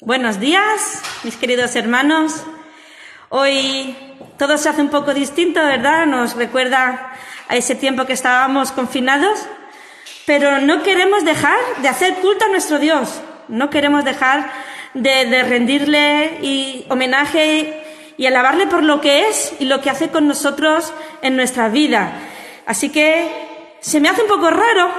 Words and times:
Buenos 0.00 0.40
días, 0.40 1.00
mis 1.22 1.36
queridos 1.36 1.76
hermanos. 1.76 2.42
Hoy 3.28 3.96
todo 4.36 4.58
se 4.58 4.68
hace 4.68 4.80
un 4.80 4.88
poco 4.88 5.14
distinto, 5.14 5.60
¿verdad? 5.60 6.04
Nos 6.06 6.34
recuerda 6.34 7.12
a 7.46 7.54
ese 7.54 7.76
tiempo 7.76 8.04
que 8.04 8.12
estábamos 8.12 8.72
confinados, 8.72 9.46
pero 10.26 10.58
no 10.58 10.82
queremos 10.82 11.24
dejar 11.24 11.56
de 11.80 11.86
hacer 11.86 12.14
culto 12.14 12.44
a 12.44 12.48
nuestro 12.48 12.80
Dios, 12.80 13.20
no 13.46 13.70
queremos 13.70 14.04
dejar 14.04 14.50
de, 14.94 15.44
rendirle 15.44 16.84
homenaje 16.88 17.80
y 18.16 18.26
alabarle 18.26 18.66
por 18.66 18.82
lo 18.82 19.00
que 19.00 19.28
es 19.28 19.52
y 19.60 19.66
lo 19.66 19.80
que 19.80 19.90
hace 19.90 20.08
con 20.08 20.26
nosotros 20.26 20.92
en 21.22 21.36
nuestra 21.36 21.68
vida. 21.68 22.14
Así 22.66 22.90
que 22.90 23.30
se 23.78 24.00
me 24.00 24.08
hace 24.08 24.22
un 24.22 24.28
poco 24.28 24.50
raro 24.50 24.90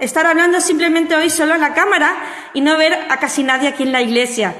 estar 0.00 0.26
hablando 0.26 0.60
simplemente 0.60 1.14
hoy 1.14 1.30
solo 1.30 1.54
a 1.54 1.58
la 1.58 1.74
cámara 1.74 2.16
y 2.54 2.60
no 2.60 2.76
ver 2.76 2.94
a 3.08 3.18
casi 3.18 3.42
nadie 3.42 3.68
aquí 3.68 3.82
en 3.82 3.92
la 3.92 4.02
iglesia. 4.02 4.54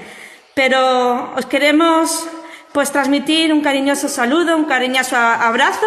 Pero 0.55 1.33
os 1.35 1.47
queremos 1.47 2.29
pues 2.73 2.93
transmitir 2.93 3.53
un 3.53 3.63
cariñoso 3.63 4.09
saludo, 4.09 4.57
un 4.57 4.67
cariñoso 4.67 5.17
abrazo, 5.17 5.87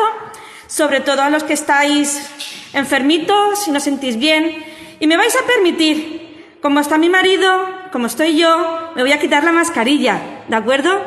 sobre 0.68 1.00
todo 1.00 1.22
a 1.22 1.30
los 1.30 1.44
que 1.44 1.54
estáis 1.54 2.30
enfermitos, 2.74 3.64
si 3.64 3.72
no 3.72 3.80
sentís 3.80 4.18
bien. 4.18 4.66
Y 5.00 5.08
me 5.08 5.18
vais 5.18 5.36
a 5.36 5.46
permitir, 5.46 6.58
como 6.62 6.80
está 6.80 6.98
mi 6.98 7.10
marido, 7.10 7.70
como 7.92 8.08
estoy 8.08 8.38
yo, 8.38 8.92
me 8.96 9.04
voy 9.04 9.12
a 9.12 9.20
quitar 9.20 9.44
la 9.44 9.52
mascarilla, 9.52 10.20
¿de 10.48 10.56
acuerdo? 10.56 11.00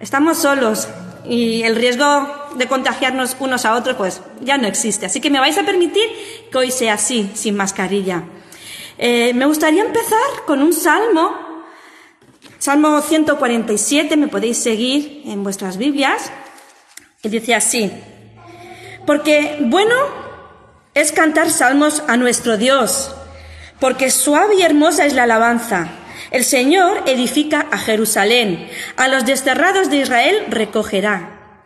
Estamos 0.00 0.38
solos 0.38 0.88
y 1.28 1.62
el 1.62 1.76
riesgo 1.76 2.28
de 2.56 2.66
contagiarnos 2.68 3.36
unos 3.40 3.64
a 3.64 3.74
otros, 3.74 3.96
pues 3.96 4.20
ya 4.40 4.58
no 4.58 4.66
existe. 4.66 5.06
Así 5.06 5.20
que 5.20 5.30
me 5.30 5.40
vais 5.40 5.56
a 5.58 5.64
permitir 5.64 6.08
que 6.50 6.58
hoy 6.58 6.70
sea 6.70 6.94
así, 6.94 7.30
sin 7.34 7.56
mascarilla. 7.56 8.24
Eh, 8.98 9.32
me 9.34 9.46
gustaría 9.46 9.82
empezar 9.82 10.44
con 10.46 10.62
un 10.62 10.72
salmo, 10.72 11.46
Salmo 12.58 13.00
147, 13.00 14.16
me 14.16 14.28
podéis 14.28 14.58
seguir 14.58 15.22
en 15.26 15.44
vuestras 15.44 15.76
Biblias, 15.76 16.32
que 17.22 17.28
dice 17.28 17.54
así, 17.54 17.92
porque 19.06 19.58
bueno 19.60 19.94
es 20.94 21.12
cantar 21.12 21.50
salmos 21.50 22.02
a 22.08 22.16
nuestro 22.16 22.56
Dios, 22.56 23.14
porque 23.78 24.10
suave 24.10 24.56
y 24.56 24.62
hermosa 24.62 25.04
es 25.04 25.12
la 25.12 25.24
alabanza. 25.24 25.88
El 26.36 26.44
Señor 26.44 27.04
edifica 27.06 27.66
a 27.70 27.78
Jerusalén, 27.78 28.68
a 28.98 29.08
los 29.08 29.24
desterrados 29.24 29.88
de 29.88 29.96
Israel 29.96 30.44
recogerá. 30.50 31.64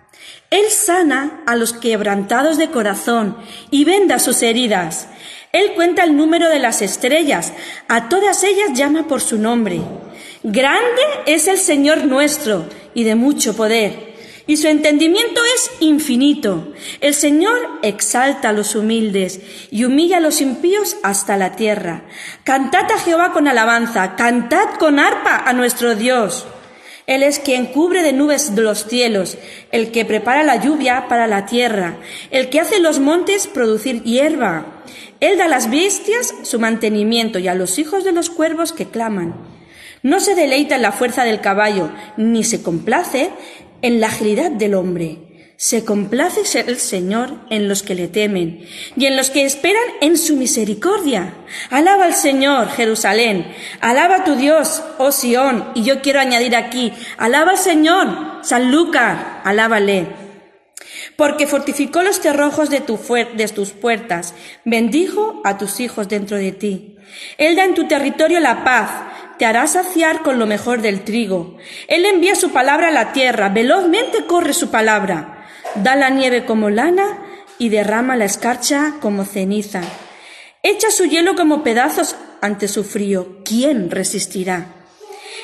Él 0.48 0.70
sana 0.70 1.42
a 1.44 1.56
los 1.56 1.72
quebrantados 1.72 2.56
de 2.56 2.70
corazón 2.70 3.36
y 3.72 3.82
venda 3.82 4.20
sus 4.20 4.44
heridas. 4.44 5.08
Él 5.50 5.72
cuenta 5.74 6.04
el 6.04 6.16
número 6.16 6.48
de 6.48 6.60
las 6.60 6.82
estrellas, 6.82 7.52
a 7.88 8.08
todas 8.08 8.44
ellas 8.44 8.70
llama 8.74 9.08
por 9.08 9.20
su 9.20 9.38
nombre. 9.38 9.80
Grande 10.44 11.02
es 11.26 11.48
el 11.48 11.58
Señor 11.58 12.04
nuestro 12.04 12.64
y 12.94 13.02
de 13.02 13.16
mucho 13.16 13.56
poder, 13.56 14.09
y 14.50 14.56
su 14.56 14.66
entendimiento 14.66 15.40
es 15.54 15.70
infinito. 15.78 16.72
El 17.00 17.14
Señor 17.14 17.56
exalta 17.82 18.48
a 18.48 18.52
los 18.52 18.74
humildes 18.74 19.40
y 19.70 19.84
humilla 19.84 20.16
a 20.16 20.20
los 20.20 20.40
impíos 20.40 20.96
hasta 21.04 21.36
la 21.36 21.54
tierra. 21.54 22.02
Cantad 22.42 22.90
a 22.90 22.98
Jehová 22.98 23.32
con 23.32 23.46
alabanza, 23.46 24.16
cantad 24.16 24.70
con 24.80 24.98
arpa 24.98 25.36
a 25.36 25.52
nuestro 25.52 25.94
Dios. 25.94 26.48
Él 27.06 27.22
es 27.22 27.38
quien 27.38 27.66
cubre 27.66 28.02
de 28.02 28.12
nubes 28.12 28.50
los 28.56 28.86
cielos, 28.88 29.38
el 29.70 29.92
que 29.92 30.04
prepara 30.04 30.42
la 30.42 30.56
lluvia 30.56 31.06
para 31.06 31.28
la 31.28 31.46
tierra, 31.46 31.98
el 32.32 32.50
que 32.50 32.58
hace 32.58 32.80
los 32.80 32.98
montes 32.98 33.46
producir 33.46 34.02
hierba. 34.02 34.82
Él 35.20 35.38
da 35.38 35.44
a 35.44 35.48
las 35.48 35.70
bestias 35.70 36.34
su 36.42 36.58
mantenimiento 36.58 37.38
y 37.38 37.46
a 37.46 37.54
los 37.54 37.78
hijos 37.78 38.02
de 38.02 38.10
los 38.10 38.30
cuervos 38.30 38.72
que 38.72 38.86
claman. 38.86 39.32
No 40.02 40.18
se 40.18 40.34
deleita 40.34 40.74
en 40.76 40.82
la 40.82 40.92
fuerza 40.92 41.24
del 41.24 41.40
caballo, 41.40 41.90
ni 42.16 42.42
se 42.42 42.62
complace 42.64 43.30
en 43.82 44.00
la 44.00 44.08
agilidad 44.08 44.50
del 44.50 44.74
hombre. 44.74 45.18
Se 45.56 45.84
complace 45.84 46.40
el 46.60 46.78
Señor 46.78 47.34
en 47.50 47.68
los 47.68 47.82
que 47.82 47.94
le 47.94 48.08
temen 48.08 48.66
y 48.96 49.04
en 49.04 49.14
los 49.14 49.28
que 49.28 49.44
esperan 49.44 49.82
en 50.00 50.16
su 50.16 50.36
misericordia. 50.36 51.34
Alaba 51.68 52.06
al 52.06 52.14
Señor, 52.14 52.70
Jerusalén. 52.70 53.46
Alaba 53.82 54.16
a 54.16 54.24
tu 54.24 54.36
Dios, 54.36 54.82
oh 54.96 55.12
Sión. 55.12 55.70
Y 55.74 55.82
yo 55.82 56.00
quiero 56.00 56.18
añadir 56.18 56.56
aquí, 56.56 56.94
alaba 57.18 57.50
al 57.50 57.58
Señor, 57.58 58.38
San 58.42 58.72
Lucas, 58.72 59.18
alábale. 59.44 60.06
Porque 61.16 61.46
fortificó 61.46 62.02
los 62.02 62.20
cerrojos 62.20 62.70
de, 62.70 62.80
de 62.80 63.48
tus 63.48 63.72
puertas, 63.72 64.34
bendijo 64.64 65.42
a 65.44 65.58
tus 65.58 65.80
hijos 65.80 66.08
dentro 66.08 66.38
de 66.38 66.52
ti. 66.52 66.96
Él 67.36 67.54
da 67.54 67.66
en 67.66 67.74
tu 67.74 67.86
territorio 67.86 68.40
la 68.40 68.64
paz, 68.64 68.90
te 69.40 69.46
hará 69.46 69.66
saciar 69.66 70.22
con 70.22 70.38
lo 70.38 70.46
mejor 70.46 70.82
del 70.82 71.02
trigo. 71.02 71.56
Él 71.88 72.04
envía 72.04 72.36
su 72.36 72.52
palabra 72.52 72.88
a 72.88 72.92
la 72.92 73.12
tierra, 73.12 73.48
velozmente 73.48 74.26
corre 74.26 74.52
su 74.52 74.70
palabra 74.70 75.38
da 75.74 75.96
la 75.96 76.10
nieve 76.10 76.44
como 76.44 76.70
lana 76.70 77.18
y 77.58 77.68
derrama 77.68 78.16
la 78.16 78.24
escarcha 78.24 78.94
como 79.00 79.24
ceniza. 79.24 79.82
Echa 80.62 80.90
su 80.90 81.04
hielo 81.04 81.36
como 81.36 81.62
pedazos 81.62 82.16
ante 82.40 82.68
su 82.68 82.84
frío. 82.84 83.38
¿Quién 83.44 83.90
resistirá? 83.90 84.66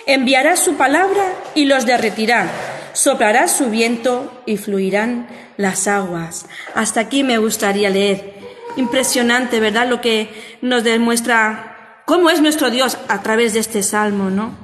Enviará 0.06 0.56
su 0.56 0.74
palabra 0.74 1.24
y 1.54 1.64
los 1.64 1.86
derretirá. 1.86 2.48
Soplará 2.92 3.48
su 3.48 3.70
viento 3.70 4.42
y 4.46 4.56
fluirán 4.56 5.28
las 5.56 5.86
aguas. 5.88 6.46
Hasta 6.74 7.00
aquí 7.00 7.24
me 7.24 7.38
gustaría 7.38 7.90
leer. 7.90 8.34
Impresionante, 8.76 9.60
¿verdad? 9.60 9.88
Lo 9.88 10.00
que 10.00 10.28
nos 10.60 10.84
demuestra 10.84 11.75
cómo 12.06 12.30
es 12.30 12.40
nuestro 12.40 12.70
Dios 12.70 12.96
a 13.08 13.20
través 13.20 13.52
de 13.52 13.60
este 13.60 13.82
salmo, 13.82 14.30
¿no? 14.30 14.54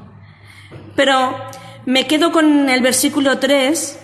Pero 0.97 1.37
me 1.85 2.07
quedo 2.07 2.33
con 2.33 2.71
el 2.71 2.81
versículo 2.81 3.39
3 3.39 3.99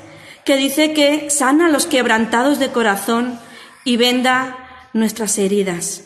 que 0.44 0.56
dice 0.56 0.92
que 0.92 1.30
sana 1.30 1.66
a 1.66 1.70
los 1.70 1.86
quebrantados 1.86 2.58
de 2.58 2.70
corazón 2.70 3.38
y 3.84 3.96
venda 3.96 4.90
nuestras 4.92 5.38
heridas. 5.38 6.04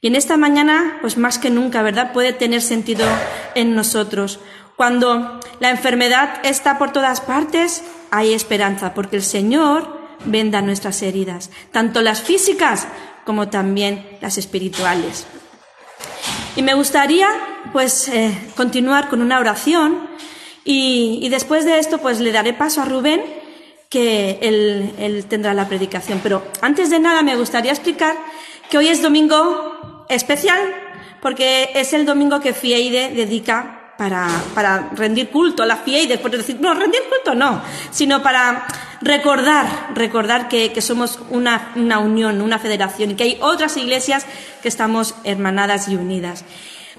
Y 0.00 0.06
en 0.06 0.16
esta 0.16 0.36
mañana, 0.36 0.98
pues 1.02 1.18
más 1.18 1.38
que 1.38 1.50
nunca, 1.50 1.82
¿verdad? 1.82 2.12
Puede 2.12 2.32
tener 2.32 2.62
sentido 2.62 3.06
en 3.54 3.74
nosotros. 3.74 4.40
Cuando 4.76 5.38
la 5.60 5.70
enfermedad 5.70 6.40
está 6.42 6.78
por 6.78 6.92
todas 6.92 7.20
partes, 7.20 7.82
hay 8.10 8.32
esperanza, 8.32 8.94
porque 8.94 9.16
el 9.16 9.22
Señor 9.22 10.00
venda 10.24 10.62
nuestras 10.62 11.02
heridas, 11.02 11.50
tanto 11.70 12.00
las 12.00 12.22
físicas 12.22 12.86
como 13.26 13.48
también 13.48 14.18
las 14.22 14.38
espirituales. 14.38 15.26
Y 16.56 16.62
me 16.62 16.74
gustaría, 16.74 17.28
pues, 17.72 18.08
eh, 18.08 18.36
continuar 18.56 19.08
con 19.08 19.22
una 19.22 19.38
oración 19.38 20.08
y, 20.64 21.28
después 21.30 21.64
de 21.64 21.78
esto, 21.78 21.98
pues, 21.98 22.20
le 22.20 22.32
daré 22.32 22.52
paso 22.52 22.82
a 22.82 22.84
Rubén 22.84 23.22
que 23.88 24.38
él, 24.42 25.24
tendrá 25.28 25.54
la 25.54 25.68
predicación. 25.68 26.20
Pero 26.22 26.42
antes 26.60 26.90
de 26.90 27.00
nada 27.00 27.22
me 27.22 27.36
gustaría 27.36 27.72
explicar 27.72 28.16
que 28.68 28.78
hoy 28.78 28.88
es 28.88 29.02
domingo 29.02 30.06
especial 30.08 30.60
porque 31.20 31.70
es 31.74 31.92
el 31.92 32.06
domingo 32.06 32.40
que 32.40 32.52
Fieide 32.52 33.10
dedica 33.10 33.79
para, 34.00 34.30
para 34.54 34.88
rendir 34.94 35.28
culto 35.28 35.62
a 35.62 35.66
la 35.66 35.76
Fieide, 35.76 36.16
por 36.16 36.30
decir, 36.30 36.56
no, 36.58 36.72
rendir 36.72 37.02
culto 37.10 37.34
no, 37.34 37.60
sino 37.90 38.22
para 38.22 38.66
recordar, 39.02 39.90
recordar 39.94 40.48
que, 40.48 40.72
que 40.72 40.80
somos 40.80 41.18
una, 41.28 41.70
una 41.76 41.98
unión, 41.98 42.40
una 42.40 42.58
federación 42.58 43.10
y 43.10 43.14
que 43.14 43.24
hay 43.24 43.38
otras 43.42 43.76
iglesias 43.76 44.24
que 44.62 44.68
estamos 44.68 45.16
hermanadas 45.24 45.86
y 45.88 45.96
unidas. 45.96 46.46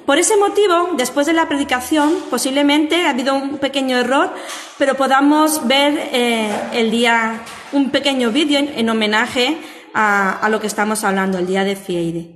Por 0.05 0.19
ese 0.19 0.37
motivo, 0.37 0.91
después 0.95 1.25
de 1.25 1.33
la 1.33 1.47
predicación, 1.47 2.17
posiblemente 2.29 3.07
ha 3.07 3.09
habido 3.09 3.33
un 3.33 3.57
pequeño 3.57 3.97
error, 3.97 4.31
pero 4.77 4.93
podamos 4.93 5.67
ver 5.67 6.09
eh, 6.13 6.51
el 6.73 6.91
día, 6.91 7.41
un 7.71 7.89
pequeño 7.89 8.29
vídeo 8.29 8.59
en, 8.59 8.87
homenaje 8.87 9.57
a, 9.95 10.47
lo 10.51 10.61
que 10.61 10.67
estamos 10.67 11.03
hablando, 11.03 11.39
el 11.39 11.47
día 11.47 11.63
de 11.63 11.75
Fieide. 11.75 12.35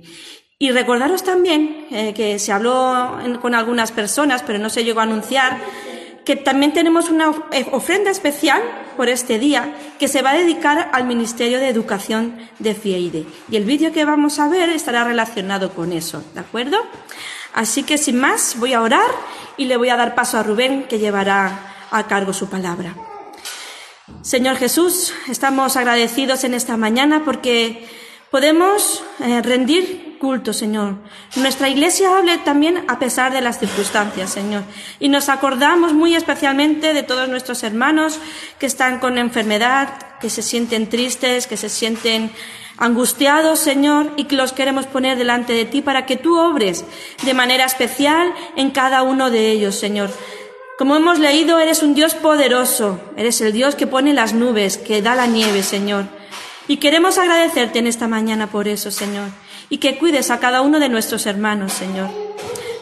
Y 0.58 0.70
recordaros 0.70 1.22
también 1.22 1.86
eh, 1.90 2.14
que 2.14 2.38
se 2.38 2.50
habló 2.50 3.18
con 3.42 3.54
algunas 3.54 3.92
personas, 3.92 4.42
pero 4.42 4.58
no 4.58 4.70
se 4.70 4.84
llegó 4.84 5.00
a 5.00 5.02
anunciar, 5.02 5.58
que 6.24 6.34
también 6.34 6.72
tenemos 6.72 7.10
una 7.10 7.30
eh, 7.52 7.66
ofrenda 7.72 8.10
especial 8.10 8.62
por 8.96 9.10
este 9.10 9.38
día 9.38 9.76
que 9.98 10.08
se 10.08 10.22
va 10.22 10.30
a 10.30 10.36
dedicar 10.38 10.88
al 10.94 11.04
Ministerio 11.04 11.60
de 11.60 11.68
Educación 11.68 12.38
de 12.58 12.74
FIEIDE. 12.74 13.26
Y 13.50 13.56
el 13.56 13.64
vídeo 13.64 13.92
que 13.92 14.06
vamos 14.06 14.38
a 14.38 14.48
ver 14.48 14.70
estará 14.70 15.04
relacionado 15.04 15.74
con 15.74 15.92
eso, 15.92 16.24
¿de 16.32 16.40
acuerdo? 16.40 16.78
Así 17.52 17.82
que 17.82 17.98
sin 17.98 18.18
más, 18.18 18.56
voy 18.58 18.72
a 18.72 18.80
orar 18.80 19.10
y 19.58 19.66
le 19.66 19.76
voy 19.76 19.90
a 19.90 19.96
dar 19.96 20.14
paso 20.14 20.38
a 20.38 20.42
Rubén, 20.42 20.84
que 20.84 20.98
llevará 20.98 21.74
a 21.90 22.06
cargo 22.06 22.32
su 22.32 22.48
palabra. 22.48 22.94
Señor 24.22 24.56
Jesús, 24.56 25.12
estamos 25.28 25.76
agradecidos 25.76 26.44
en 26.44 26.54
esta 26.54 26.78
mañana 26.78 27.24
porque 27.26 27.86
podemos 28.30 29.02
eh, 29.20 29.40
rendir 29.42 30.06
culto, 30.18 30.52
Señor. 30.52 30.96
Nuestra 31.36 31.68
iglesia 31.68 32.16
hable 32.16 32.38
también 32.38 32.84
a 32.88 32.98
pesar 32.98 33.32
de 33.32 33.40
las 33.40 33.58
circunstancias, 33.58 34.30
Señor. 34.30 34.62
Y 34.98 35.08
nos 35.08 35.28
acordamos 35.28 35.92
muy 35.92 36.14
especialmente 36.14 36.94
de 36.94 37.02
todos 37.02 37.28
nuestros 37.28 37.62
hermanos 37.62 38.18
que 38.58 38.66
están 38.66 38.98
con 38.98 39.18
enfermedad, 39.18 39.88
que 40.20 40.30
se 40.30 40.42
sienten 40.42 40.88
tristes, 40.88 41.46
que 41.46 41.56
se 41.56 41.68
sienten 41.68 42.30
angustiados, 42.78 43.58
Señor, 43.58 44.12
y 44.16 44.24
que 44.24 44.36
los 44.36 44.52
queremos 44.52 44.86
poner 44.86 45.16
delante 45.16 45.52
de 45.52 45.64
ti 45.64 45.82
para 45.82 46.06
que 46.06 46.16
tú 46.16 46.38
obres 46.38 46.84
de 47.22 47.34
manera 47.34 47.64
especial 47.64 48.32
en 48.56 48.70
cada 48.70 49.02
uno 49.02 49.30
de 49.30 49.50
ellos, 49.50 49.76
Señor. 49.76 50.10
Como 50.78 50.94
hemos 50.94 51.18
leído, 51.18 51.58
eres 51.58 51.82
un 51.82 51.94
Dios 51.94 52.14
poderoso, 52.14 53.00
eres 53.16 53.40
el 53.40 53.52
Dios 53.52 53.74
que 53.74 53.86
pone 53.86 54.12
las 54.12 54.34
nubes, 54.34 54.76
que 54.76 55.00
da 55.00 55.14
la 55.14 55.26
nieve, 55.26 55.62
Señor. 55.62 56.04
Y 56.68 56.78
queremos 56.78 57.18
agradecerte 57.18 57.78
en 57.78 57.86
esta 57.86 58.08
mañana 58.08 58.48
por 58.48 58.68
eso, 58.68 58.90
Señor, 58.90 59.28
y 59.68 59.78
que 59.78 59.98
cuides 59.98 60.30
a 60.30 60.40
cada 60.40 60.62
uno 60.62 60.80
de 60.80 60.88
nuestros 60.88 61.26
hermanos, 61.26 61.72
Señor. 61.72 62.10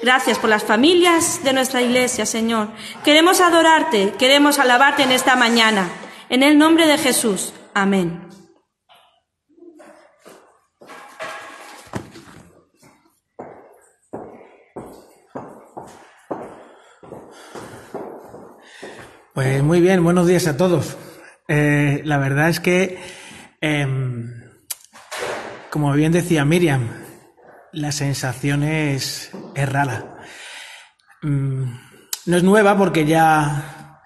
Gracias 0.03 0.39
por 0.39 0.51
las 0.51 0.65
familias 0.65 1.43
de 1.45 1.53
nuestra 1.53 1.83
iglesia, 1.83 2.27
Señor. 2.27 2.69
Queremos 3.05 3.41
adorarte, 3.41 4.13
queremos 4.19 4.59
alabarte 4.59 5.03
en 5.03 5.13
esta 5.13 5.37
mañana. 5.37 5.89
En 6.29 6.43
el 6.43 6.59
nombre 6.59 6.87
de 6.87 6.99
Jesús. 6.99 7.53
Amén. 7.75 8.21
Pues 19.35 19.63
muy 19.65 19.81
bien, 19.81 20.05
buenos 20.05 20.29
días 20.29 20.47
a 20.47 20.57
todos. 20.57 20.97
Eh, 21.49 22.03
la 22.05 22.19
verdad 22.19 22.49
es 22.49 22.61
que, 22.61 22.99
em, 23.64 24.43
como 25.70 25.93
bien 25.93 26.12
decía 26.12 26.44
Miriam, 26.44 26.90
la 27.72 27.93
sensación 27.93 28.62
es, 28.62 29.31
rara. 29.55 30.19
Mm, 31.22 31.64
no 32.26 32.37
es 32.37 32.43
nueva 32.43 32.76
porque 32.76 33.06
ya, 33.06 34.00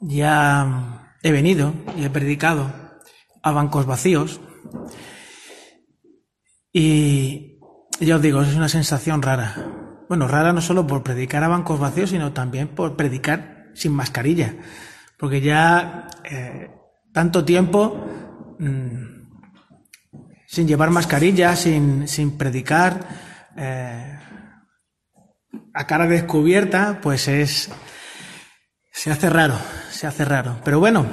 ya 0.00 1.10
he 1.22 1.32
venido 1.32 1.74
y 1.96 2.04
he 2.04 2.10
predicado 2.10 2.72
a 3.42 3.50
bancos 3.50 3.84
vacíos. 3.84 4.40
Y 6.72 7.58
ya 8.00 8.16
os 8.16 8.22
digo, 8.22 8.42
es 8.42 8.54
una 8.54 8.68
sensación 8.68 9.22
rara. 9.22 9.56
Bueno, 10.08 10.28
rara 10.28 10.52
no 10.52 10.60
solo 10.60 10.86
por 10.86 11.02
predicar 11.02 11.42
a 11.42 11.48
bancos 11.48 11.80
vacíos, 11.80 12.10
sino 12.10 12.32
también 12.32 12.68
por 12.68 12.96
predicar 12.96 13.70
sin 13.74 13.92
mascarilla, 13.92 14.54
porque 15.18 15.40
ya 15.40 16.08
eh, 16.24 16.70
tanto 17.12 17.44
tiempo 17.44 18.23
mm, 18.58 19.24
sin 20.46 20.68
llevar 20.68 20.90
mascarilla, 20.90 21.56
sin, 21.56 22.06
sin 22.08 22.36
predicar, 22.36 23.06
eh, 23.56 24.18
a 25.72 25.86
cara 25.86 26.06
descubierta, 26.06 27.00
pues 27.02 27.28
es, 27.28 27.70
se 28.92 29.10
hace 29.10 29.30
raro, 29.30 29.58
se 29.90 30.06
hace 30.06 30.24
raro. 30.24 30.60
Pero 30.64 30.78
bueno, 30.78 31.06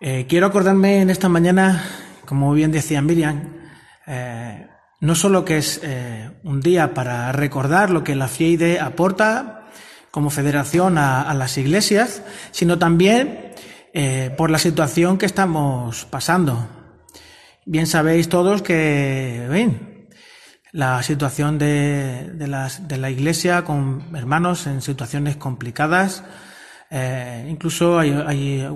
eh, 0.00 0.26
quiero 0.28 0.46
acordarme 0.46 1.00
en 1.00 1.10
esta 1.10 1.28
mañana, 1.28 1.84
como 2.26 2.52
bien 2.52 2.72
decía 2.72 3.02
Miriam, 3.02 3.60
no 5.00 5.14
solo 5.14 5.44
que 5.44 5.58
es 5.58 5.80
un 6.42 6.60
día 6.60 6.92
para 6.92 7.32
recordar 7.32 7.90
lo 7.90 8.04
que 8.04 8.14
la 8.14 8.28
FIEIDE 8.28 8.78
aporta 8.78 9.62
como 10.12 10.28
federación 10.28 10.98
a, 10.98 11.32
las 11.32 11.56
iglesias, 11.56 12.22
sino 12.50 12.78
también 12.78 13.50
eh, 13.94 14.34
por 14.36 14.50
la 14.50 14.58
situación 14.58 15.18
que 15.18 15.26
estamos 15.26 16.06
pasando. 16.06 16.66
Bien 17.66 17.86
sabéis 17.86 18.28
todos 18.28 18.62
que, 18.62 19.46
ven, 19.50 20.08
la 20.72 21.02
situación 21.02 21.58
de, 21.58 22.30
de, 22.32 22.48
las, 22.48 22.88
de 22.88 22.96
la 22.96 23.10
iglesia 23.10 23.64
con 23.64 24.16
hermanos 24.16 24.66
en 24.66 24.80
situaciones 24.80 25.36
complicadas, 25.36 26.24
eh, 26.90 27.46
incluso 27.50 27.98
hay, 27.98 28.12
hay, 28.26 28.66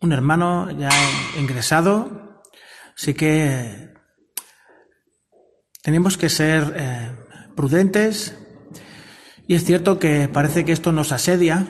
un 0.00 0.12
hermano 0.12 0.70
ya 0.70 0.90
ingresado, 1.38 2.42
así 2.96 3.14
que 3.14 3.94
tenemos 5.82 6.16
que 6.16 6.28
ser 6.28 6.74
eh, 6.76 7.10
prudentes, 7.56 8.36
y 9.48 9.54
es 9.54 9.64
cierto 9.64 9.98
que 9.98 10.28
parece 10.28 10.64
que 10.64 10.72
esto 10.72 10.92
nos 10.92 11.12
asedia, 11.12 11.66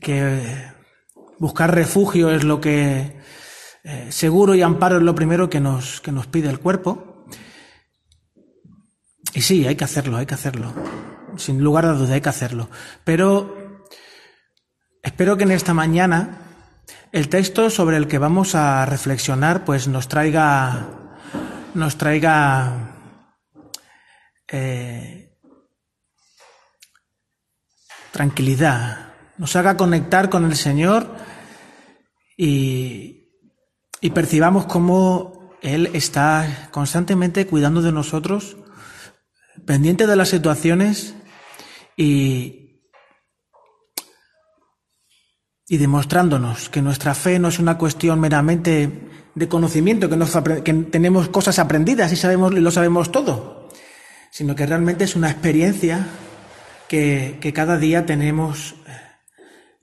que 0.00 0.79
buscar 1.40 1.74
refugio 1.74 2.30
es 2.30 2.44
lo 2.44 2.60
que 2.60 3.18
eh, 3.82 4.12
seguro 4.12 4.54
y 4.54 4.62
amparo 4.62 4.98
es 4.98 5.02
lo 5.02 5.14
primero 5.14 5.48
que 5.48 5.58
nos, 5.58 6.00
que 6.02 6.12
nos 6.12 6.26
pide 6.28 6.50
el 6.50 6.60
cuerpo. 6.60 7.26
Y 9.32 9.40
sí, 9.40 9.66
hay 9.66 9.74
que 9.74 9.84
hacerlo, 9.84 10.18
hay 10.18 10.26
que 10.26 10.34
hacerlo. 10.34 10.72
Sin 11.36 11.64
lugar 11.64 11.86
a 11.86 11.94
duda 11.94 12.14
hay 12.14 12.20
que 12.20 12.28
hacerlo. 12.28 12.68
Pero 13.04 13.86
espero 15.02 15.36
que 15.36 15.44
en 15.44 15.52
esta 15.52 15.72
mañana 15.72 16.42
el 17.10 17.28
texto 17.28 17.70
sobre 17.70 17.96
el 17.96 18.06
que 18.06 18.18
vamos 18.18 18.54
a 18.54 18.84
reflexionar 18.84 19.64
pues 19.64 19.88
nos 19.88 20.08
traiga 20.08 20.88
nos 21.74 21.96
traiga 21.96 22.96
eh, 24.48 25.38
tranquilidad, 28.10 29.12
nos 29.38 29.54
haga 29.54 29.76
conectar 29.76 30.28
con 30.28 30.44
el 30.44 30.56
Señor 30.56 31.29
y, 32.42 34.10
percibamos 34.14 34.64
cómo 34.64 35.50
Él 35.60 35.90
está 35.92 36.70
constantemente 36.70 37.46
cuidando 37.46 37.82
de 37.82 37.92
nosotros, 37.92 38.56
pendiente 39.66 40.06
de 40.06 40.16
las 40.16 40.30
situaciones 40.30 41.14
y, 41.98 42.80
y 45.68 45.76
demostrándonos 45.76 46.70
que 46.70 46.80
nuestra 46.80 47.14
fe 47.14 47.38
no 47.38 47.48
es 47.48 47.58
una 47.58 47.76
cuestión 47.76 48.18
meramente 48.20 49.08
de 49.34 49.48
conocimiento, 49.48 50.08
que, 50.08 50.62
que 50.62 50.72
tenemos 50.72 51.28
cosas 51.28 51.58
aprendidas 51.58 52.10
y 52.10 52.16
sabemos 52.16 52.54
lo 52.54 52.70
sabemos 52.70 53.12
todo, 53.12 53.68
sino 54.30 54.56
que 54.56 54.64
realmente 54.64 55.04
es 55.04 55.14
una 55.14 55.30
experiencia 55.30 56.08
que, 56.88 57.52
cada 57.54 57.76
día 57.76 58.06
tenemos 58.06 58.76
eh, 58.86 58.92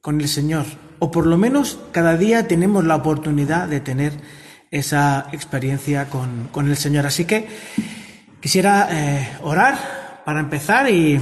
con 0.02 0.20
el 0.20 0.28
Señor, 0.28 0.66
o 1.00 1.12
por 1.12 1.26
lo 1.26 1.38
menos 1.38 1.80
cada 1.92 2.18
día 2.18 2.48
tenemos 2.48 2.84
la 2.86 2.96
oportunidad 2.96 3.68
de 3.68 3.80
tener 3.80 4.14
esa 4.72 5.28
experiencia 5.32 6.08
con, 6.10 6.68
el 6.68 6.78
Señor. 6.78 7.06
Así 7.06 7.26
que 7.26 7.48
quisiera 8.42 8.88
eh, 8.92 9.38
orar 9.42 10.22
para 10.26 10.40
empezar 10.40 10.90
y 10.90 11.20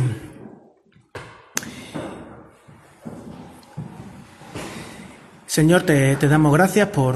Señor, 5.45 5.83
te, 5.83 6.15
te 6.17 6.27
damos 6.27 6.51
gracias 6.53 6.89
por, 6.89 7.15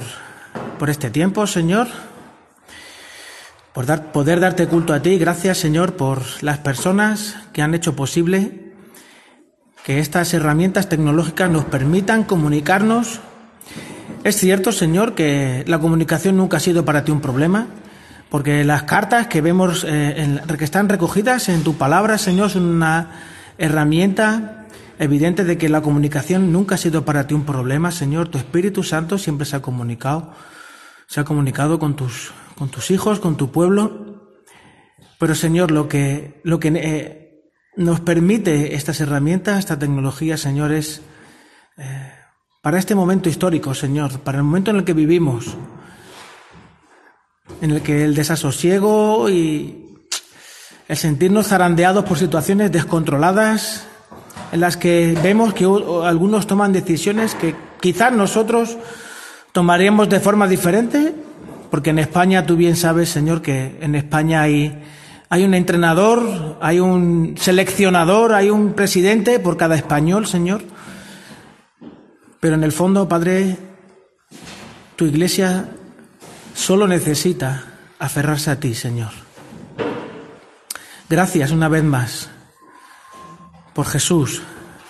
por, 0.77 0.89
este 0.89 1.09
tiempo, 1.09 1.45
Señor, 1.45 1.87
por 3.73 3.85
dar, 3.85 4.13
poder 4.13 4.39
darte 4.39 4.67
culto 4.67 4.93
a 4.93 5.01
ti. 5.01 5.17
Gracias, 5.17 5.57
Señor, 5.57 5.97
por 5.97 6.21
las 6.41 6.59
personas 6.59 7.35
que 7.51 7.61
han 7.61 7.73
hecho 7.73 7.97
posible 7.97 8.68
que 9.89 9.97
estas 9.97 10.35
herramientas 10.35 10.87
tecnológicas 10.87 11.49
nos 11.49 11.65
permitan 11.65 12.23
comunicarnos. 12.23 13.21
Es 14.23 14.35
cierto, 14.35 14.71
Señor, 14.71 15.15
que 15.15 15.63
la 15.65 15.79
comunicación 15.79 16.37
nunca 16.37 16.57
ha 16.57 16.59
sido 16.59 16.85
para 16.85 17.03
ti 17.03 17.11
un 17.11 17.21
problema, 17.21 17.65
porque 18.29 18.63
las 18.63 18.83
cartas 18.83 19.25
que 19.25 19.41
vemos, 19.41 19.83
eh, 19.89 20.41
que 20.59 20.63
están 20.63 20.89
recogidas 20.89 21.49
en 21.49 21.63
tu 21.63 21.73
palabra, 21.73 22.19
Señor, 22.19 22.51
son 22.51 22.65
una 22.65 23.19
herramienta 23.57 24.67
evidente 24.99 25.43
de 25.43 25.57
que 25.57 25.69
la 25.69 25.81
comunicación 25.81 26.53
nunca 26.53 26.75
ha 26.75 26.77
sido 26.77 27.03
para 27.03 27.25
ti 27.25 27.33
un 27.33 27.45
problema, 27.45 27.89
Señor. 27.89 28.27
Tu 28.27 28.37
Espíritu 28.37 28.83
Santo 28.83 29.17
siempre 29.17 29.47
se 29.47 29.55
ha 29.55 29.63
comunicado, 29.63 30.33
se 31.07 31.19
ha 31.19 31.23
comunicado 31.23 31.79
con 31.79 31.95
tus, 31.95 32.31
con 32.59 32.69
tus 32.69 32.91
hijos, 32.91 33.19
con 33.19 33.37
tu 33.37 33.51
pueblo. 33.51 34.35
Pero, 35.17 35.33
Señor, 35.33 35.71
lo 35.71 35.87
que, 35.87 36.41
lo 36.43 36.59
que 36.59 36.67
eh, 36.75 37.28
nos 37.79 38.01
permite 38.01 38.75
estas 38.75 38.99
herramientas, 38.99 39.57
esta 39.57 39.79
tecnología, 39.79 40.35
señores, 40.35 41.01
eh, 41.77 42.11
para 42.61 42.77
este 42.77 42.93
momento 42.93 43.29
histórico, 43.29 43.73
Señor, 43.73 44.19
para 44.19 44.39
el 44.39 44.43
momento 44.43 44.71
en 44.71 44.77
el 44.77 44.83
que 44.83 44.91
vivimos, 44.91 45.55
en 47.61 47.71
el 47.71 47.81
que 47.81 48.03
el 48.03 48.15
desasosiego 48.15 49.29
y 49.29 49.95
el 50.89 50.97
sentirnos 50.97 51.47
zarandeados 51.47 52.03
por 52.03 52.17
situaciones 52.17 52.69
descontroladas, 52.69 53.87
en 54.51 54.59
las 54.59 54.75
que 54.75 55.17
vemos 55.23 55.53
que 55.53 55.63
algunos 55.63 56.47
toman 56.47 56.73
decisiones 56.73 57.33
que 57.33 57.55
quizás 57.79 58.11
nosotros 58.11 58.77
tomaríamos 59.53 60.09
de 60.09 60.19
forma 60.19 60.49
diferente, 60.49 61.15
porque 61.71 61.91
en 61.91 61.99
España 61.99 62.45
tú 62.45 62.57
bien 62.57 62.75
sabes, 62.75 63.07
Señor, 63.07 63.41
que 63.41 63.77
en 63.79 63.95
España 63.95 64.41
hay 64.41 64.83
hay 65.29 65.43
un 65.43 65.53
entrenador, 65.53 66.57
hay 66.59 66.79
un 66.79 67.35
seleccionador, 67.37 68.33
hay 68.33 68.49
un 68.49 68.73
presidente 68.73 69.39
por 69.39 69.57
cada 69.57 69.75
español, 69.75 70.25
Señor. 70.25 70.63
Pero 72.39 72.55
en 72.55 72.63
el 72.63 72.71
fondo, 72.71 73.07
Padre, 73.07 73.57
tu 74.95 75.05
iglesia 75.05 75.69
solo 76.55 76.87
necesita 76.87 77.65
aferrarse 77.99 78.49
a 78.49 78.59
ti, 78.59 78.73
Señor. 78.73 79.11
Gracias 81.07 81.51
una 81.51 81.69
vez 81.69 81.83
más 81.83 82.29
por 83.75 83.85
Jesús, 83.85 84.41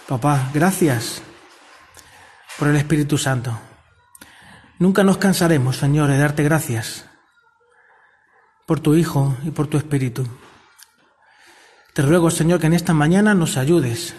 papá. 0.08 0.50
Gracias 0.54 1.22
por 2.58 2.70
el 2.70 2.78
Espíritu 2.78 3.18
Santo. 3.18 3.60
Nunca 4.78 5.04
nos 5.04 5.18
cansaremos, 5.18 5.76
Señor, 5.76 6.10
de 6.10 6.18
darte 6.18 6.44
gracias 6.44 7.09
por 8.70 8.80
tu 8.80 8.94
Hijo 8.94 9.36
y 9.44 9.50
por 9.50 9.66
tu 9.66 9.78
Espíritu. 9.78 10.28
Te 11.96 12.04
ruego, 12.04 12.30
Señor, 12.30 12.60
que 12.60 12.68
en 12.68 12.74
esta 12.74 12.94
mañana 12.94 13.34
nos 13.34 13.58
ayudes 13.58 14.14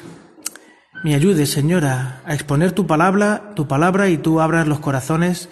me 1.03 1.15
ayudes, 1.15 1.51
Señora, 1.51 2.21
a 2.27 2.35
exponer 2.35 2.73
tu 2.73 2.87
palabra, 2.87 3.55
tu 3.55 3.67
palabra 3.67 4.11
y 4.11 4.19
tú 4.19 4.41
abras 4.41 4.69
los 4.69 4.81
corazones 4.81 5.49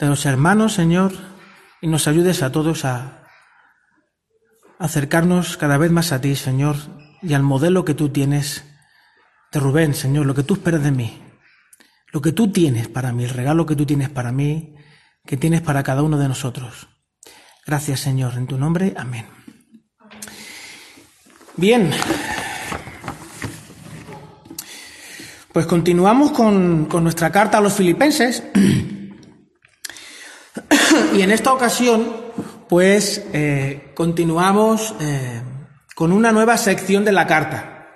de 0.00 0.06
los 0.06 0.26
hermanos, 0.26 0.72
Señor, 0.72 1.12
y 1.80 1.86
nos 1.86 2.08
ayudes 2.08 2.42
a 2.42 2.50
todos 2.50 2.84
a 2.84 3.28
acercarnos 4.80 5.56
cada 5.56 5.78
vez 5.78 5.92
más 5.92 6.10
a 6.10 6.20
ti, 6.20 6.34
Señor, 6.34 6.76
y 7.22 7.34
al 7.34 7.44
modelo 7.44 7.84
que 7.84 7.94
tú 7.94 8.08
tienes 8.08 8.64
de 9.52 9.60
Rubén, 9.60 9.94
Señor, 9.94 10.26
lo 10.26 10.34
que 10.34 10.42
tú 10.42 10.54
esperas 10.54 10.82
de 10.82 10.90
mí, 10.90 11.22
lo 12.12 12.20
que 12.20 12.32
tú 12.32 12.50
tienes 12.50 12.88
para 12.88 13.12
mí, 13.12 13.22
el 13.22 13.30
regalo 13.30 13.66
que 13.66 13.76
tú 13.76 13.86
tienes 13.86 14.08
para 14.08 14.32
mí, 14.32 14.74
que 15.24 15.36
tienes 15.36 15.60
para 15.60 15.84
cada 15.84 16.02
uno 16.02 16.18
de 16.18 16.26
nosotros. 16.26 16.88
Gracias, 17.64 18.00
Señor, 18.00 18.34
en 18.34 18.46
tu 18.46 18.58
nombre, 18.58 18.92
amén. 18.96 19.26
Bien, 21.56 21.90
pues 25.52 25.66
continuamos 25.66 26.32
con, 26.32 26.88
nuestra 26.88 27.30
carta 27.30 27.58
a 27.58 27.60
los 27.60 27.74
filipenses 27.74 28.42
y 31.14 31.22
en 31.22 31.30
esta 31.30 31.52
ocasión, 31.52 32.16
pues 32.68 33.22
eh, 33.32 33.92
continuamos 33.94 34.94
eh, 35.00 35.42
con 35.94 36.10
una 36.10 36.32
nueva 36.32 36.56
sección 36.56 37.04
de 37.04 37.12
la 37.12 37.26
carta. 37.26 37.92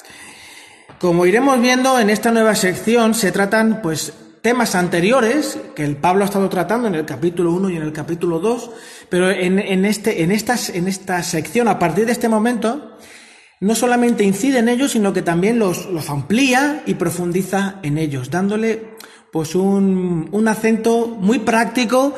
Como 1.01 1.27
iremos 1.27 1.61
viendo 1.61 1.99
en 1.99 2.11
esta 2.11 2.31
nueva 2.31 2.55
sección 2.55 3.15
se 3.15 3.33
tratan 3.33 3.81
pues 3.83 4.13
temas 4.47 4.77
anteriores 4.77 5.59
que 5.75 5.83
el 5.83 5.97
Pablo 5.97 6.23
ha 6.23 6.27
estado 6.27 6.49
tratando 6.49 6.87
en 6.87 6.95
el 6.95 7.05
capítulo 7.05 7.51
1 7.51 7.71
y 7.71 7.77
en 7.79 7.83
el 7.83 7.93
capítulo 7.93 8.39
2, 8.39 8.71
pero 9.09 9.29
en, 9.29 9.85
este, 9.85 10.23
en, 10.23 10.31
estas, 10.31 10.69
en 10.69 10.87
esta 10.87 11.21
sección, 11.25 11.67
a 11.67 11.81
partir 11.81 12.07
de 12.07 12.13
este 12.13 12.29
momento, 12.29 12.97
no 13.59 13.75
solamente 13.75 14.23
incide 14.23 14.61
en 14.61 14.69
ellos, 14.69 14.93
sino 14.93 15.13
que 15.13 15.23
también 15.23 15.59
los, 15.59 15.89
amplía 16.09 16.85
y 16.87 16.95
profundiza 16.95 17.81
en 17.83 17.99
ellos, 17.99 18.31
dándole 18.31 18.95
pues 19.33 19.57
un, 19.57 20.45
acento 20.47 21.09
muy 21.09 21.41
práctico 21.41 22.15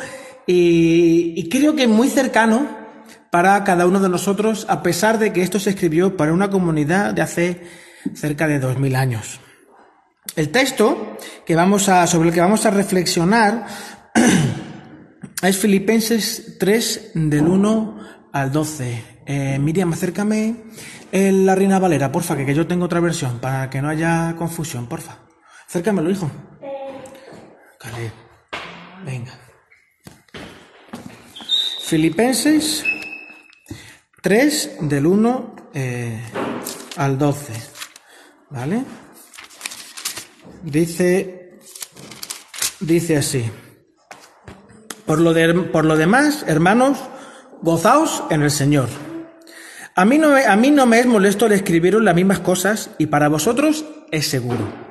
y, 0.46 1.48
creo 1.48 1.74
que 1.74 1.88
muy 1.88 2.10
cercano 2.10 2.68
para 3.30 3.64
cada 3.64 3.86
uno 3.86 4.00
de 4.00 4.10
nosotros, 4.10 4.66
a 4.68 4.82
pesar 4.82 5.18
de 5.18 5.32
que 5.32 5.40
esto 5.40 5.58
se 5.58 5.70
escribió 5.70 6.14
para 6.18 6.34
una 6.34 6.50
comunidad 6.50 7.14
de 7.14 7.22
hace 7.22 7.62
cerca 8.12 8.46
de 8.46 8.58
dos 8.58 8.78
mil 8.78 8.96
años. 8.96 9.40
El 10.38 10.50
texto 10.50 11.16
sobre 12.06 12.28
el 12.28 12.34
que 12.34 12.40
vamos 12.40 12.64
a 12.64 12.70
reflexionar 12.70 13.66
es 15.42 15.58
Filipenses 15.58 16.58
3 16.60 17.10
del 17.14 17.48
1 17.48 17.98
al 18.32 18.52
12. 18.52 19.04
Eh, 19.26 19.58
Miriam, 19.58 19.92
acércame 19.92 20.54
la 21.10 21.56
Reina 21.56 21.80
Valera, 21.80 22.12
porfa, 22.12 22.36
que, 22.36 22.46
que 22.46 22.54
yo 22.54 22.68
tengo 22.68 22.84
otra 22.84 23.00
versión, 23.00 23.40
para 23.40 23.68
que 23.68 23.82
no 23.82 23.88
haya 23.88 24.36
confusión, 24.38 24.86
porfa. 24.86 25.18
Acércamelo, 25.66 26.08
hijo. 26.08 26.30
Venga. 29.04 29.32
Filipenses 31.82 32.84
3 34.22 34.76
del 34.82 35.04
1 35.04 35.56
eh, 35.74 36.22
al 36.96 37.18
12. 37.18 37.54
¿Vale? 38.50 38.84
Dice, 40.62 41.58
dice 42.80 43.16
así. 43.16 43.50
Por 45.06 45.20
lo, 45.20 45.32
de, 45.32 45.54
por 45.54 45.84
lo 45.84 45.96
demás, 45.96 46.44
hermanos, 46.46 46.98
gozaos 47.62 48.24
en 48.30 48.42
el 48.42 48.50
Señor. 48.50 48.88
A 49.94 50.04
mí, 50.04 50.18
no, 50.18 50.34
a 50.36 50.56
mí 50.56 50.70
no 50.70 50.86
me 50.86 51.00
es 51.00 51.06
molesto 51.06 51.46
el 51.46 51.52
escribiros 51.52 52.02
las 52.02 52.14
mismas 52.14 52.40
cosas 52.40 52.90
y 52.98 53.06
para 53.06 53.28
vosotros 53.28 53.84
es 54.10 54.28
seguro. 54.28 54.88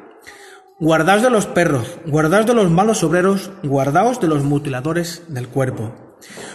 Guardaos 0.80 1.22
de 1.22 1.30
los 1.30 1.46
perros, 1.46 1.98
guardaos 2.06 2.46
de 2.46 2.54
los 2.54 2.70
malos 2.70 3.04
obreros, 3.04 3.52
guardaos 3.64 4.20
de 4.20 4.28
los 4.28 4.44
mutiladores 4.44 5.24
del 5.28 5.48
cuerpo. 5.48 5.94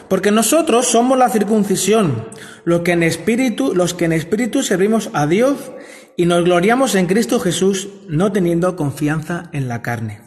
Porque 0.09 0.31
nosotros 0.31 0.87
somos 0.87 1.19
la 1.19 1.31
circuncisión, 1.31 2.29
los 2.65 2.83
que 2.83 2.93
en 2.93 3.03
espíritu, 3.03 3.75
los 3.75 3.95
que 3.95 4.05
en 4.05 4.13
espíritu 4.13 4.63
servimos 4.63 5.11
a 5.13 5.27
Dios 5.27 5.73
y 6.17 6.27
nos 6.27 6.45
gloriamos 6.45 6.95
en 6.95 7.07
Cristo 7.07 7.41
Jesús, 7.41 7.89
no 8.09 8.33
teniendo 8.33 8.77
confianza 8.77 9.49
en 9.53 9.69
la 9.69 9.83
carne. 9.83 10.21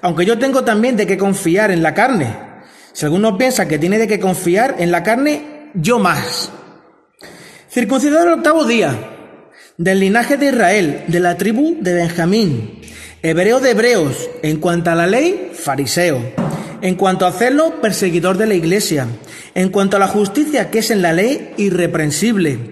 Aunque 0.00 0.24
yo 0.24 0.38
tengo 0.38 0.64
también 0.64 0.96
de 0.96 1.06
qué 1.06 1.16
confiar 1.16 1.70
en 1.70 1.82
la 1.82 1.94
carne. 1.94 2.34
Si 2.92 3.04
alguno 3.04 3.38
piensa 3.38 3.68
que 3.68 3.78
tiene 3.78 3.98
de 3.98 4.08
qué 4.08 4.18
confiar 4.18 4.76
en 4.78 4.90
la 4.90 5.02
carne, 5.02 5.70
yo 5.74 5.98
más. 5.98 6.50
Circuncidado 7.70 8.26
el 8.26 8.32
octavo 8.34 8.64
día, 8.64 8.96
del 9.78 10.00
linaje 10.00 10.36
de 10.36 10.46
Israel, 10.46 11.04
de 11.06 11.20
la 11.20 11.36
tribu 11.36 11.76
de 11.80 11.94
Benjamín, 11.94 12.80
hebreo 13.22 13.60
de 13.60 13.70
hebreos, 13.70 14.28
en 14.42 14.58
cuanto 14.58 14.90
a 14.90 14.94
la 14.94 15.06
ley, 15.06 15.52
fariseo, 15.54 16.20
en 16.82 16.96
cuanto 16.96 17.24
a 17.24 17.28
hacerlo, 17.28 17.80
perseguidor 17.80 18.36
de 18.36 18.46
la 18.46 18.54
iglesia, 18.54 19.06
en 19.54 19.70
cuanto 19.70 19.96
a 19.96 20.00
la 20.00 20.08
justicia 20.08 20.70
que 20.70 20.80
es 20.80 20.90
en 20.90 21.00
la 21.00 21.12
ley, 21.12 21.54
irreprensible. 21.56 22.71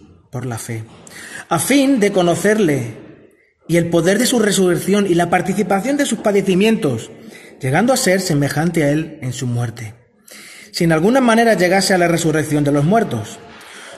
por 0.31 0.45
la 0.45 0.57
fe, 0.57 0.83
a 1.49 1.59
fin 1.59 1.99
de 1.99 2.11
conocerle 2.11 2.97
y 3.67 3.77
el 3.77 3.89
poder 3.89 4.17
de 4.17 4.25
su 4.25 4.39
resurrección 4.39 5.05
y 5.05 5.13
la 5.13 5.29
participación 5.29 5.97
de 5.97 6.05
sus 6.05 6.19
padecimientos, 6.19 7.11
llegando 7.59 7.93
a 7.93 7.97
ser 7.97 8.21
semejante 8.21 8.83
a 8.83 8.89
Él 8.89 9.19
en 9.21 9.33
su 9.33 9.45
muerte. 9.45 9.93
Si 10.71 10.85
en 10.85 10.93
alguna 10.93 11.21
manera 11.21 11.53
llegase 11.53 11.93
a 11.93 11.97
la 11.97 12.07
resurrección 12.07 12.63
de 12.63 12.71
los 12.71 12.85
muertos, 12.85 13.39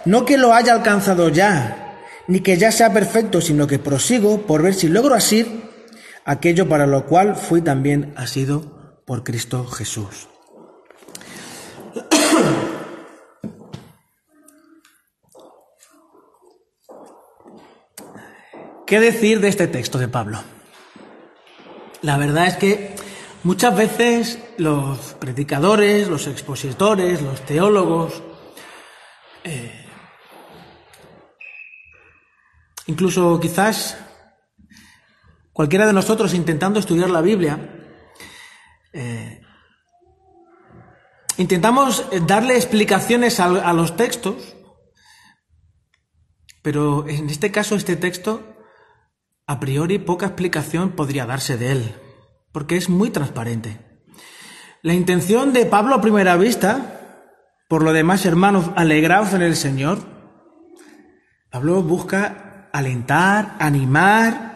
no 0.06 0.25
que 0.25 0.38
lo 0.38 0.54
haya 0.54 0.74
alcanzado 0.74 1.30
ya, 1.30 2.02
ni 2.28 2.42
que 2.42 2.58
ya 2.58 2.72
sea 2.72 2.94
perfecto, 2.94 3.42
sino 3.42 3.68
que 3.68 3.80
prosigo 3.80 4.46
por 4.46 4.62
ver 4.62 4.74
si 4.74 4.90
logro 4.90 5.16
asir 5.16 5.48
aquello 6.25 6.68
para 6.68 6.88
lo 6.88 7.06
cual 7.06 7.36
fui 7.36 7.62
también 7.62 8.13
asido 8.16 9.02
por 9.06 9.24
Cristo 9.24 9.66
Jesús. 9.68 10.28
¿Qué 18.86 19.00
decir 19.00 19.40
de 19.40 19.48
este 19.48 19.68
texto 19.68 19.98
de 19.98 20.08
Pablo? 20.08 20.44
La 22.02 22.18
verdad 22.18 22.48
es 22.48 22.58
que 22.58 22.96
muchas 23.44 23.75
veces 23.75 24.40
los 24.58 25.16
predicadores, 25.20 26.10
los 26.10 26.28
expositores, 26.28 27.22
los 27.22 27.46
teólogos, 27.46 28.22
eh, 29.44 29.84
Incluso 32.86 33.40
quizás 33.40 33.98
cualquiera 35.54 35.88
de 35.88 35.94
nosotros 35.94 36.34
intentando 36.34 36.80
estudiar 36.80 37.10
la 37.10 37.22
Biblia, 37.22 37.58
eh, 38.92 39.42
intentamos 41.38 42.06
darle 42.28 42.56
explicaciones 42.56 43.40
a, 43.40 43.46
a 43.46 43.74
los 43.74 43.96
textos, 43.96 44.58
pero 46.62 47.08
en 47.08 47.30
este 47.30 47.52
caso 47.52 47.75
este 47.75 47.96
texto, 47.96 48.52
a 49.47 49.59
priori 49.59 50.00
poca 50.00 50.27
explicación 50.27 50.91
podría 50.91 51.25
darse 51.25 51.57
de 51.57 51.71
él, 51.71 51.95
porque 52.51 52.77
es 52.77 52.89
muy 52.89 53.09
transparente. 53.09 53.79
La 54.81 54.93
intención 54.93 55.53
de 55.53 55.65
Pablo 55.65 55.95
a 55.95 56.01
primera 56.01 56.35
vista, 56.35 57.21
por 57.69 57.83
lo 57.83 57.93
demás 57.93 58.25
hermanos, 58.25 58.71
alegraos 58.75 59.33
en 59.33 59.41
el 59.41 59.55
Señor, 59.55 60.00
Pablo 61.50 61.83
busca 61.83 62.69
alentar, 62.73 63.55
animar 63.59 64.53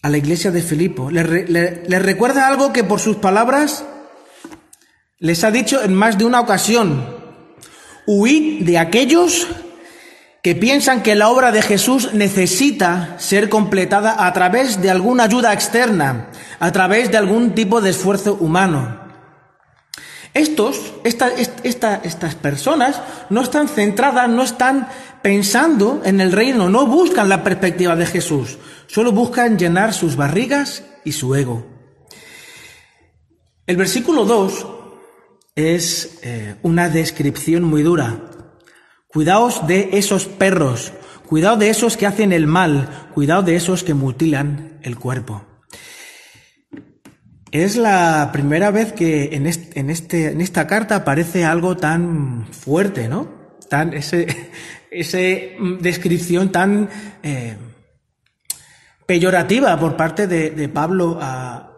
a 0.00 0.08
la 0.10 0.18
iglesia 0.18 0.50
de 0.50 0.62
Filipo. 0.62 1.10
Les 1.10 2.02
recuerda 2.02 2.46
algo 2.46 2.72
que 2.72 2.84
por 2.84 3.00
sus 3.00 3.16
palabras 3.16 3.84
les 5.18 5.42
ha 5.44 5.50
dicho 5.50 5.82
en 5.82 5.94
más 5.94 6.18
de 6.18 6.24
una 6.24 6.40
ocasión. 6.40 7.22
Huid 8.06 8.64
de 8.64 8.78
aquellos 8.78 9.46
que 10.44 10.54
piensan 10.54 11.02
que 11.02 11.14
la 11.14 11.30
obra 11.30 11.52
de 11.52 11.62
Jesús 11.62 12.12
necesita 12.12 13.18
ser 13.18 13.48
completada 13.48 14.26
a 14.26 14.32
través 14.34 14.82
de 14.82 14.90
alguna 14.90 15.24
ayuda 15.24 15.54
externa, 15.54 16.28
a 16.60 16.70
través 16.70 17.10
de 17.10 17.16
algún 17.16 17.54
tipo 17.54 17.80
de 17.80 17.88
esfuerzo 17.88 18.34
humano. 18.34 19.00
Estos, 20.34 20.92
estas 21.02 22.34
personas 22.34 23.00
no 23.30 23.40
están 23.40 23.68
centradas, 23.68 24.28
no 24.28 24.42
están 24.42 24.88
pensando 25.22 26.02
en 26.04 26.20
el 26.20 26.30
reino, 26.30 26.68
no 26.68 26.86
buscan 26.86 27.30
la 27.30 27.42
perspectiva 27.42 27.96
de 27.96 28.04
Jesús, 28.04 28.58
solo 28.86 29.12
buscan 29.12 29.58
llenar 29.58 29.94
sus 29.94 30.14
barrigas 30.14 30.84
y 31.06 31.12
su 31.12 31.34
ego. 31.34 31.64
El 33.66 33.78
versículo 33.78 34.26
2 34.26 34.66
es 35.56 36.18
eh, 36.22 36.56
una 36.60 36.90
descripción 36.90 37.64
muy 37.64 37.82
dura. 37.82 38.33
Cuidaos 39.14 39.64
de 39.68 39.90
esos 39.92 40.26
perros, 40.26 40.92
cuidado 41.28 41.56
de 41.56 41.70
esos 41.70 41.96
que 41.96 42.04
hacen 42.04 42.32
el 42.32 42.48
mal, 42.48 43.10
cuidado 43.14 43.44
de 43.44 43.54
esos 43.54 43.84
que 43.84 43.94
mutilan 43.94 44.80
el 44.82 44.98
cuerpo. 44.98 45.44
Es 47.52 47.76
la 47.76 48.30
primera 48.32 48.72
vez 48.72 48.92
que 48.92 49.36
en, 49.36 49.46
este, 49.46 50.32
en, 50.32 50.40
esta 50.40 50.66
carta 50.66 50.96
aparece 50.96 51.44
algo 51.44 51.76
tan 51.76 52.48
fuerte, 52.50 53.06
¿no? 53.06 53.56
Tan, 53.70 53.94
ese 54.90 55.56
mm, 55.60 55.78
descripción 55.78 56.50
tan 56.50 56.88
eh, 57.22 57.56
peyorativa 59.06 59.78
por 59.78 59.96
parte 59.96 60.26
de, 60.26 60.50
de 60.50 60.68
Pablo 60.68 61.20
a 61.22 61.70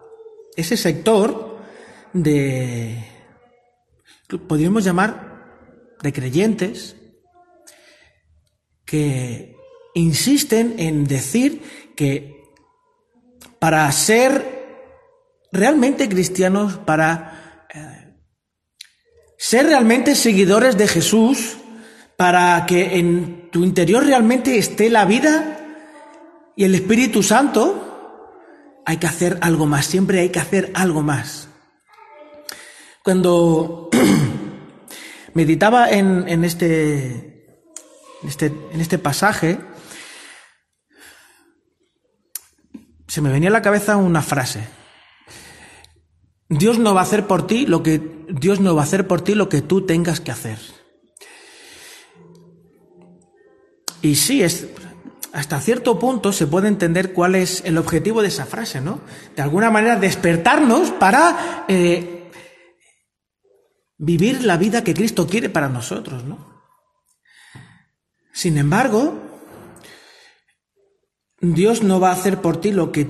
ese 0.55 0.75
sector 0.75 1.59
de, 2.13 2.97
podríamos 4.47 4.83
llamar, 4.83 5.37
de 6.01 6.11
creyentes 6.11 6.96
que 8.87 9.55
insisten 9.93 10.75
en 10.79 11.05
decir 11.05 11.61
que 11.95 12.41
para 13.59 13.91
ser 13.91 14.57
realmente 15.51 16.07
cristianos, 16.07 16.77
para 16.77 17.67
eh, 17.73 18.15
ser 19.37 19.67
realmente 19.67 20.15
seguidores 20.15 20.77
de 20.77 20.87
Jesús, 20.87 21.57
para 22.15 22.65
que 22.65 22.97
en 22.97 23.49
tu 23.51 23.63
interior 23.63 24.05
realmente 24.05 24.57
esté 24.57 24.89
la 24.89 25.05
vida 25.05 25.59
y 26.55 26.63
el 26.63 26.73
Espíritu 26.73 27.21
Santo, 27.21 27.83
hay 28.85 28.97
que 28.97 29.07
hacer 29.07 29.37
algo 29.41 29.65
más, 29.65 29.85
siempre 29.85 30.21
hay 30.21 30.29
que 30.29 30.39
hacer 30.39 30.71
algo 30.73 31.03
más. 31.03 31.49
Cuando 33.03 33.89
meditaba 35.33 35.91
en, 35.91 36.27
en, 36.27 36.45
este, 36.45 37.26
en, 38.23 38.29
este, 38.29 38.45
en 38.47 38.81
este 38.81 38.97
pasaje, 38.97 39.59
se 43.07 43.21
me 43.21 43.31
venía 43.31 43.49
a 43.49 43.53
la 43.53 43.61
cabeza 43.61 43.97
una 43.97 44.21
frase. 44.21 44.67
Dios 46.49 46.79
no 46.79 46.93
va 46.93 47.01
a 47.01 47.03
hacer 47.03 47.27
por 47.27 47.45
ti 47.45 47.65
lo 47.65 47.83
que 47.83 48.25
Dios 48.29 48.59
no 48.59 48.75
va 48.75 48.81
a 48.81 48.85
hacer 48.85 49.07
por 49.07 49.21
ti 49.21 49.35
lo 49.35 49.49
que 49.49 49.61
tú 49.61 49.85
tengas 49.85 50.19
que 50.19 50.31
hacer. 50.31 50.59
Y 54.01 54.15
sí, 54.15 54.43
es, 54.43 54.67
hasta 55.33 55.59
cierto 55.59 55.99
punto 55.99 56.31
se 56.31 56.47
puede 56.47 56.67
entender 56.67 57.13
cuál 57.13 57.35
es 57.35 57.63
el 57.65 57.77
objetivo 57.77 58.21
de 58.21 58.29
esa 58.29 58.45
frase, 58.45 58.79
¿no? 58.79 59.01
De 59.35 59.41
alguna 59.41 59.71
manera 59.71 59.97
despertarnos 59.97 60.91
para 60.91 61.65
eh, 61.67 62.31
vivir 63.97 64.43
la 64.43 64.57
vida 64.57 64.83
que 64.83 64.93
Cristo 64.93 65.27
quiere 65.27 65.49
para 65.49 65.69
nosotros, 65.69 66.23
¿no? 66.23 66.56
Sin 68.37 68.59
embargo, 68.59 69.19
Dios 71.41 71.81
no 71.81 71.99
va 71.99 72.09
a 72.09 72.13
hacer 72.13 72.39
por 72.39 72.61
ti 72.61 72.71
lo 72.71 72.91
que 72.91 73.05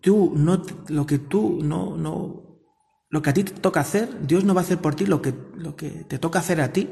tú 0.00 0.32
no, 0.34 0.64
lo 0.88 1.04
que 1.04 1.18
tú 1.18 1.58
no, 1.62 1.98
no, 1.98 2.62
lo 3.10 3.20
que 3.20 3.28
a 3.28 3.34
ti 3.34 3.44
te 3.44 3.52
toca 3.52 3.80
hacer, 3.80 4.26
Dios 4.26 4.44
no 4.44 4.54
va 4.54 4.62
a 4.62 4.64
hacer 4.64 4.78
por 4.78 4.94
ti 4.94 5.04
lo 5.04 5.20
que, 5.20 5.34
lo 5.54 5.76
que 5.76 5.90
te 5.90 6.18
toca 6.18 6.38
hacer 6.38 6.62
a 6.62 6.72
ti. 6.72 6.88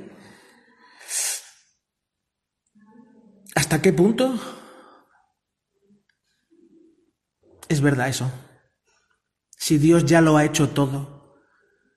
¿Hasta 3.54 3.80
qué 3.80 3.94
punto 3.94 4.38
es 7.70 7.80
verdad 7.80 8.08
eso? 8.08 8.30
Si 9.56 9.78
Dios 9.78 10.04
ya 10.04 10.20
lo 10.20 10.36
ha 10.36 10.44
hecho 10.44 10.68
todo. 10.68 11.40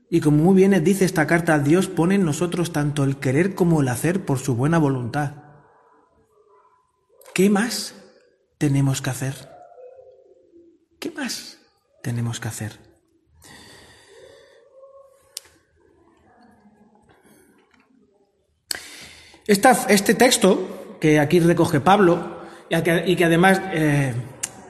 Y 0.09 0.21
como 0.21 0.41
muy 0.41 0.55
bien 0.55 0.81
dice 0.85 1.03
esta 1.03 1.27
carta, 1.27 1.59
Dios 1.59 1.87
pone 1.89 2.15
en 2.15 2.23
nosotros 2.23 2.71
tanto 2.71 3.03
el 3.03 3.17
querer 3.17 3.55
como 3.55 3.81
el 3.81 3.89
hacer 3.89 4.23
por 4.23 4.39
su 4.39 4.55
buena 4.55 4.77
voluntad. 4.77 5.44
¿Qué 7.35 7.49
más 7.49 7.93
tenemos 8.57 9.01
que 9.01 9.09
hacer? 9.09 9.33
¿Qué 10.99 11.11
más 11.11 11.57
tenemos 12.01 12.39
que 12.39 12.47
hacer? 12.47 12.71
este 19.45 20.13
texto 20.13 20.97
que 21.01 21.19
aquí 21.19 21.41
recoge 21.41 21.81
Pablo 21.81 22.39
y 22.69 23.15
que, 23.17 23.25
además 23.25 23.61
eh, 23.73 24.13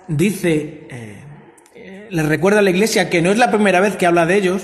dice, 0.07 0.87
eh, 0.89 2.07
le 2.09 2.23
recuerda 2.23 2.59
a 2.59 2.63
la 2.63 2.71
iglesia 2.71 3.11
que 3.11 3.21
no 3.21 3.29
es 3.29 3.37
la 3.37 3.51
primera 3.51 3.79
vez 3.79 3.95
que 3.95 4.07
habla 4.07 4.25
de 4.25 4.37
ellos, 4.37 4.63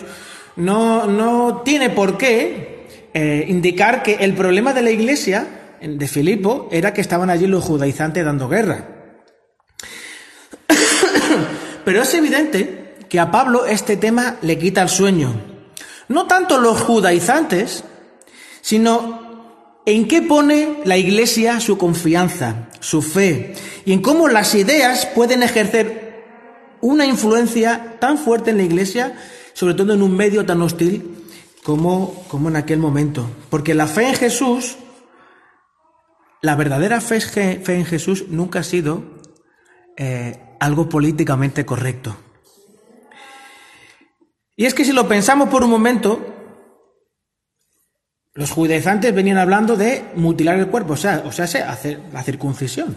no, 0.55 1.05
no 1.05 1.61
tiene 1.63 1.91
por 1.91 2.17
qué 2.17 2.87
eh, 3.13 3.45
indicar 3.47 4.01
que 4.01 4.15
el 4.15 4.33
problema 4.33 4.73
de 4.73 4.81
la 4.81 4.89
iglesia 4.89 5.60
de 5.81 6.07
Filipo 6.07 6.69
era 6.71 6.93
que 6.93 7.01
estaban 7.01 7.29
allí 7.29 7.47
los 7.47 7.63
judaizantes 7.63 8.23
dando 8.23 8.47
guerra. 8.47 8.87
Pero 11.85 12.01
es 12.01 12.13
evidente 12.13 12.95
que 13.09 13.19
a 13.19 13.31
Pablo 13.31 13.65
este 13.65 13.97
tema 13.97 14.37
le 14.41 14.57
quita 14.57 14.81
el 14.81 14.89
sueño. 14.89 15.33
No 16.07 16.27
tanto 16.27 16.59
los 16.59 16.79
judaizantes, 16.81 17.83
sino 18.61 19.31
¿En 19.85 20.07
qué 20.07 20.21
pone 20.21 20.77
la 20.85 20.95
Iglesia 20.97 21.59
su 21.59 21.79
confianza, 21.79 22.69
su 22.79 23.01
fe? 23.01 23.55
Y 23.83 23.93
en 23.93 24.01
cómo 24.03 24.27
las 24.27 24.53
ideas 24.53 25.07
pueden 25.07 25.41
ejercer 25.41 26.23
una 26.81 27.07
influencia 27.07 27.97
tan 27.99 28.19
fuerte 28.19 28.51
en 28.51 28.57
la 28.57 28.63
Iglesia, 28.63 29.15
sobre 29.53 29.73
todo 29.73 29.93
en 29.93 30.03
un 30.03 30.15
medio 30.15 30.45
tan 30.45 30.61
hostil 30.61 31.25
como, 31.63 32.23
como 32.27 32.49
en 32.49 32.57
aquel 32.57 32.77
momento. 32.77 33.27
Porque 33.49 33.73
la 33.73 33.87
fe 33.87 34.09
en 34.09 34.15
Jesús, 34.15 34.75
la 36.41 36.55
verdadera 36.55 37.01
fe, 37.01 37.19
en 37.67 37.85
Jesús 37.85 38.25
nunca 38.29 38.59
ha 38.59 38.63
sido 38.63 39.03
eh, 39.97 40.39
algo 40.59 40.89
políticamente 40.89 41.65
correcto. 41.65 42.17
Y 44.55 44.65
es 44.65 44.73
que 44.73 44.85
si 44.85 44.91
lo 44.91 45.07
pensamos 45.07 45.49
por 45.49 45.63
un 45.63 45.69
momento, 45.69 46.33
los 48.33 48.51
judaizantes 48.51 49.13
venían 49.13 49.37
hablando 49.37 49.75
de 49.75 50.03
mutilar 50.15 50.57
el 50.57 50.67
cuerpo, 50.67 50.93
o 50.93 50.97
sea, 50.97 51.23
o 51.25 51.31
sea, 51.31 51.45
hacer 51.45 51.99
la 52.11 52.23
circuncisión. 52.23 52.95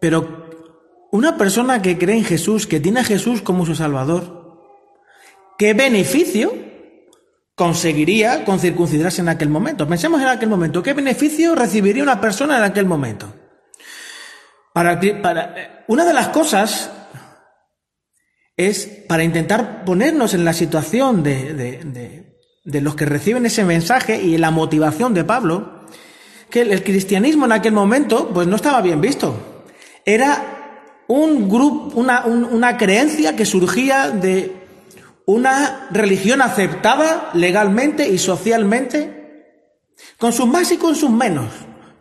Pero 0.00 0.50
una 1.10 1.36
persona 1.36 1.80
que 1.80 1.98
cree 1.98 2.18
en 2.18 2.24
Jesús, 2.24 2.66
que 2.66 2.80
tiene 2.80 3.00
a 3.00 3.04
Jesús 3.04 3.40
como 3.40 3.66
su 3.66 3.74
Salvador, 3.74 4.58
¿qué 5.58 5.74
beneficio 5.74 6.52
conseguiría 7.54 8.44
con 8.44 8.58
circuncidarse 8.58 9.20
en 9.20 9.28
aquel 9.28 9.48
momento? 9.48 9.86
Pensemos 9.86 10.20
en 10.20 10.28
aquel 10.28 10.48
momento, 10.48 10.82
¿qué 10.82 10.92
beneficio 10.92 11.54
recibiría 11.54 12.02
una 12.02 12.20
persona 12.20 12.58
en 12.58 12.64
aquel 12.64 12.86
momento? 12.86 13.32
Para, 14.72 15.00
para, 15.22 15.84
una 15.86 16.04
de 16.04 16.12
las 16.12 16.28
cosas 16.28 16.90
es 18.56 18.86
para 19.08 19.22
intentar 19.22 19.84
ponernos 19.84 20.34
en 20.34 20.44
la 20.44 20.52
situación 20.52 21.22
de 21.22 22.80
los 22.80 22.94
que 22.96 23.04
reciben 23.04 23.46
ese 23.46 23.64
mensaje 23.64 24.20
y 24.20 24.36
la 24.36 24.50
motivación 24.50 25.14
de 25.14 25.24
Pablo, 25.24 25.84
que 26.50 26.62
el, 26.62 26.82
cristianismo 26.82 27.46
en 27.46 27.52
aquel 27.52 27.72
momento 27.72 28.30
pues 28.32 28.46
no 28.46 28.56
estaba 28.56 28.80
bien 28.80 29.00
visto. 29.00 29.64
Era 30.04 31.02
un 31.06 31.48
grupo, 31.48 31.98
una 32.00 32.76
creencia 32.76 33.36
que 33.36 33.44
surgía 33.44 34.10
de 34.10 34.63
una 35.26 35.88
religión 35.90 36.42
aceptada 36.42 37.30
legalmente 37.34 38.08
y 38.08 38.18
socialmente, 38.18 39.56
con 40.18 40.32
sus 40.32 40.46
más 40.46 40.70
y 40.72 40.76
con 40.76 40.94
sus 40.94 41.10
menos. 41.10 41.50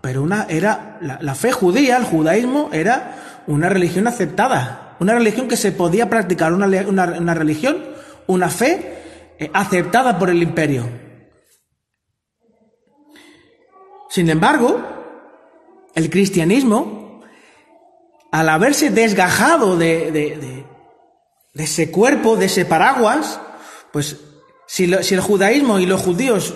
Pero 0.02 0.24
una 0.24 0.46
era 0.50 1.00
la, 1.02 1.36
fe 1.36 1.52
judía, 1.52 1.98
el 1.98 2.04
judaísmo, 2.04 2.70
era 2.74 3.44
una 3.48 3.70
religión 3.70 4.08
aceptada, 4.08 4.98
una 5.00 5.14
religión 5.14 5.48
que 5.48 5.58
se 5.58 5.72
podía 5.72 6.10
practicar, 6.10 6.54
una, 6.54 6.68
una 6.68 7.34
religión, 7.34 7.78
una 8.28 8.50
fe 8.50 9.34
eh, 9.40 9.50
aceptada 9.54 10.20
por 10.20 10.30
el 10.30 10.44
imperio. 10.44 10.90
Sin 14.10 14.30
embargo, 14.30 14.80
el 15.96 16.10
cristianismo, 16.10 17.22
al 18.32 18.50
haberse 18.50 18.90
desgajado 18.90 19.76
de, 19.76 20.66
ese 21.54 21.92
cuerpo, 21.92 22.36
de 22.36 22.46
ese 22.46 22.66
paraguas, 22.66 23.40
pues 23.92 24.18
si, 24.66 24.92
si 25.04 25.14
el 25.14 25.22
judaísmo 25.22 25.80
y 25.80 25.86
los 25.86 26.02
judíos 26.02 26.54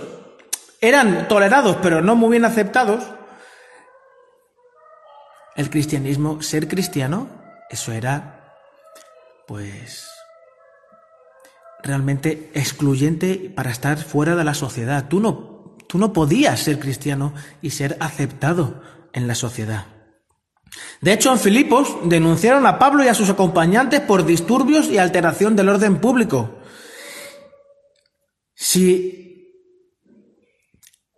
eran 0.81 1.27
tolerados 1.27 1.77
pero 1.81 2.01
no 2.01 2.15
muy 2.15 2.31
bien 2.31 2.45
aceptados, 2.45 3.03
el 5.55 5.71
cristianismo, 5.71 6.41
ser 6.43 6.67
cristiano, 6.67 7.27
eso 7.69 7.91
era, 7.91 8.55
pues, 9.47 10.07
realmente 11.83 12.51
excluyente 12.53 13.51
para 13.55 13.71
estar 13.71 13.97
fuera 13.97 14.36
de 14.36 14.43
la 14.43 14.53
sociedad. 14.53 15.07
Tú 15.10 15.19
no, 15.19 15.75
tú 15.88 15.97
no 15.97 16.13
podías 16.13 16.60
ser 16.60 16.79
cristiano 16.79 17.33
y 17.62 17.71
ser 17.71 17.97
aceptado 17.99 18.83
en 19.13 19.27
la 19.27 19.33
sociedad. 19.33 19.96
De 21.01 21.13
hecho, 21.13 21.32
en 21.32 21.39
Filipos 21.39 21.95
denunciaron 22.03 22.65
a 22.65 22.80
Pablo 22.80 23.03
y 23.03 23.08
a 23.08 23.13
sus 23.13 23.30
acompañantes 23.30 24.01
por 24.01 24.25
disturbios 24.25 24.88
y 24.88 24.97
alteración 24.97 25.56
del 25.56 25.69
orden 25.69 25.97
público. 25.97 26.56
Si 28.56 29.53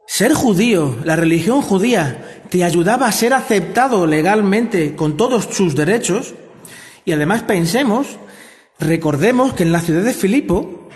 ser 0.06 0.34
judío, 0.34 0.98
la 1.06 1.16
religión 1.16 1.62
judía, 1.62 2.44
te 2.50 2.64
ayudaba 2.64 3.08
a 3.08 3.12
ser 3.12 3.34
aceptado 3.34 4.06
legalmente 4.06 4.96
con 4.96 5.16
todos 5.16 5.46
sus 5.52 5.76
derechos, 5.76 6.34
y 7.06 7.14
además 7.14 7.44
pensemos, 7.44 8.18
recordemos 8.80 9.54
que 9.54 9.64
en 9.64 9.72
la 9.72 9.82
ciudad 9.82 10.04
de 10.04 10.14
Filipo, 10.14 10.90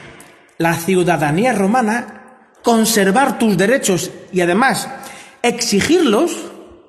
la 0.57 0.75
ciudadanía 0.75 1.53
romana, 1.53 2.49
conservar 2.63 3.39
tus 3.39 3.57
derechos 3.57 4.11
y 4.31 4.41
además 4.41 4.89
exigirlos 5.41 6.35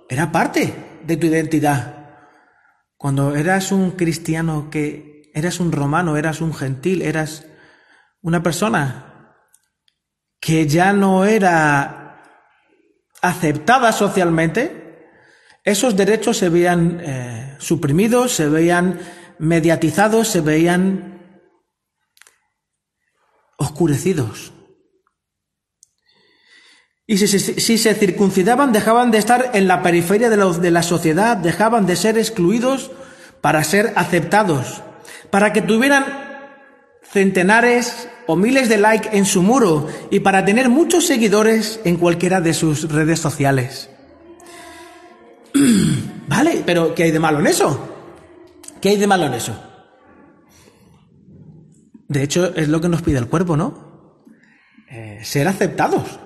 era 0.09 0.31
parte 0.31 0.84
de 1.07 1.17
tu 1.17 1.27
identidad. 1.27 2.21
Cuando 2.97 3.37
eras 3.37 3.73
un 3.73 3.93
cristiano 3.93 4.71
que 4.71 5.31
eras 5.35 5.61
un 5.61 5.73
romano, 5.73 6.17
eras 6.17 6.41
un 6.41 6.55
gentil, 6.55 7.03
eras 7.03 7.45
una 8.23 8.43
persona 8.43 9.37
que 10.41 10.67
ya 10.67 10.93
no 10.93 11.27
era 11.27 12.23
aceptada 13.21 13.93
socialmente, 13.93 14.85
esos 15.65 15.97
derechos 15.97 16.39
se 16.39 16.49
veían 16.49 17.01
eh, 17.03 17.57
suprimidos, 17.59 18.33
se 18.35 18.49
veían 18.49 19.01
mediatizados, 19.39 20.29
se 20.29 20.41
veían 20.41 21.41
oscurecidos. 23.59 24.54
Y 27.07 27.19
si, 27.19 27.79
se 27.79 27.95
circuncidaban, 27.95 28.73
dejaban 28.73 29.11
de 29.11 29.19
estar 29.19 29.51
en 29.53 29.69
la 29.69 29.83
periferia 29.83 30.31
de, 30.31 30.71
la 30.71 30.83
sociedad, 30.83 31.37
dejaban 31.37 31.85
de 31.85 31.97
ser 31.97 32.17
excluidos 32.17 32.91
para 33.43 33.63
ser 33.63 33.93
aceptados, 33.97 34.83
para 35.31 35.53
que 35.53 35.61
tuvieran 35.61 36.07
centenares 37.03 38.09
o 38.27 38.37
miles 38.37 38.71
de 38.71 38.79
likes 38.79 39.11
en 39.13 39.27
su 39.27 39.43
muro 39.43 39.87
y 40.11 40.21
para 40.21 40.47
tener 40.47 40.71
muchos 40.71 41.07
seguidores 41.07 41.79
en 41.85 41.97
cualquiera 41.97 42.41
de 42.41 42.55
sus 42.55 42.91
redes 42.91 43.21
sociales. 43.21 43.91
vale, 46.27 46.63
pero 46.65 46.95
¿qué 46.95 47.03
hay 47.03 47.11
de 47.11 47.21
malo 47.21 47.41
en 47.41 47.49
eso? 47.49 47.87
¿Qué 48.81 48.89
hay 48.89 48.97
de 48.97 49.07
malo 49.07 49.27
en 49.27 49.35
eso? 49.35 49.55
De 52.09 52.23
hecho, 52.23 52.55
es 52.55 52.69
lo 52.69 52.81
que 52.81 52.89
nos 52.89 53.03
pide 53.03 53.19
el 53.19 53.29
cuerpo, 53.29 53.59
¿no? 53.59 54.23
Eh, 54.91 55.21
ser 55.23 55.49
aceptados. 55.49 56.19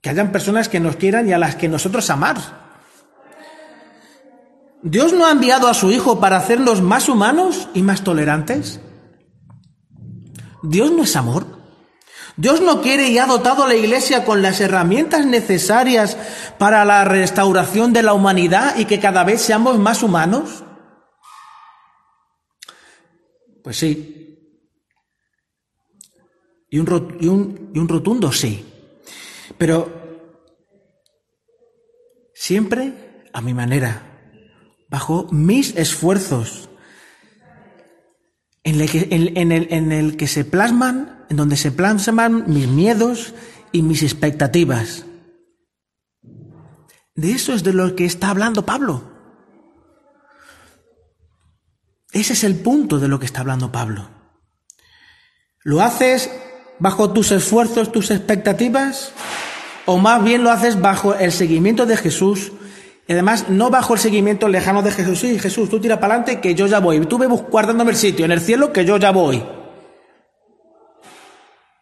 Que 0.00 0.10
hayan 0.10 0.32
personas 0.32 0.68
que 0.68 0.80
nos 0.80 0.96
quieran 0.96 1.28
y 1.28 1.32
a 1.32 1.38
las 1.38 1.56
que 1.56 1.68
nosotros 1.68 2.08
amar. 2.10 2.36
¿Dios 4.82 5.12
no 5.12 5.26
ha 5.26 5.30
enviado 5.30 5.68
a 5.68 5.74
su 5.74 5.90
Hijo 5.90 6.20
para 6.20 6.38
hacernos 6.38 6.80
más 6.80 7.08
humanos 7.08 7.68
y 7.74 7.82
más 7.82 8.02
tolerantes? 8.02 8.80
¿Dios 10.62 10.90
no 10.90 11.02
es 11.02 11.16
amor? 11.16 11.60
¿Dios 12.36 12.62
no 12.62 12.80
quiere 12.80 13.08
y 13.08 13.18
ha 13.18 13.26
dotado 13.26 13.64
a 13.64 13.68
la 13.68 13.74
Iglesia 13.74 14.24
con 14.24 14.40
las 14.40 14.60
herramientas 14.60 15.26
necesarias 15.26 16.16
para 16.58 16.86
la 16.86 17.04
restauración 17.04 17.92
de 17.92 18.02
la 18.02 18.14
humanidad 18.14 18.78
y 18.78 18.86
que 18.86 19.00
cada 19.00 19.24
vez 19.24 19.42
seamos 19.42 19.78
más 19.78 20.02
humanos? 20.02 20.64
Pues 23.62 23.76
sí. 23.76 24.16
Y 26.70 26.78
un, 26.78 27.18
y 27.20 27.26
un, 27.26 27.70
y 27.74 27.78
un 27.78 27.88
rotundo 27.88 28.32
sí. 28.32 28.64
Pero 29.60 29.92
siempre 32.32 33.26
a 33.34 33.42
mi 33.42 33.52
manera, 33.52 34.00
bajo 34.88 35.28
mis 35.32 35.76
esfuerzos, 35.76 36.70
en 38.64 38.80
el, 38.80 40.16
que, 40.16 40.26
se 40.26 40.46
plasman, 40.46 41.26
en 41.28 41.36
donde 41.36 41.58
se 41.58 41.72
plasman 41.72 42.44
mis 42.46 42.68
miedos 42.68 43.34
y 43.70 43.82
mis 43.82 44.02
expectativas. 44.02 45.04
De 47.14 47.32
eso 47.32 47.52
es 47.52 47.62
de 47.62 47.74
lo 47.74 47.94
que 47.94 48.06
está 48.06 48.30
hablando 48.30 48.64
Pablo. 48.64 49.12
Ese 52.12 52.32
es 52.32 52.44
el 52.44 52.56
punto 52.56 52.98
de 52.98 53.08
lo 53.08 53.20
que 53.20 53.26
está 53.26 53.40
hablando 53.42 53.70
Pablo. 53.70 54.08
¿Lo 55.62 55.82
haces 55.82 56.30
bajo 56.78 57.12
tus 57.12 57.30
esfuerzos, 57.30 57.92
tus 57.92 58.10
expectativas? 58.10 59.12
O 59.86 59.98
más 59.98 60.22
bien 60.22 60.44
lo 60.44 60.50
haces 60.50 60.80
bajo 60.80 61.14
el 61.14 61.32
seguimiento 61.32 61.86
de 61.86 61.96
Jesús, 61.96 62.52
y 63.06 63.12
además 63.12 63.48
no 63.48 63.70
bajo 63.70 63.94
el 63.94 64.00
seguimiento 64.00 64.48
lejano 64.48 64.82
de 64.82 64.92
Jesús. 64.92 65.18
Sí, 65.18 65.38
Jesús, 65.38 65.68
tú 65.68 65.80
tira 65.80 65.98
para 65.98 66.14
adelante 66.14 66.40
que 66.40 66.54
yo 66.54 66.68
ya 66.68 66.78
voy. 66.78 67.00
Tú 67.06 67.18
ve 67.18 67.26
guardándome 67.26 67.90
el 67.90 67.96
sitio 67.96 68.24
en 68.24 68.30
el 68.30 68.40
cielo 68.40 68.72
que 68.72 68.84
yo 68.84 68.98
ya 68.98 69.10
voy. 69.10 69.42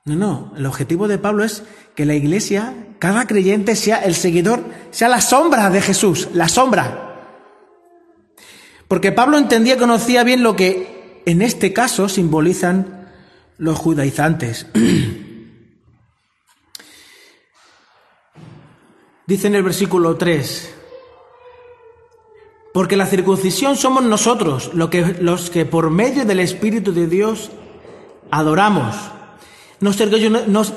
No, 0.06 0.16
no, 0.16 0.54
el 0.56 0.64
objetivo 0.64 1.06
de 1.06 1.18
Pablo 1.18 1.44
es 1.44 1.64
que 1.94 2.06
la 2.06 2.14
iglesia, 2.14 2.72
cada 2.98 3.26
creyente 3.26 3.76
sea 3.76 3.98
el 3.98 4.14
seguidor, 4.14 4.64
sea 4.90 5.11
la 5.11 5.20
sombra 5.20 5.68
de 5.68 5.82
Jesús, 5.82 6.30
la 6.32 6.48
sombra. 6.48 7.08
Porque 8.88 9.12
Pablo 9.12 9.37
entendía 9.37 9.74
y 9.74 9.78
conocía 9.78 10.24
bien 10.24 10.42
lo 10.42 10.56
que 10.56 11.22
en 11.26 11.42
este 11.42 11.74
caso 11.74 12.08
simbolizan 12.08 13.11
los 13.58 13.78
judaizantes. 13.78 14.66
Dice 19.29 19.47
en 19.49 19.57
el 19.57 19.62
versículo 19.62 20.17
3, 20.17 20.75
porque 22.73 22.97
la 22.97 23.05
circuncisión 23.05 23.77
somos 23.77 24.03
nosotros 24.03 24.71
los 24.73 25.51
que 25.51 25.67
por 25.67 25.91
medio 25.91 26.25
del 26.25 26.41
Espíritu 26.41 26.95
de 26.95 27.07
Dios 27.07 27.51
adoramos. 28.31 28.97
Nos 29.81 30.01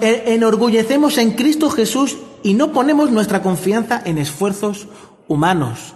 enorgullecemos 0.01 1.17
en 1.17 1.31
Cristo 1.31 1.69
Jesús 1.69 2.17
y 2.43 2.53
no 2.53 2.73
ponemos 2.73 3.09
nuestra 3.09 3.41
confianza 3.41 4.01
en 4.03 4.17
esfuerzos 4.17 4.89
humanos. 5.29 5.95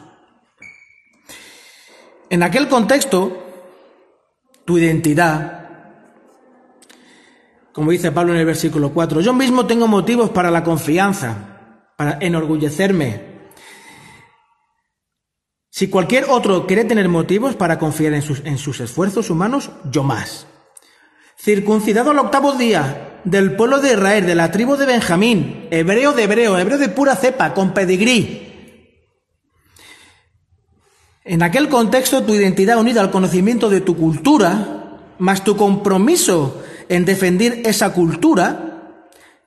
En 2.30 2.42
aquel 2.42 2.70
contexto, 2.70 3.44
tu 4.64 4.78
identidad, 4.78 5.92
como 7.74 7.92
dice 7.92 8.14
Pablo 8.14 8.32
en 8.32 8.40
el 8.40 8.46
versículo 8.46 8.94
4, 8.94 9.20
yo 9.20 9.34
mismo 9.34 9.66
tengo 9.66 9.90
motivos 9.90 10.30
para 10.30 10.50
la 10.50 10.64
confianza 10.64 11.52
para 11.98 12.18
enorgullecerme. 12.22 13.36
Si 15.70 15.90
cualquier 15.90 16.26
otro 16.30 16.68
quiere 16.68 16.86
tener 16.86 17.10
motivos 17.10 17.56
para 17.56 17.78
confiar 17.78 18.14
en 18.14 18.22
sus, 18.22 18.42
en 18.46 18.58
sus 18.58 18.80
esfuerzos 18.80 19.30
humanos, 19.30 19.72
yo 19.92 20.04
más. 20.04 20.48
Circuncidado 21.38 22.12
al 22.12 22.20
octavo 22.20 22.54
día 22.54 23.20
del 23.26 23.56
pueblo 23.56 23.82
de 23.82 23.94
Israel, 23.94 24.26
de 24.26 24.36
la 24.36 24.52
tribu 24.52 24.78
de 24.78 24.86
Benjamín, 24.86 25.68
hebreo 25.72 26.14
de 26.14 26.24
hebreo, 26.24 26.58
hebreo 26.58 26.78
de 26.78 26.90
pura 26.90 27.16
cepa, 27.16 27.54
con 27.54 27.74
pedigrí. 27.74 28.46
En 31.26 31.44
aquel 31.44 31.68
contexto, 31.70 32.24
tu 32.24 32.36
identidad 32.36 32.78
unida 32.78 33.02
al 33.02 33.12
conocimiento 33.12 33.70
de 33.70 33.82
tu 33.82 33.98
cultura, 33.98 35.00
más 35.18 35.44
tu 35.44 35.58
compromiso 35.58 36.64
en 36.88 37.04
defender 37.04 37.64
esa 37.66 37.94
cultura, 37.94 38.75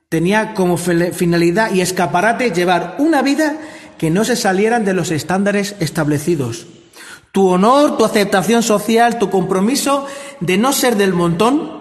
Tenía 0.09 0.55
como 0.55 0.77
finalidad 0.77 1.71
y 1.71 1.81
escaparate 1.81 2.49
llevar 2.49 2.95
una 2.97 3.21
vida 3.21 3.57
que 3.99 4.09
no 4.09 4.23
se 4.23 4.35
salieran 4.35 4.83
de 4.83 4.95
los 4.95 5.11
estándares 5.11 5.75
establecidos. 5.79 6.65
Tu 7.31 7.47
honor, 7.47 7.95
tu 7.95 8.05
aceptación 8.05 8.63
social, 8.63 9.19
tu 9.19 9.29
compromiso 9.29 10.07
de 10.39 10.57
no 10.57 10.73
ser 10.73 10.95
del 10.95 11.13
montón, 11.13 11.79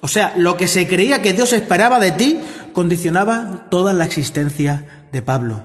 o 0.00 0.08
sea, 0.08 0.32
lo 0.38 0.56
que 0.56 0.68
se 0.68 0.88
creía 0.88 1.20
que 1.20 1.34
Dios 1.34 1.52
esperaba 1.52 2.00
de 2.00 2.12
ti, 2.12 2.40
condicionaba 2.72 3.66
toda 3.70 3.92
la 3.92 4.06
existencia 4.06 5.06
de 5.12 5.20
Pablo. 5.20 5.62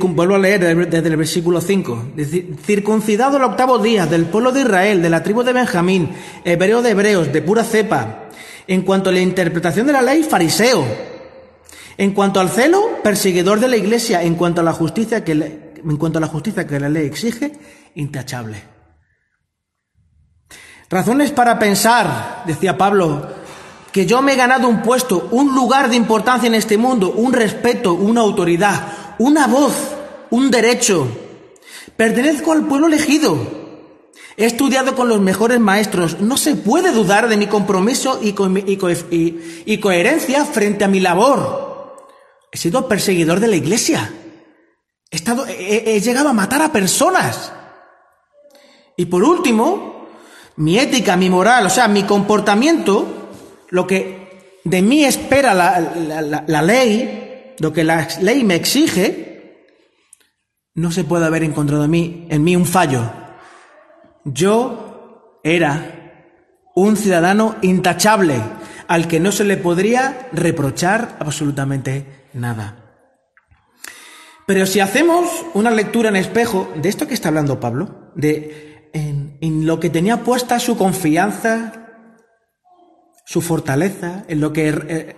vuelvo 0.00 0.36
a 0.36 0.38
leer 0.38 0.88
desde 0.88 1.08
el 1.08 1.16
versículo 1.16 1.60
5. 1.60 2.12
Circuncidado 2.64 3.36
el 3.36 3.44
octavo 3.44 3.78
día 3.78 4.06
del 4.06 4.24
pueblo 4.24 4.50
de 4.50 4.62
Israel, 4.62 5.02
de 5.02 5.10
la 5.10 5.22
tribu 5.22 5.42
de 5.42 5.52
Benjamín, 5.52 6.10
hebreo 6.44 6.80
de 6.80 6.90
hebreos, 6.90 7.32
de 7.32 7.42
pura 7.42 7.64
cepa, 7.64 8.21
en 8.66 8.82
cuanto 8.82 9.10
a 9.10 9.12
la 9.12 9.20
interpretación 9.20 9.86
de 9.86 9.92
la 9.92 10.02
ley, 10.02 10.22
fariseo. 10.22 10.84
En 11.96 12.12
cuanto 12.12 12.40
al 12.40 12.48
celo, 12.48 13.02
perseguidor 13.02 13.60
de 13.60 13.68
la 13.68 13.76
iglesia. 13.76 14.22
En 14.22 14.34
cuanto 14.34 14.60
a 14.60 14.64
la 14.64 14.72
justicia 14.72 15.24
que, 15.24 15.32
en 15.32 15.96
cuanto 15.96 16.18
a 16.18 16.20
la, 16.20 16.28
justicia 16.28 16.66
que 16.66 16.80
la 16.80 16.88
ley 16.88 17.06
exige, 17.06 17.52
intachable. 17.94 18.62
Razones 20.88 21.30
para 21.30 21.58
pensar, 21.58 22.44
decía 22.46 22.76
Pablo, 22.76 23.26
que 23.92 24.06
yo 24.06 24.22
me 24.22 24.32
he 24.32 24.36
ganado 24.36 24.68
un 24.68 24.82
puesto, 24.82 25.28
un 25.30 25.54
lugar 25.54 25.88
de 25.90 25.96
importancia 25.96 26.46
en 26.46 26.54
este 26.54 26.76
mundo, 26.76 27.12
un 27.12 27.32
respeto, 27.32 27.94
una 27.94 28.22
autoridad, 28.22 29.14
una 29.18 29.46
voz, 29.46 29.74
un 30.30 30.50
derecho. 30.50 31.06
Pertenezco 31.96 32.52
al 32.52 32.66
pueblo 32.66 32.86
elegido. 32.86 33.61
He 34.36 34.46
estudiado 34.46 34.94
con 34.94 35.08
los 35.08 35.20
mejores 35.20 35.60
maestros. 35.60 36.20
No 36.20 36.36
se 36.36 36.56
puede 36.56 36.92
dudar 36.92 37.28
de 37.28 37.36
mi 37.36 37.46
compromiso 37.46 38.20
y, 38.22 38.32
coherencia 39.78 40.44
frente 40.44 40.84
a 40.84 40.88
mi 40.88 41.00
labor. 41.00 42.06
He 42.50 42.56
sido 42.56 42.88
perseguidor 42.88 43.40
de 43.40 43.48
la 43.48 43.56
iglesia. 43.56 44.12
He, 45.10 45.16
estado, 45.16 45.46
llegado 45.46 46.28
a 46.28 46.32
matar 46.32 46.62
a 46.62 46.72
personas. 46.72 47.52
Y 48.96 49.06
por 49.06 49.22
último, 49.22 50.08
mi 50.56 50.78
ética, 50.78 51.16
mi 51.16 51.28
moral, 51.28 51.66
o 51.66 51.70
sea, 51.70 51.88
mi 51.88 52.04
comportamiento, 52.04 53.06
lo 53.68 53.86
que 53.86 54.58
de 54.64 54.80
mí 54.80 55.04
espera 55.04 55.54
la, 55.54 56.62
ley, 56.62 57.54
lo 57.58 57.72
que 57.72 57.84
la 57.84 58.08
ley 58.20 58.44
me 58.44 58.54
exige, 58.54 59.66
no 60.74 60.90
se 60.90 61.04
puede 61.04 61.26
haber 61.26 61.42
encontrado 61.42 61.84
en 61.84 62.44
mí 62.44 62.56
un 62.56 62.64
fallo. 62.64 63.21
Yo 64.24 65.40
era 65.44 65.98
un 66.74 66.96
ciudadano 66.96 67.56
intachable 67.62 68.40
al 68.88 69.08
que 69.08 69.20
no 69.20 69.32
se 69.32 69.44
le 69.44 69.56
podría 69.56 70.28
reprochar 70.32 71.16
absolutamente 71.18 72.28
nada. 72.32 72.82
Pero 74.46 74.66
si 74.66 74.80
hacemos 74.80 75.28
una 75.54 75.70
lectura 75.70 76.08
en 76.08 76.16
espejo 76.16 76.72
de 76.76 76.88
esto 76.88 77.06
que 77.06 77.14
está 77.14 77.28
hablando 77.28 77.60
Pablo, 77.60 78.12
de 78.14 78.90
en, 78.92 79.66
lo 79.66 79.80
que 79.80 79.90
tenía 79.90 80.24
puesta 80.24 80.58
su 80.58 80.76
confianza, 80.76 81.72
su 83.24 83.40
fortaleza, 83.40 84.24
en 84.28 84.40
lo 84.40 84.52
que 84.52 84.68
eh, 84.68 85.16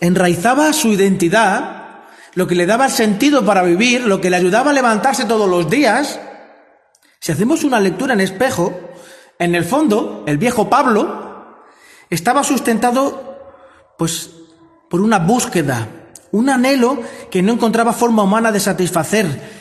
enraizaba 0.00 0.72
su 0.72 0.88
identidad, 0.88 2.04
lo 2.34 2.46
que 2.46 2.54
le 2.54 2.66
daba 2.66 2.88
sentido 2.88 3.44
para 3.44 3.62
vivir, 3.62 4.06
lo 4.06 4.20
que 4.20 4.30
le 4.30 4.36
ayudaba 4.36 4.70
a 4.70 4.74
levantarse 4.74 5.24
todos 5.24 5.48
los 5.48 5.70
días. 5.70 6.20
Si 7.20 7.32
hacemos 7.32 7.64
una 7.64 7.80
lectura 7.80 8.14
en 8.14 8.20
espejo, 8.20 8.72
en 9.38 9.54
el 9.54 9.64
fondo, 9.64 10.24
el 10.26 10.38
viejo 10.38 10.68
Pablo 10.68 11.64
estaba 12.10 12.42
sustentado, 12.44 13.94
pues, 13.96 14.30
por 14.88 15.00
una 15.00 15.18
búsqueda, 15.18 15.88
un 16.32 16.48
anhelo 16.48 17.02
que 17.30 17.42
no 17.42 17.52
encontraba 17.52 17.92
forma 17.92 18.22
humana 18.22 18.52
de 18.52 18.60
satisfacer. 18.60 19.58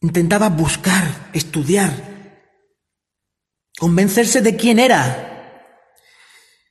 Intentaba 0.00 0.48
buscar, 0.48 1.30
estudiar, 1.32 1.90
convencerse 3.78 4.40
de 4.40 4.56
quién 4.56 4.78
era. 4.78 5.28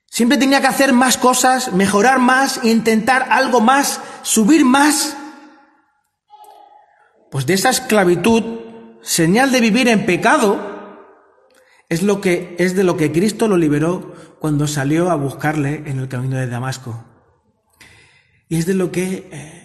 Siempre 0.09 0.37
tenía 0.37 0.59
que 0.59 0.67
hacer 0.67 0.91
más 0.91 1.17
cosas, 1.17 1.71
mejorar 1.71 2.19
más, 2.19 2.63
intentar 2.63 3.27
algo 3.31 3.61
más, 3.61 4.01
subir 4.23 4.65
más. 4.65 5.15
Pues 7.29 7.45
de 7.45 7.53
esa 7.53 7.69
esclavitud, 7.69 8.70
señal 9.01 9.51
de 9.51 9.61
vivir 9.61 9.87
en 9.87 10.05
pecado, 10.05 10.59
es 11.89 12.03
lo 12.03 12.21
que 12.21 12.55
es 12.57 12.75
de 12.75 12.83
lo 12.83 12.95
que 12.95 13.11
Cristo 13.11 13.47
lo 13.47 13.57
liberó 13.57 14.13
cuando 14.39 14.67
salió 14.67 15.11
a 15.11 15.15
buscarle 15.15 15.83
en 15.85 15.99
el 15.99 16.07
camino 16.07 16.37
de 16.37 16.47
Damasco. 16.47 17.03
Y 18.47 18.57
es 18.57 18.65
de 18.65 18.73
lo 18.73 18.91
que 18.91 19.29
eh, 19.31 19.61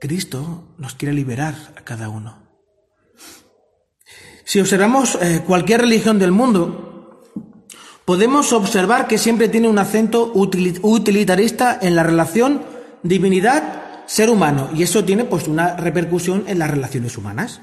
Cristo 0.00 0.74
nos 0.78 0.94
quiere 0.94 1.14
liberar 1.14 1.54
a 1.76 1.82
cada 1.82 2.08
uno. 2.08 2.44
Si 4.44 4.60
observamos 4.60 5.18
eh, 5.20 5.42
cualquier 5.46 5.80
religión 5.80 6.18
del 6.18 6.30
mundo, 6.30 7.22
podemos 8.04 8.52
observar 8.52 9.08
que 9.08 9.18
siempre 9.18 9.48
tiene 9.48 9.68
un 9.68 9.78
acento 9.78 10.30
utilitarista 10.34 11.78
en 11.80 11.96
la 11.96 12.02
relación 12.02 12.62
divinidad-ser 13.02 14.30
humano, 14.30 14.70
y 14.74 14.82
eso 14.82 15.04
tiene 15.04 15.24
pues 15.24 15.48
una 15.48 15.76
repercusión 15.76 16.44
en 16.46 16.58
las 16.58 16.70
relaciones 16.70 17.16
humanas. 17.18 17.60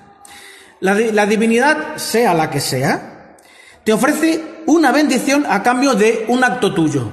La, 0.82 0.94
la 0.96 1.26
divinidad, 1.26 1.98
sea 1.98 2.34
la 2.34 2.50
que 2.50 2.60
sea, 2.60 3.38
te 3.84 3.94
ofrece 3.94 4.44
una 4.66 4.92
bendición 4.92 5.46
a 5.50 5.64
cambio 5.64 5.94
de 5.94 6.26
un 6.28 6.44
acto 6.44 6.74
tuyo, 6.74 7.12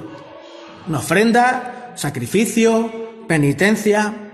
una 0.86 0.98
ofrenda, 0.98 1.92
sacrificio, 1.94 3.26
penitencia, 3.26 4.28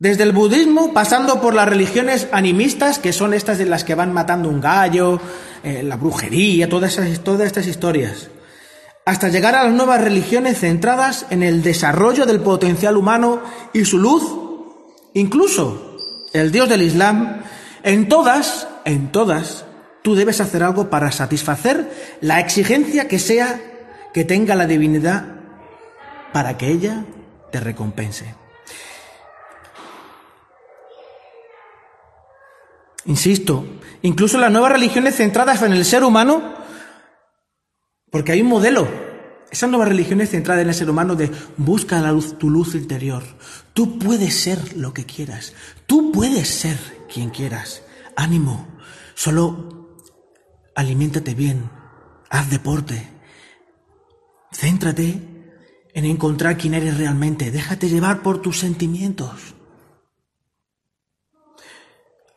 desde 0.00 0.22
el 0.22 0.32
budismo, 0.32 0.94
pasando 0.94 1.42
por 1.42 1.54
las 1.54 1.68
religiones 1.68 2.28
animistas, 2.32 2.98
que 2.98 3.12
son 3.12 3.34
estas 3.34 3.58
de 3.58 3.66
las 3.66 3.84
que 3.84 3.94
van 3.94 4.14
matando 4.14 4.48
un 4.48 4.58
gallo, 4.58 5.20
eh, 5.62 5.82
la 5.82 5.96
brujería, 5.96 6.70
todas, 6.70 6.96
esas, 6.96 7.22
todas 7.22 7.46
estas 7.46 7.66
historias, 7.66 8.30
hasta 9.04 9.28
llegar 9.28 9.54
a 9.54 9.64
las 9.64 9.74
nuevas 9.74 10.00
religiones 10.00 10.60
centradas 10.60 11.26
en 11.28 11.42
el 11.42 11.62
desarrollo 11.62 12.24
del 12.24 12.40
potencial 12.40 12.96
humano 12.96 13.42
y 13.74 13.84
su 13.84 13.98
luz, 13.98 14.22
incluso 15.12 15.98
el 16.32 16.50
Dios 16.50 16.70
del 16.70 16.80
Islam, 16.80 17.42
en 17.82 18.08
todas, 18.08 18.68
en 18.84 19.12
todas, 19.12 19.64
tú 20.02 20.14
debes 20.14 20.40
hacer 20.40 20.62
algo 20.62 20.90
para 20.90 21.12
satisfacer 21.12 22.18
la 22.20 22.40
exigencia 22.40 23.08
que 23.08 23.18
sea 23.18 23.60
que 24.12 24.24
tenga 24.24 24.54
la 24.54 24.66
divinidad 24.66 25.24
para 26.32 26.56
que 26.56 26.68
ella 26.68 27.04
te 27.50 27.60
recompense. 27.60 28.34
Insisto, 33.06 33.66
incluso 34.02 34.38
las 34.38 34.52
nuevas 34.52 34.72
religiones 34.72 35.16
centradas 35.16 35.62
en 35.62 35.72
el 35.72 35.84
ser 35.84 36.04
humano, 36.04 36.54
porque 38.10 38.32
hay 38.32 38.42
un 38.42 38.48
modelo. 38.48 38.86
Esas 39.50 39.68
nuevas 39.68 39.88
religiones 39.88 40.30
centradas 40.30 40.62
en 40.62 40.68
el 40.68 40.74
ser 40.74 40.90
humano 40.90 41.16
de 41.16 41.30
busca 41.56 42.00
la 42.00 42.12
luz, 42.12 42.38
tu 42.38 42.50
luz 42.50 42.74
interior. 42.74 43.22
Tú 43.72 43.98
puedes 43.98 44.34
ser 44.34 44.76
lo 44.76 44.94
que 44.94 45.06
quieras. 45.06 45.54
Tú 45.86 46.12
puedes 46.12 46.46
ser 46.48 46.99
quien 47.12 47.30
quieras. 47.30 47.82
Ánimo. 48.16 48.66
Solo 49.14 49.98
aliméntate 50.74 51.34
bien. 51.34 51.70
Haz 52.30 52.50
deporte. 52.50 53.08
Céntrate 54.52 55.20
en 55.92 56.04
encontrar 56.04 56.56
quién 56.56 56.74
eres 56.74 56.96
realmente. 56.96 57.50
Déjate 57.50 57.88
llevar 57.88 58.22
por 58.22 58.40
tus 58.40 58.58
sentimientos. 58.58 59.54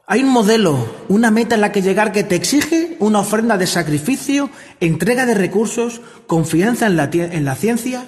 Hay 0.06 0.22
un 0.22 0.30
modelo, 0.30 0.86
una 1.08 1.32
meta 1.32 1.56
en 1.56 1.62
la 1.62 1.72
que 1.72 1.82
llegar 1.82 2.12
que 2.12 2.24
te 2.24 2.36
exige 2.36 2.98
una 3.00 3.20
ofrenda 3.20 3.58
de 3.58 3.68
sacrificio, 3.68 4.50
entrega 4.82 5.26
de 5.26 5.34
recursos, 5.34 6.02
confianza 6.28 6.88
en 6.88 6.98
la, 6.98 7.10
en 7.14 7.46
la 7.46 7.56
ciencia 7.56 8.06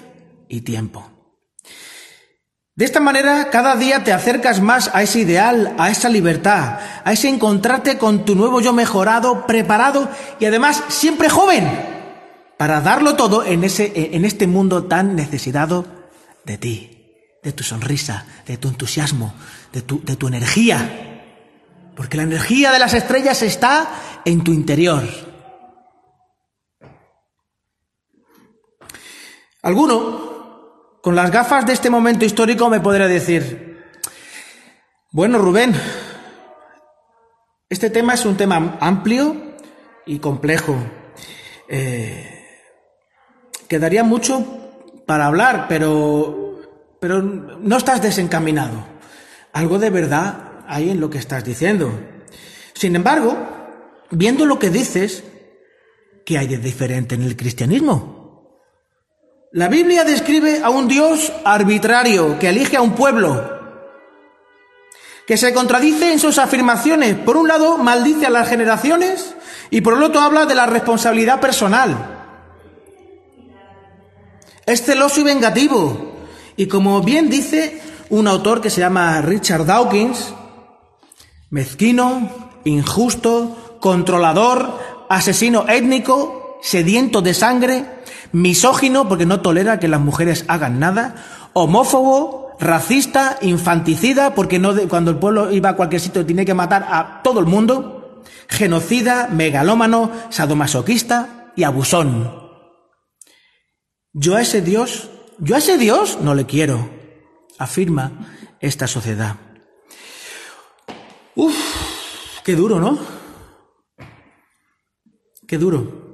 y 0.49 0.61
tiempo. 0.61 1.14
De 2.77 2.83
esta 2.83 2.99
manera, 2.99 3.49
cada 3.51 3.77
día 3.77 4.03
te 4.03 4.11
acercas 4.11 4.59
más 4.59 4.91
a 4.93 5.01
ese 5.01 5.19
ideal, 5.19 5.73
a 5.77 5.89
esa 5.89 6.09
libertad, 6.09 6.77
a 7.05 7.13
ese 7.13 7.29
encontrarte 7.29 7.97
con 7.97 8.25
tu 8.25 8.35
nuevo 8.35 8.59
yo 8.59 8.73
mejorado, 8.73 9.47
preparado 9.47 10.09
y 10.41 10.45
además 10.45 10.83
siempre 10.89 11.29
joven, 11.29 11.71
para 12.57 12.81
darlo 12.81 13.15
todo 13.15 13.45
en, 13.45 13.63
ese, 13.63 13.93
en 14.13 14.25
este 14.25 14.45
mundo 14.45 14.83
tan 14.83 15.15
necesitado 15.15 15.85
de 16.43 16.57
ti, 16.57 17.13
de 17.41 17.53
tu 17.53 17.63
sonrisa, 17.63 18.25
de 18.45 18.57
tu 18.57 18.67
entusiasmo, 18.67 19.33
de 19.71 19.81
tu, 19.81 20.03
de 20.03 20.17
tu 20.17 20.27
energía. 20.27 21.23
Porque 21.95 22.17
la 22.17 22.23
energía 22.23 22.73
de 22.73 22.79
las 22.79 22.93
estrellas 22.93 23.41
está 23.41 23.87
en 24.25 24.43
tu 24.43 24.51
interior. 24.51 25.07
Alguno, 29.61 30.24
con 31.05 31.15
las 31.15 31.29
gafas 31.29 31.67
de 31.67 31.73
este 31.73 31.91
momento 31.91 32.25
histórico, 32.25 32.67
me 32.67 32.79
podrá 32.79 33.07
decir, 33.07 33.77
bueno, 35.11 35.37
Rubén, 35.37 35.71
este 37.69 37.91
tema 37.91 38.15
es 38.15 38.25
un 38.25 38.35
tema 38.37 38.79
amplio 38.81 39.53
y 40.07 40.17
complejo. 40.17 40.75
Eh, 41.69 42.47
quedaría 43.67 44.03
mucho 44.03 45.03
para 45.05 45.27
hablar, 45.27 45.67
pero, 45.69 46.59
pero 46.99 47.21
no 47.21 47.77
estás 47.77 48.01
desencaminado. 48.01 48.87
Algo 49.53 49.77
de 49.77 49.91
verdad 49.91 50.63
hay 50.67 50.89
en 50.89 50.99
lo 50.99 51.11
que 51.11 51.19
estás 51.19 51.45
diciendo. 51.45 51.99
Sin 52.73 52.95
embargo, 52.95 53.37
viendo 54.09 54.47
lo 54.47 54.57
que 54.57 54.71
dices, 54.71 55.23
¿qué 56.25 56.39
hay 56.39 56.47
de 56.47 56.57
diferente 56.57 57.13
en 57.13 57.21
el 57.21 57.35
cristianismo? 57.35 58.24
La 59.55 59.69
Biblia 59.69 60.03
describe 60.03 60.59
a 60.61 60.69
un 60.69 60.89
Dios 60.89 61.31
arbitrario 61.45 62.37
que 62.37 62.49
elige 62.49 62.75
a 62.75 62.81
un 62.81 62.91
pueblo, 62.91 63.57
que 65.25 65.37
se 65.37 65.53
contradice 65.53 66.11
en 66.11 66.19
sus 66.19 66.39
afirmaciones. 66.39 67.15
Por 67.15 67.37
un 67.37 67.47
lado, 67.47 67.77
maldice 67.77 68.25
a 68.25 68.29
las 68.29 68.49
generaciones 68.49 69.33
y 69.69 69.79
por 69.79 69.93
el 69.93 70.03
otro 70.03 70.19
habla 70.19 70.45
de 70.45 70.55
la 70.55 70.65
responsabilidad 70.65 71.39
personal. 71.39 71.95
Es 74.65 74.83
celoso 74.83 75.21
y 75.21 75.23
vengativo. 75.23 76.17
Y 76.57 76.67
como 76.67 76.99
bien 76.99 77.29
dice 77.29 77.81
un 78.09 78.27
autor 78.27 78.59
que 78.59 78.69
se 78.69 78.81
llama 78.81 79.21
Richard 79.21 79.65
Dawkins, 79.65 80.33
Mezquino, 81.49 82.59
injusto, 82.65 83.77
controlador, 83.79 84.81
asesino 85.07 85.65
étnico, 85.69 86.59
sediento 86.61 87.21
de 87.21 87.33
sangre, 87.33 87.94
misógino 88.35 89.07
porque 89.07 89.25
no 89.25 89.39
tolera 89.39 89.79
que 89.79 89.87
las 89.87 90.01
mujeres 90.01 90.43
hagan 90.49 90.77
nada, 90.77 91.15
homófobo, 91.53 92.51
racista, 92.59 93.37
infanticida 93.41 94.35
porque 94.35 94.59
no 94.59 94.75
cuando 94.89 95.11
el 95.11 95.17
pueblo 95.17 95.51
iba 95.51 95.69
a 95.69 95.75
cualquier 95.77 96.01
sitio 96.01 96.25
tiene 96.25 96.45
que 96.45 96.53
matar 96.53 96.85
a 96.89 97.21
todo 97.23 97.39
el 97.39 97.45
mundo, 97.45 98.23
genocida, 98.49 99.29
megalómano, 99.31 100.11
sadomasoquista 100.31 101.53
y 101.55 101.63
abusón. 101.63 102.51
Yo 104.11 104.35
a 104.35 104.41
ese 104.41 104.61
Dios, 104.61 105.09
yo 105.39 105.55
a 105.55 105.59
ese 105.59 105.77
Dios 105.77 106.17
no 106.21 106.35
le 106.35 106.45
quiero, 106.45 106.89
afirma 107.57 108.11
esta 108.59 108.85
sociedad. 108.87 109.37
Uf, 111.35 111.55
qué 112.43 112.53
duro, 112.53 112.81
¿no? 112.81 112.99
Qué 115.47 115.57
duro. 115.57 116.04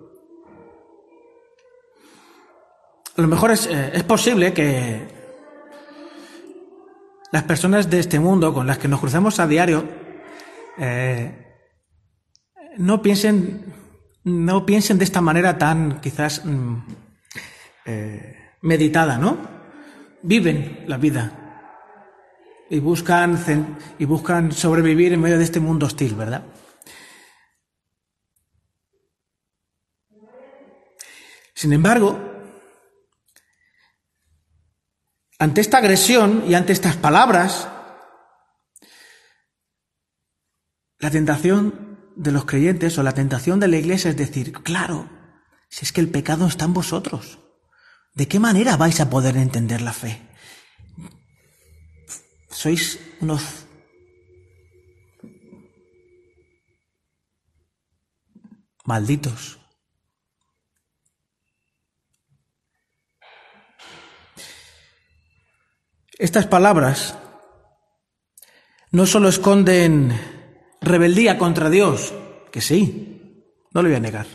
A 3.18 3.22
lo 3.22 3.28
mejor 3.28 3.52
es, 3.52 3.68
eh, 3.68 3.92
es 3.94 4.04
posible 4.04 4.54
que 4.54 5.08
las 7.32 7.44
personas 7.44 7.90
de 7.90 8.00
este 8.00 8.20
mundo 8.20 8.54
con 8.54 8.68
las 8.68 8.78
que 8.78 8.88
nos 8.88 9.00
cruzamos 9.00 9.40
a 9.40 9.48
diario 9.48 9.84
eh, 10.78 11.58
no 12.78 13.02
piensen 13.02 13.74
no 14.24 14.66
piensen 14.66 14.98
de 14.98 15.04
esta 15.04 15.22
manera 15.22 15.58
tan 15.58 16.00
quizás 16.00 16.46
mm, 16.46 16.78
eh, 17.86 18.36
meditada, 18.62 19.18
¿no? 19.18 19.38
Viven 20.22 20.84
la 20.88 20.98
vida 20.98 21.32
y 22.70 22.80
buscan 22.80 23.78
y 23.98 24.06
buscan 24.06 24.52
sobrevivir 24.52 25.14
en 25.14 25.22
medio 25.22 25.38
de 25.38 25.44
este 25.44 25.60
mundo 25.60 25.88
hostil, 25.88 26.16
¿verdad? 26.16 26.44
Sin 31.56 31.74
embargo, 31.74 32.31
ante 35.42 35.60
esta 35.60 35.80
agresión 35.80 36.44
y 36.48 36.54
ante 36.54 36.72
estas 36.72 36.98
palabras, 36.98 37.68
la 41.00 41.10
tentación 41.10 41.98
de 42.16 42.32
los 42.32 42.46
creyentes 42.46 42.96
o 43.00 43.02
la 43.02 43.16
tentación 43.16 43.60
de 43.60 43.68
la 43.68 43.78
iglesia 43.78 44.12
es 44.12 44.18
decir, 44.18 44.54
claro, 44.54 45.10
si 45.68 45.84
es 45.84 45.92
que 45.94 46.02
el 46.02 46.12
pecado 46.12 46.46
está 46.46 46.66
en 46.66 46.74
vosotros, 46.74 47.40
¿de 48.14 48.28
qué 48.28 48.40
manera 48.40 48.78
vais 48.78 49.00
a 49.00 49.10
poder 49.10 49.36
entender 49.36 49.82
la 49.82 49.94
fe? 49.94 50.22
Sois 52.52 53.00
unos 53.20 53.42
malditos. 58.86 59.61
Estas 66.22 66.46
palabras 66.46 67.16
no 68.92 69.08
solo 69.08 69.28
esconden 69.28 70.14
rebeldía 70.80 71.40
contra 71.40 71.72
Dios, 71.72 72.14
que 72.52 72.62
sí, 72.62 73.44
no 73.74 73.82
lo 73.82 73.90
voy 73.90 73.96
a 73.96 74.02
negar. 74.02 74.28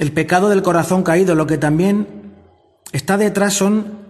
El 0.00 0.10
pecado 0.10 0.48
del 0.48 0.64
corazón 0.64 1.04
caído, 1.04 1.36
lo 1.36 1.46
que 1.46 1.56
también 1.56 2.34
está 2.90 3.16
detrás 3.16 3.54
son 3.54 4.08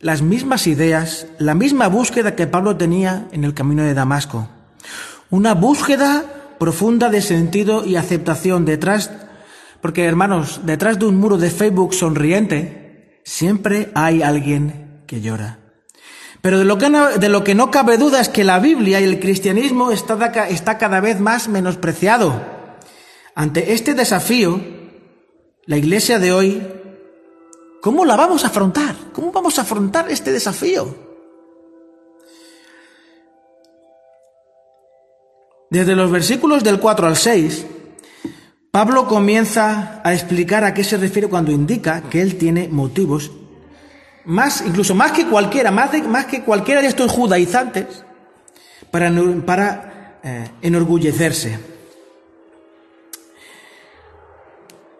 las 0.00 0.22
mismas 0.22 0.66
ideas, 0.66 1.28
la 1.38 1.54
misma 1.54 1.86
búsqueda 1.86 2.34
que 2.34 2.48
Pablo 2.48 2.76
tenía 2.76 3.28
en 3.30 3.44
el 3.44 3.54
camino 3.54 3.84
de 3.84 3.94
Damasco. 3.94 4.48
Una 5.30 5.54
búsqueda 5.54 6.56
profunda 6.58 7.10
de 7.10 7.22
sentido 7.22 7.84
y 7.86 7.94
aceptación 7.94 8.64
detrás, 8.64 9.12
porque 9.82 10.06
hermanos, 10.06 10.62
detrás 10.64 10.98
de 10.98 11.06
un 11.06 11.14
muro 11.14 11.38
de 11.38 11.50
Facebook 11.50 11.94
sonriente, 11.94 12.79
siempre 13.24 13.90
hay 13.94 14.22
alguien 14.22 15.02
que 15.06 15.20
llora. 15.20 15.58
Pero 16.42 16.58
de 16.58 16.64
lo, 16.64 16.78
que 16.78 16.88
no, 16.88 17.08
de 17.10 17.28
lo 17.28 17.44
que 17.44 17.54
no 17.54 17.70
cabe 17.70 17.98
duda 17.98 18.20
es 18.20 18.28
que 18.28 18.44
la 18.44 18.58
Biblia 18.60 19.00
y 19.00 19.04
el 19.04 19.20
cristianismo 19.20 19.90
está, 19.90 20.48
está 20.48 20.78
cada 20.78 21.00
vez 21.00 21.20
más 21.20 21.48
menospreciado. 21.48 22.40
Ante 23.34 23.74
este 23.74 23.94
desafío, 23.94 24.60
la 25.66 25.76
iglesia 25.76 26.18
de 26.18 26.32
hoy, 26.32 26.66
¿cómo 27.82 28.04
la 28.04 28.16
vamos 28.16 28.44
a 28.44 28.48
afrontar? 28.48 28.96
¿Cómo 29.12 29.32
vamos 29.32 29.58
a 29.58 29.62
afrontar 29.62 30.10
este 30.10 30.32
desafío? 30.32 31.10
Desde 35.70 35.94
los 35.94 36.10
versículos 36.10 36.64
del 36.64 36.80
4 36.80 37.06
al 37.06 37.16
6, 37.16 37.66
Pablo 38.70 39.08
comienza 39.08 40.00
a 40.04 40.14
explicar 40.14 40.62
a 40.62 40.72
qué 40.72 40.84
se 40.84 40.96
refiere 40.96 41.26
cuando 41.26 41.50
indica 41.50 42.02
que 42.02 42.22
él 42.22 42.36
tiene 42.38 42.68
motivos 42.68 43.32
más, 44.24 44.62
incluso 44.64 44.94
más 44.94 45.10
que 45.10 45.26
cualquiera, 45.26 45.72
más, 45.72 45.90
más 46.06 46.26
que 46.26 46.42
cualquiera 46.42 46.80
de 46.80 46.86
estos 46.86 47.10
judaizantes, 47.10 48.04
para, 48.92 49.10
para 49.44 50.18
eh, 50.22 50.48
enorgullecerse. 50.62 51.58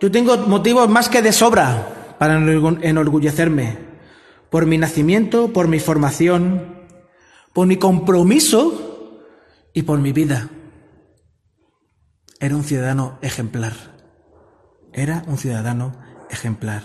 Yo 0.01 0.11
tengo 0.11 0.37
motivos 0.39 0.89
más 0.89 1.09
que 1.09 1.23
de 1.23 1.33
sobra 1.33 2.17
para 2.19 2.37
enorgullecerme, 2.39 3.79
por 4.49 4.67
mi 4.67 4.79
nacimiento, 4.79 5.53
por 5.53 5.69
mi 5.69 5.79
formación, 5.79 6.75
por 7.53 7.69
mi 7.69 7.77
compromiso 7.77 9.23
y 9.75 9.83
por 9.83 10.01
mi 10.01 10.13
vida. 10.13 10.49
Era 12.43 12.57
un 12.57 12.65
ciudadano 12.65 13.19
ejemplar. 13.21 13.75
Era 14.95 15.25
un 15.27 15.37
ciudadano 15.37 15.93
ejemplar. 16.31 16.83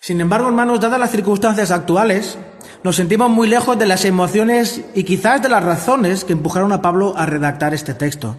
Sin 0.00 0.20
embargo, 0.20 0.46
hermanos, 0.46 0.78
dadas 0.78 1.00
las 1.00 1.10
circunstancias 1.10 1.72
actuales, 1.72 2.38
nos 2.84 2.94
sentimos 2.94 3.30
muy 3.30 3.48
lejos 3.48 3.76
de 3.76 3.86
las 3.86 4.04
emociones 4.04 4.82
y 4.94 5.02
quizás 5.02 5.42
de 5.42 5.48
las 5.48 5.64
razones 5.64 6.24
que 6.24 6.34
empujaron 6.34 6.70
a 6.70 6.82
Pablo 6.82 7.14
a 7.16 7.26
redactar 7.26 7.74
este 7.74 7.94
texto. 7.94 8.36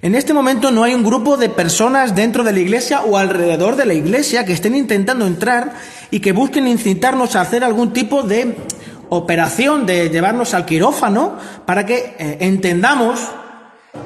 En 0.00 0.14
este 0.14 0.32
momento 0.32 0.70
no 0.70 0.82
hay 0.82 0.94
un 0.94 1.04
grupo 1.04 1.36
de 1.36 1.50
personas 1.50 2.14
dentro 2.14 2.42
de 2.42 2.52
la 2.52 2.60
iglesia 2.60 3.02
o 3.02 3.18
alrededor 3.18 3.76
de 3.76 3.84
la 3.84 3.94
iglesia 3.94 4.46
que 4.46 4.54
estén 4.54 4.74
intentando 4.74 5.26
entrar 5.26 5.74
y 6.10 6.20
que 6.20 6.32
busquen 6.32 6.66
incitarnos 6.68 7.36
a 7.36 7.42
hacer 7.42 7.62
algún 7.62 7.92
tipo 7.92 8.22
de 8.22 8.56
operación 9.10 9.84
de 9.84 10.08
llevarnos 10.08 10.54
al 10.54 10.64
quirófano 10.64 11.36
para 11.66 11.84
que 11.84 12.16
eh, 12.18 12.38
entendamos 12.40 13.20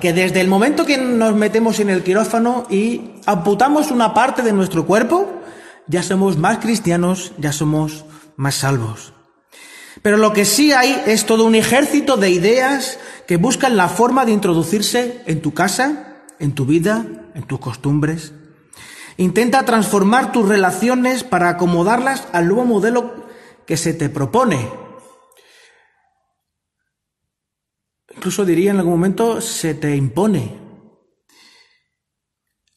que 0.01 0.13
desde 0.13 0.41
el 0.41 0.49
momento 0.49 0.87
que 0.87 0.99
nos 0.99 1.35
metemos 1.35 1.81
en 1.81 1.91
el 1.91 2.03
quirófano 2.03 2.67
y 2.71 3.13
amputamos 3.27 3.91
una 3.91 4.15
parte 4.15 4.43
de 4.43 4.53
nuestro 4.53 4.87
cuerpo, 4.87 5.41
ya 5.87 6.03
somos 6.03 6.37
más 6.37 6.59
cristianos, 6.59 7.33
ya 7.39 7.53
somos 7.53 8.05
más 8.37 8.55
salvos. 8.55 9.13
Pero 10.03 10.17
lo 10.17 10.33
que 10.33 10.45
sí 10.45 10.73
hay 10.73 11.03
es 11.07 11.27
todo 11.27 11.45
un 11.45 11.55
ejército 11.55 12.17
de 12.17 12.31
ideas 12.31 12.99
que 13.27 13.37
buscan 13.37 13.77
la 13.77 13.89
forma 13.89 14.25
de 14.25 14.33
introducirse 14.33 15.23
en 15.27 15.43
tu 15.43 15.53
casa, 15.53 16.17
en 16.39 16.53
tu 16.53 16.65
vida, 16.65 17.07
en 17.35 17.43
tus 17.43 17.59
costumbres. 17.59 18.33
Intenta 19.17 19.65
transformar 19.65 20.33
tus 20.33 20.49
relaciones 20.49 21.25
para 21.25 21.51
acomodarlas 21.51 22.29
al 22.33 22.47
nuevo 22.47 22.65
modelo 22.65 23.27
que 23.67 23.77
se 23.77 23.93
te 23.93 24.09
propone. 24.09 24.69
Incluso 28.21 28.45
diría 28.45 28.73
en 28.73 28.77
algún 28.77 28.93
momento 28.93 29.41
se 29.41 29.73
te 29.73 29.97
impone. 29.97 30.55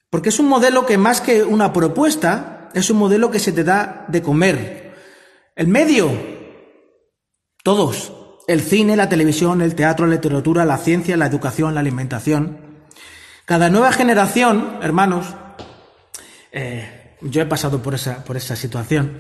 Porque 0.10 0.30
es 0.30 0.40
un 0.40 0.48
modelo 0.48 0.86
que 0.86 0.98
más 0.98 1.20
que 1.20 1.44
una 1.44 1.74
propuesta, 1.74 2.70
es 2.74 2.90
un 2.90 2.96
modelo 2.96 3.30
que 3.30 3.40
se 3.40 3.52
te 3.52 3.66
da 3.66 4.06
de 4.08 4.22
comer. 4.22 4.96
El 5.54 5.68
medio, 5.68 6.10
todos. 7.62 8.14
El 8.48 8.62
cine, 8.62 8.96
la 8.96 9.10
televisión, 9.10 9.62
el 9.62 9.76
teatro, 9.76 10.08
la 10.08 10.16
literatura, 10.16 10.64
la 10.64 10.78
ciencia, 10.78 11.18
la 11.18 11.26
educación, 11.26 11.74
la 11.74 11.82
alimentación. 11.82 12.86
Cada 13.44 13.70
nueva 13.70 13.92
generación, 13.92 14.80
hermanos, 14.82 15.26
eh, 16.54 17.18
yo 17.20 17.42
he 17.42 17.46
pasado 17.46 17.84
por 17.84 17.96
esa, 17.96 18.24
por 18.24 18.38
esa 18.38 18.56
situación. 18.56 19.18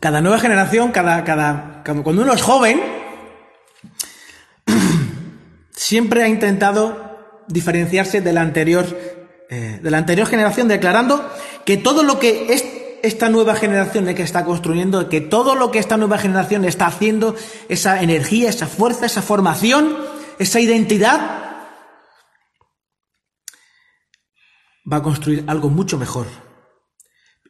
Cada 0.00 0.22
nueva 0.22 0.38
generación, 0.38 0.90
cada, 0.90 1.22
cada, 1.22 1.82
cuando 1.84 2.22
uno 2.22 2.32
es 2.32 2.40
joven, 2.40 2.93
siempre 5.94 6.24
ha 6.24 6.28
intentado 6.28 7.44
diferenciarse 7.46 8.20
de 8.20 8.32
la 8.32 8.40
anterior 8.40 8.84
eh, 9.48 9.78
de 9.80 9.90
la 9.92 9.98
anterior 9.98 10.26
generación 10.26 10.66
declarando 10.66 11.24
que 11.64 11.76
todo 11.76 12.02
lo 12.02 12.18
que 12.18 12.52
es 12.52 12.64
esta 13.04 13.28
nueva 13.28 13.54
generación 13.54 14.12
que 14.12 14.24
está 14.24 14.44
construyendo, 14.44 15.08
que 15.08 15.20
todo 15.20 15.54
lo 15.54 15.70
que 15.70 15.78
esta 15.78 15.96
nueva 15.96 16.18
generación 16.18 16.64
está 16.64 16.86
haciendo, 16.86 17.36
esa 17.68 18.02
energía, 18.02 18.50
esa 18.50 18.66
fuerza, 18.66 19.06
esa 19.06 19.22
formación, 19.22 19.96
esa 20.40 20.58
identidad, 20.58 21.20
va 24.92 24.96
a 24.96 25.02
construir 25.04 25.44
algo 25.46 25.70
mucho 25.70 25.96
mejor. 25.96 26.26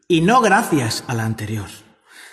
Y 0.06 0.20
no 0.20 0.42
gracias 0.42 1.02
a 1.06 1.14
la 1.14 1.24
anterior. 1.24 1.70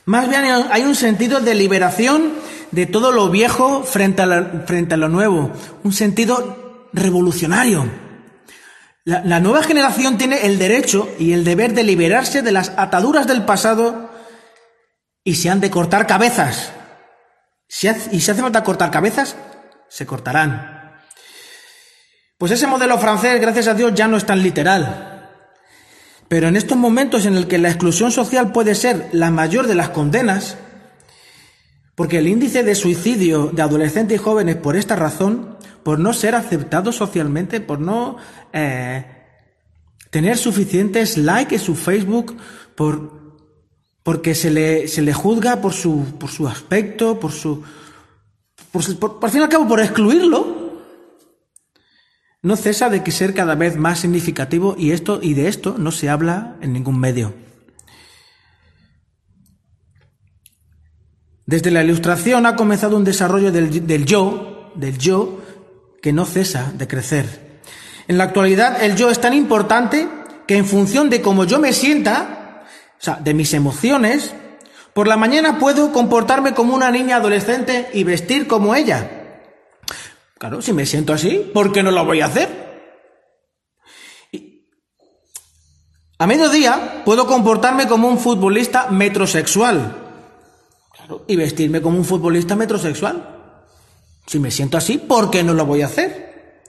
Más 0.03 0.27
bien 0.27 0.43
hay 0.43 0.81
un 0.81 0.95
sentido 0.95 1.39
de 1.39 1.55
liberación 1.55 2.33
de 2.71 2.85
todo 2.85 3.11
lo 3.11 3.29
viejo 3.29 3.83
frente 3.83 4.21
a, 4.21 4.63
frente 4.65 4.95
a 4.95 4.97
lo 4.97 5.09
nuevo, 5.09 5.51
un 5.83 5.93
sentido 5.93 6.87
revolucionario. 6.93 7.89
La, 9.03 9.39
nueva 9.39 9.63
generación 9.63 10.17
tiene 10.17 10.45
el 10.45 10.59
derecho 10.59 11.09
y 11.17 11.33
el 11.33 11.43
deber 11.43 11.73
de 11.73 11.83
liberarse 11.83 12.43
de 12.43 12.51
las 12.51 12.71
ataduras 12.77 13.25
del 13.25 13.45
pasado 13.45 14.11
y 15.23 15.35
se 15.35 15.49
han 15.49 15.59
de 15.59 15.71
cortar 15.71 16.05
cabezas. 16.05 16.71
y 17.67 18.19
si 18.19 18.31
hace 18.31 18.41
falta 18.41 18.63
cortar 18.63 18.91
cabezas, 18.91 19.35
se 19.89 20.05
cortarán. 20.05 20.81
Pues 22.37 22.51
ese 22.51 22.67
modelo 22.67 22.97
francés, 22.97 23.41
gracias 23.41 23.67
a 23.67 23.73
Dios, 23.73 23.93
ya 23.93 24.07
no 24.07 24.17
es 24.17 24.25
tan 24.25 24.41
literal. 24.41 25.29
Pero 26.27 26.47
en 26.47 26.55
estos 26.55 26.77
momentos 26.77 27.25
en 27.25 27.35
el 27.35 27.47
que 27.47 27.57
la 27.57 27.69
exclusión 27.69 28.11
social 28.11 28.51
puede 28.51 28.73
ser 28.73 29.09
la 29.11 29.31
mayor 29.31 29.67
de 29.67 29.75
las 29.75 29.89
condenas, 29.89 30.57
porque 32.01 32.17
el 32.17 32.27
índice 32.27 32.63
de 32.63 32.73
suicidio 32.73 33.51
de 33.53 33.61
adolescentes 33.61 34.15
y 34.15 34.17
jóvenes 34.17 34.55
por 34.55 34.75
esta 34.75 34.95
razón, 34.95 35.55
por 35.83 35.99
no 35.99 36.13
ser 36.13 36.33
aceptados 36.33 36.95
socialmente, 36.95 37.61
por 37.61 37.79
no 37.79 38.17
eh, 38.53 39.05
tener 40.09 40.39
suficientes 40.39 41.15
likes 41.19 41.53
en 41.53 41.61
su 41.61 41.75
Facebook, 41.75 42.35
por 42.73 43.21
porque 44.01 44.33
se 44.33 44.49
le, 44.49 44.87
se 44.87 45.03
le 45.03 45.13
juzga 45.13 45.61
por 45.61 45.73
su, 45.73 46.03
por 46.17 46.31
su 46.31 46.47
aspecto, 46.47 47.19
por 47.19 47.33
su... 47.33 47.61
Por, 48.71 49.19
por, 49.19 49.29
fin 49.29 49.41
y 49.41 49.43
al 49.43 49.49
cabo, 49.49 49.67
por 49.67 49.79
excluirlo, 49.79 50.81
no 52.41 52.55
cesa 52.55 52.89
de 52.89 53.03
que 53.03 53.11
ser 53.11 53.35
cada 53.35 53.53
vez 53.53 53.77
más 53.77 53.99
significativo 53.99 54.73
y, 54.75 54.89
esto, 54.89 55.19
y 55.21 55.35
de 55.35 55.49
esto 55.49 55.75
no 55.77 55.91
se 55.91 56.09
habla 56.09 56.57
en 56.61 56.73
ningún 56.73 56.99
medio. 56.99 57.50
Desde 61.51 61.69
la 61.69 61.83
ilustración 61.83 62.45
ha 62.45 62.55
comenzado 62.55 62.95
un 62.95 63.03
desarrollo 63.03 63.51
del, 63.51 64.05
yo, 64.05 64.71
del 64.73 64.97
yo, 64.97 65.41
que 66.01 66.13
no 66.13 66.23
cesa 66.23 66.71
de 66.73 66.87
crecer. 66.87 67.59
En 68.07 68.17
la 68.17 68.23
actualidad 68.23 68.81
el 68.81 68.95
yo 68.95 69.09
es 69.09 69.19
tan 69.19 69.33
importante 69.33 70.07
que 70.47 70.55
en 70.55 70.65
función 70.65 71.09
de 71.09 71.21
cómo 71.21 71.43
yo 71.43 71.59
me 71.59 71.73
sienta, 71.73 72.63
o 72.97 73.03
sea, 73.03 73.15
de 73.15 73.33
mis 73.33 73.53
emociones, 73.53 74.33
por 74.93 75.09
la 75.09 75.17
mañana 75.17 75.59
puedo 75.59 75.91
comportarme 75.91 76.53
como 76.53 76.73
una 76.73 76.89
niña 76.89 77.17
adolescente 77.17 77.89
y 77.93 78.05
vestir 78.05 78.47
como 78.47 78.73
ella. 78.73 79.41
Claro, 80.39 80.61
si 80.61 80.71
me 80.71 80.85
siento 80.85 81.11
así, 81.11 81.51
¿por 81.53 81.73
qué 81.73 81.83
no 81.83 81.91
lo 81.91 82.05
voy 82.05 82.21
a 82.21 82.27
hacer? 82.27 82.61
a 86.17 86.27
mediodía 86.27 87.01
puedo 87.03 87.27
comportarme 87.27 87.87
como 87.87 88.07
un 88.07 88.19
futbolista 88.19 88.87
metrosexual. 88.89 90.00
Y 91.27 91.35
vestirme 91.35 91.81
como 91.81 91.97
un 91.97 92.05
futbolista 92.05 92.55
metrosexual. 92.55 93.39
Si 94.27 94.39
me 94.39 94.51
siento 94.51 94.77
así, 94.77 94.97
¿por 94.97 95.29
qué 95.29 95.43
no 95.43 95.53
lo 95.53 95.65
voy 95.65 95.81
a 95.81 95.87
hacer? 95.87 96.61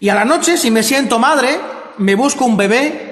Y 0.00 0.08
a 0.08 0.14
la 0.14 0.24
noche, 0.24 0.56
si 0.56 0.70
me 0.70 0.82
siento 0.82 1.18
madre, 1.18 1.58
me 1.98 2.14
busco 2.14 2.44
un 2.44 2.56
bebé 2.56 3.06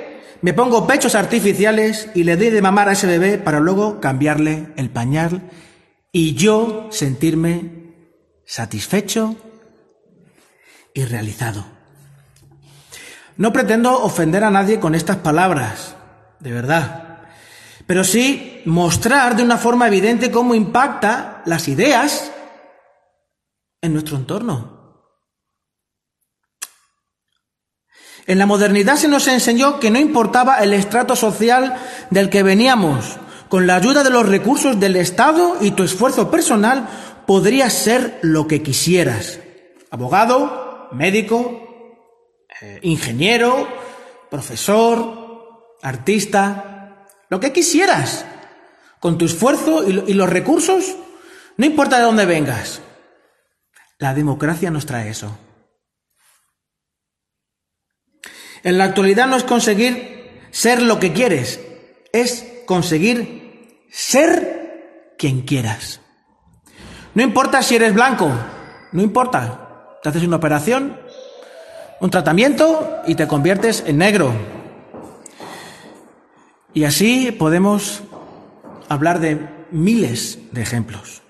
me 0.45 0.53
pongo 0.53 0.87
pechos 0.87 1.15
artificiales 1.15 2.11
y 2.15 2.25
le 2.25 2.37
doy 2.37 2.51
de 2.51 2.61
mamar 2.61 2.91
a 2.91 2.93
ese 2.93 3.07
bebé 3.07 3.39
para 3.39 3.61
luego 3.61 3.99
cambiarle 3.99 4.75
el 4.77 4.91
pañal 4.91 5.51
y 6.13 6.35
yo 6.35 6.89
sentirme 6.91 7.95
satisfecho 8.45 9.37
y 10.93 11.07
realizado. 11.07 11.65
No 13.39 13.55
pretendo 13.55 14.03
ofender 14.03 14.45
a 14.45 14.51
nadie 14.51 14.81
con 14.81 14.95
estas 14.95 15.17
palabras, 15.17 15.97
de 16.41 16.53
verdad, 16.53 17.23
pero 17.87 18.05
sí 18.05 18.54
mostrar 18.65 19.37
de 19.37 19.43
una 19.43 19.57
forma 19.57 19.87
evidente 19.87 20.31
cómo 20.31 20.55
impacta 20.55 21.43
las 21.47 21.69
ideas 21.69 22.33
en 23.81 23.93
nuestro 23.93 24.17
entorno. 24.17 24.75
En 28.27 28.39
la 28.39 28.47
modernidad 28.47 28.97
se 28.97 29.09
nos 29.09 29.29
enseñó 29.29 29.79
que 29.81 29.91
no 29.91 29.99
importaba 29.99 30.57
el 30.59 30.73
estrato 30.73 31.15
social 31.15 31.77
del 32.11 32.31
que 32.31 32.43
veníamos, 32.43 33.19
con 33.49 33.67
la 33.67 33.77
ayuda 33.77 34.03
de 34.03 34.11
los 34.11 34.27
recursos 34.27 34.81
del 34.81 34.97
Estado 34.97 35.59
y 35.61 35.73
tu 35.73 35.83
esfuerzo 35.83 36.31
personal 36.31 36.89
podrías 37.27 37.73
ser 37.73 38.19
lo 38.23 38.47
que 38.47 38.63
quisieras. 38.63 39.41
Abogado, 39.91 40.89
médico, 40.93 41.65
eh, 42.63 42.79
ingeniero, 42.83 43.69
profesor, 44.31 45.77
artista, 45.83 47.07
lo 47.29 47.39
que 47.41 47.53
quisieras. 47.53 48.25
Con 49.05 49.19
tu 49.19 49.27
esfuerzo 49.27 49.87
y 49.87 50.15
los 50.15 50.31
recursos, 50.31 50.97
no 51.59 51.67
importa 51.67 51.99
de 51.99 52.05
dónde 52.05 52.25
vengas. 52.25 52.81
La 53.99 54.15
democracia 54.15 54.71
nos 54.71 54.87
trae 54.87 55.11
eso. 55.11 55.37
En 58.63 58.79
la 58.79 58.85
actualidad 58.85 59.27
no 59.27 59.37
es 59.37 59.45
conseguir 59.45 60.47
ser 60.53 60.81
lo 60.81 60.99
que 61.01 61.13
quieres, 61.13 61.61
es 62.15 62.47
conseguir 62.65 63.85
ser 63.91 65.13
quien 65.19 65.43
quieras. 65.43 66.01
No 67.13 67.23
importa 67.23 67.63
si 67.63 67.77
eres 67.77 67.93
blanco, 67.93 68.33
no 68.93 69.03
importa. 69.03 69.99
Te 70.03 70.09
haces 70.09 70.23
una 70.23 70.37
operación, 70.37 70.99
un 72.01 72.09
tratamiento 72.09 73.03
y 73.07 73.17
te 73.17 73.29
conviertes 73.29 73.85
en 73.87 73.99
negro. 73.99 74.33
Y 76.73 76.85
así 76.85 77.33
podemos 77.33 78.03
hablar 78.95 79.21
de 79.21 79.39
miles 79.71 80.39
de 80.53 80.63
ejemplos. 80.63 81.23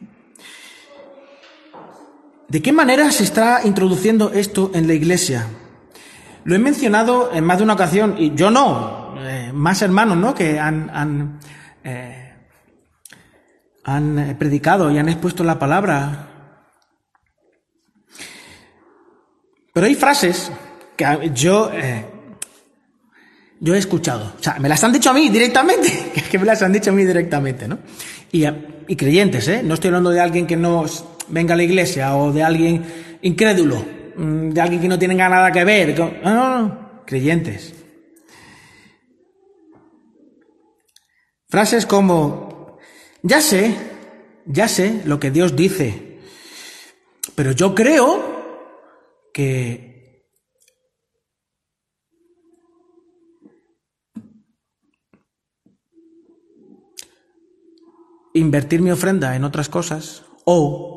¿De 2.48 2.62
qué 2.62 2.72
manera 2.72 3.10
se 3.10 3.24
está 3.24 3.62
introduciendo 3.64 4.32
esto 4.32 4.70
en 4.74 4.86
la 4.86 4.94
iglesia? 4.94 5.46
Lo 6.44 6.54
he 6.54 6.58
mencionado 6.58 7.32
en 7.32 7.44
más 7.44 7.58
de 7.58 7.64
una 7.64 7.72
ocasión, 7.72 8.16
y 8.18 8.34
yo 8.34 8.50
no, 8.50 9.14
eh, 9.18 9.50
más 9.52 9.80
hermanos, 9.82 10.18
¿no? 10.18 10.34
Que 10.34 10.60
han, 10.60 10.90
han, 10.90 11.40
eh, 11.82 12.34
han 13.82 14.36
predicado 14.38 14.90
y 14.90 14.98
han 14.98 15.08
expuesto 15.08 15.42
la 15.42 15.58
palabra. 15.58 16.28
Pero 19.72 19.86
hay 19.86 19.94
frases 19.94 20.52
que 20.96 21.32
yo, 21.34 21.70
eh, 21.72 22.06
yo 23.64 23.74
he 23.74 23.78
escuchado. 23.78 24.34
O 24.38 24.42
sea, 24.42 24.58
me 24.58 24.68
las 24.68 24.84
han 24.84 24.92
dicho 24.92 25.08
a 25.08 25.14
mí 25.14 25.30
directamente. 25.30 26.12
que 26.30 26.38
me 26.38 26.44
las 26.44 26.60
han 26.60 26.70
dicho 26.70 26.90
a 26.90 26.92
mí 26.92 27.02
directamente, 27.02 27.66
¿no? 27.66 27.78
Y, 28.30 28.44
y 28.44 28.94
creyentes, 28.94 29.48
¿eh? 29.48 29.62
No 29.64 29.72
estoy 29.72 29.88
hablando 29.88 30.10
de 30.10 30.20
alguien 30.20 30.46
que 30.46 30.54
no 30.54 30.84
venga 31.28 31.54
a 31.54 31.56
la 31.56 31.62
iglesia 31.62 32.14
o 32.14 32.30
de 32.30 32.42
alguien 32.42 32.84
incrédulo. 33.22 33.82
Mm, 34.16 34.50
de 34.50 34.60
alguien 34.60 34.82
que 34.82 34.88
no 34.88 34.98
tiene 34.98 35.14
nada 35.14 35.50
que 35.50 35.64
ver. 35.64 35.98
no, 35.98 36.12
no, 36.22 36.58
no, 36.58 37.02
creyentes. 37.06 37.74
Frases 41.48 41.86
como, 41.86 42.78
ya 43.22 43.40
sé, 43.40 43.74
ya 44.44 44.68
sé 44.68 45.00
lo 45.06 45.18
que 45.18 45.30
Dios 45.30 45.56
dice, 45.56 46.18
pero 47.34 47.52
yo 47.52 47.74
creo 47.74 49.30
que 49.32 49.93
invertir 58.34 58.82
mi 58.82 58.90
ofrenda 58.90 59.34
en 59.36 59.44
otras 59.44 59.68
cosas 59.70 60.24
o 60.44 60.94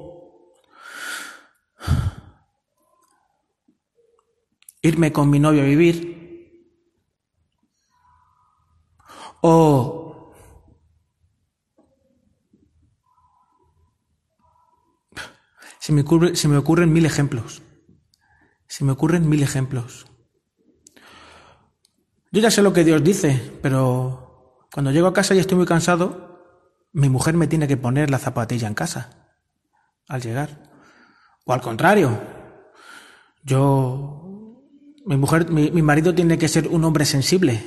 irme 4.81 5.13
con 5.13 5.29
mi 5.29 5.39
novio 5.39 5.61
a 5.61 5.65
vivir. 5.65 6.17
O 9.41 10.33
se 15.79 15.93
me, 15.93 16.57
ocurren 16.57 16.91
mil 16.91 17.05
ejemplos. 17.05 17.61
Se 18.67 18.83
me 18.83 18.91
ocurren 18.91 19.29
mil 19.29 19.41
ejemplos. 19.41 20.07
Yo 22.31 22.41
ya 22.41 22.51
sé 22.51 22.61
lo 22.61 22.73
que 22.73 22.83
Dios 22.83 23.01
dice, 23.03 23.57
pero 23.61 24.67
cuando 24.73 24.91
llego 24.91 25.07
a 25.07 25.13
casa 25.13 25.33
y 25.33 25.39
estoy 25.39 25.55
muy 25.57 25.65
cansado, 25.65 26.26
mi 26.97 27.09
mujer 27.09 27.35
me 27.35 27.45
tiene 27.45 27.67
que 27.67 27.77
poner 27.77 28.09
la 28.09 28.17
zapatilla 28.17 28.67
en 28.67 28.73
casa 28.73 29.11
al 30.07 30.19
llegar. 30.19 30.49
O 31.45 31.53
al 31.53 31.61
contrario, 31.61 32.19
yo 33.43 34.63
mi 35.05 35.15
mujer, 35.15 35.51
mi, 35.51 35.69
marido 35.83 36.15
tiene 36.15 36.39
que 36.39 36.47
ser 36.47 36.67
un 36.67 36.83
hombre 36.83 37.05
sensible 37.05 37.63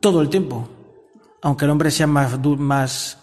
todo 0.00 0.22
el 0.22 0.30
tiempo, 0.30 0.66
aunque 1.42 1.66
el 1.66 1.72
hombre 1.72 1.90
sea 1.90 2.06
más 2.06 2.38
más 2.58 3.18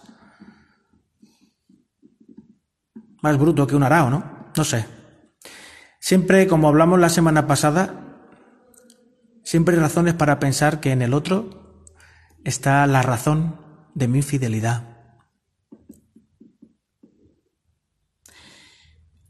más 3.20 3.36
bruto 3.36 3.66
que 3.66 3.74
un 3.74 3.82
arao, 3.82 4.10
¿no? 4.10 4.52
No 4.56 4.62
sé. 4.64 4.86
Siempre, 5.98 6.46
como 6.46 6.68
hablamos 6.68 7.00
la 7.00 7.08
semana 7.08 7.48
pasada, 7.48 8.20
siempre 9.42 9.74
hay 9.74 9.80
razones 9.80 10.14
para 10.14 10.38
pensar 10.38 10.78
que 10.78 10.92
en 10.92 11.02
el 11.02 11.14
otro 11.14 11.84
está 12.44 12.86
la 12.86 13.02
razón 13.02 13.60
de 13.96 14.06
mi 14.06 14.18
infidelidad. 14.18 14.91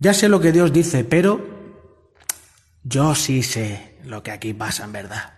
Ya 0.03 0.13
sé 0.13 0.29
lo 0.29 0.41
que 0.41 0.51
Dios 0.51 0.73
dice, 0.73 1.05
pero 1.05 1.41
yo 2.83 3.15
sí 3.15 3.45
sé 3.45 3.99
lo 4.03 4.21
que 4.21 4.33
aquí 4.33 4.53
pasa 4.53 4.83
en 4.83 4.93
verdad. 4.93 5.35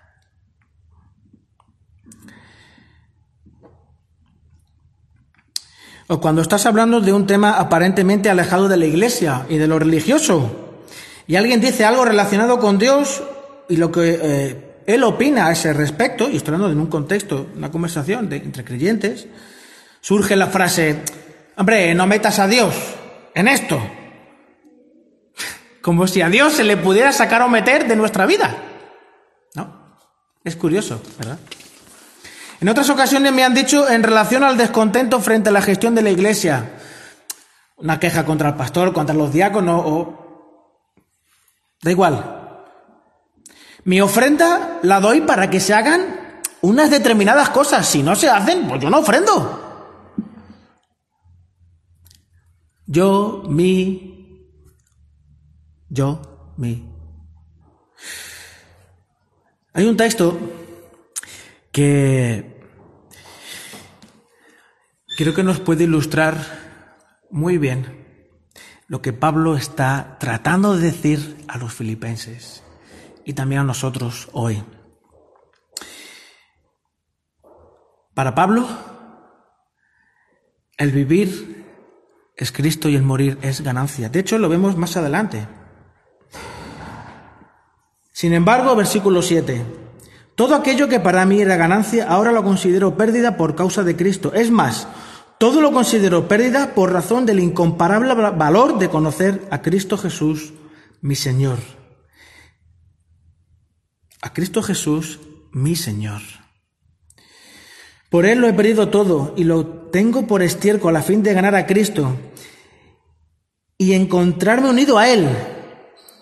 O 6.06 6.18
cuando 6.18 6.40
estás 6.40 6.64
hablando 6.64 7.02
de 7.02 7.12
un 7.12 7.26
tema 7.26 7.58
aparentemente 7.58 8.30
alejado 8.30 8.66
de 8.70 8.78
la 8.78 8.86
iglesia 8.86 9.44
y 9.50 9.58
de 9.58 9.66
lo 9.66 9.78
religioso, 9.78 10.80
y 11.26 11.36
alguien 11.36 11.60
dice 11.60 11.84
algo 11.84 12.06
relacionado 12.06 12.58
con 12.58 12.78
Dios 12.78 13.22
y 13.68 13.76
lo 13.76 13.92
que 13.92 14.18
eh, 14.22 14.76
él 14.86 15.04
opina 15.04 15.48
a 15.48 15.52
ese 15.52 15.74
respecto, 15.74 16.30
y 16.30 16.36
estoy 16.36 16.54
hablando 16.54 16.72
en 16.72 16.80
un 16.80 16.86
contexto, 16.86 17.48
una 17.54 17.70
conversación 17.70 18.32
entre 18.32 18.64
creyentes, 18.64 19.26
surge 20.00 20.36
la 20.36 20.46
frase, 20.46 21.02
hombre, 21.54 21.94
no 21.94 22.06
metas 22.06 22.38
a 22.38 22.48
Dios 22.48 22.74
en 23.34 23.48
esto. 23.48 23.78
Como 25.84 26.06
si 26.06 26.22
a 26.22 26.30
Dios 26.30 26.54
se 26.54 26.64
le 26.64 26.78
pudiera 26.78 27.12
sacar 27.12 27.42
o 27.42 27.48
meter 27.50 27.86
de 27.86 27.94
nuestra 27.94 28.24
vida. 28.24 28.56
¿No? 29.54 29.98
Es 30.42 30.56
curioso, 30.56 31.02
¿verdad? 31.18 31.38
En 32.58 32.70
otras 32.70 32.88
ocasiones 32.88 33.34
me 33.34 33.44
han 33.44 33.52
dicho 33.52 33.86
en 33.86 34.02
relación 34.02 34.44
al 34.44 34.56
descontento 34.56 35.20
frente 35.20 35.50
a 35.50 35.52
la 35.52 35.60
gestión 35.60 35.94
de 35.94 36.00
la 36.00 36.08
iglesia, 36.08 36.78
una 37.76 38.00
queja 38.00 38.24
contra 38.24 38.48
el 38.48 38.54
pastor, 38.54 38.94
contra 38.94 39.14
los 39.14 39.30
diáconos 39.30 39.82
o... 39.84 40.62
Da 41.82 41.90
igual. 41.90 42.64
Mi 43.84 44.00
ofrenda 44.00 44.78
la 44.84 45.00
doy 45.00 45.20
para 45.20 45.50
que 45.50 45.60
se 45.60 45.74
hagan 45.74 46.40
unas 46.62 46.90
determinadas 46.90 47.50
cosas. 47.50 47.86
Si 47.86 48.02
no 48.02 48.16
se 48.16 48.30
hacen, 48.30 48.66
pues 48.66 48.80
yo 48.80 48.88
no 48.88 49.00
ofrendo. 49.00 50.06
Yo, 52.86 53.42
mi, 53.48 54.13
yo, 55.94 56.54
mi. 56.56 56.90
Hay 59.72 59.86
un 59.86 59.96
texto 59.96 60.38
que 61.72 62.60
creo 65.16 65.34
que 65.34 65.44
nos 65.44 65.60
puede 65.60 65.84
ilustrar 65.84 66.36
muy 67.30 67.58
bien 67.58 68.04
lo 68.88 69.00
que 69.00 69.12
Pablo 69.12 69.56
está 69.56 70.16
tratando 70.18 70.76
de 70.76 70.82
decir 70.82 71.44
a 71.48 71.58
los 71.58 71.72
filipenses 71.72 72.62
y 73.24 73.32
también 73.32 73.62
a 73.62 73.64
nosotros 73.64 74.28
hoy. 74.32 74.62
Para 78.14 78.34
Pablo, 78.34 78.68
el 80.76 80.90
vivir 80.90 81.64
es 82.36 82.52
Cristo 82.52 82.88
y 82.88 82.96
el 82.96 83.02
morir 83.02 83.38
es 83.42 83.60
ganancia. 83.60 84.08
De 84.08 84.20
hecho, 84.20 84.38
lo 84.38 84.48
vemos 84.48 84.76
más 84.76 84.96
adelante. 84.96 85.46
Sin 88.14 88.32
embargo, 88.32 88.76
versículo 88.76 89.22
7. 89.22 89.64
Todo 90.36 90.54
aquello 90.54 90.86
que 90.86 91.00
para 91.00 91.26
mí 91.26 91.40
era 91.40 91.56
ganancia, 91.56 92.06
ahora 92.08 92.30
lo 92.30 92.44
considero 92.44 92.96
pérdida 92.96 93.36
por 93.36 93.56
causa 93.56 93.82
de 93.82 93.96
Cristo. 93.96 94.32
Es 94.32 94.52
más, 94.52 94.86
todo 95.40 95.60
lo 95.60 95.72
considero 95.72 96.28
pérdida 96.28 96.76
por 96.76 96.92
razón 96.92 97.26
del 97.26 97.40
incomparable 97.40 98.14
valor 98.14 98.78
de 98.78 98.88
conocer 98.88 99.42
a 99.50 99.62
Cristo 99.62 99.98
Jesús, 99.98 100.54
mi 101.00 101.16
Señor. 101.16 101.58
A 104.22 104.32
Cristo 104.32 104.62
Jesús, 104.62 105.18
mi 105.50 105.74
Señor. 105.74 106.22
Por 108.10 108.26
Él 108.26 108.38
lo 108.38 108.46
he 108.46 108.52
perdido 108.52 108.90
todo 108.90 109.34
y 109.36 109.42
lo 109.42 109.66
tengo 109.66 110.28
por 110.28 110.40
estiércol 110.40 110.94
a 110.94 111.02
fin 111.02 111.24
de 111.24 111.34
ganar 111.34 111.56
a 111.56 111.66
Cristo 111.66 112.16
y 113.76 113.94
encontrarme 113.94 114.70
unido 114.70 114.98
a 114.98 115.08
Él. 115.08 115.28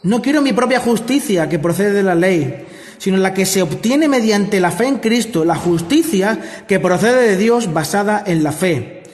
No 0.03 0.21
quiero 0.21 0.43
mi 0.43 0.53
propia 0.53 0.81
justicia 0.81 1.49
que 1.49 1.59
procede 1.59 1.93
de 1.93 2.03
la 2.03 2.15
ley, 2.15 2.67
sino 2.99 3.17
la 3.19 3.35
que 3.35 3.47
se 3.47 3.63
obtiene 3.63 4.09
mediante 4.09 4.61
la 4.61 4.71
fe 4.71 4.87
en 4.87 4.99
Cristo, 4.99 5.45
la 5.45 5.55
justicia 5.55 6.65
que 6.67 6.81
procede 6.81 7.29
de 7.29 7.37
Dios 7.37 7.73
basada 7.73 8.23
en 8.27 8.43
la 8.43 8.53
fe. 8.53 9.05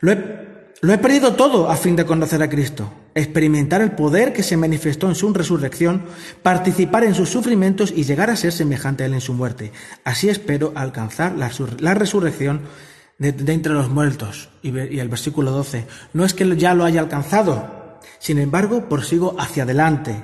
Lo 0.00 0.12
he, 0.12 0.46
lo 0.82 0.92
he 0.92 0.98
perdido 0.98 1.34
todo 1.34 1.70
a 1.70 1.76
fin 1.76 1.96
de 1.96 2.04
conocer 2.04 2.42
a 2.42 2.50
Cristo, 2.50 2.92
experimentar 3.14 3.80
el 3.80 3.92
poder 3.92 4.34
que 4.34 4.42
se 4.42 4.58
manifestó 4.58 5.08
en 5.08 5.14
su 5.14 5.32
resurrección, 5.32 6.02
participar 6.42 7.04
en 7.04 7.14
sus 7.14 7.30
sufrimientos 7.30 7.92
y 7.96 8.04
llegar 8.04 8.28
a 8.28 8.36
ser 8.36 8.52
semejante 8.52 9.04
a 9.04 9.06
Él 9.06 9.14
en 9.14 9.22
su 9.22 9.32
muerte. 9.32 9.72
Así 10.04 10.28
espero 10.28 10.72
alcanzar 10.74 11.32
la, 11.36 11.50
la 11.80 11.94
resurrección 11.94 12.60
de, 13.18 13.32
de, 13.32 13.52
entre 13.54 13.72
los 13.72 13.88
muertos. 13.88 14.50
Y, 14.62 14.68
y 14.68 15.00
el 15.00 15.08
versículo 15.08 15.50
12, 15.50 15.86
no 16.12 16.26
es 16.26 16.34
que 16.34 16.56
ya 16.56 16.74
lo 16.74 16.84
haya 16.84 17.00
alcanzado, 17.00 17.85
sin 18.26 18.38
embargo, 18.38 18.88
prosigo 18.88 19.36
hacia 19.38 19.62
adelante, 19.62 20.20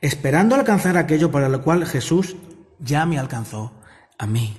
esperando 0.00 0.54
alcanzar 0.54 0.96
aquello 0.96 1.32
para 1.32 1.48
lo 1.48 1.60
cual 1.60 1.84
Jesús 1.84 2.36
ya 2.78 3.06
me 3.06 3.18
alcanzó 3.18 3.72
a 4.18 4.28
mí. 4.28 4.56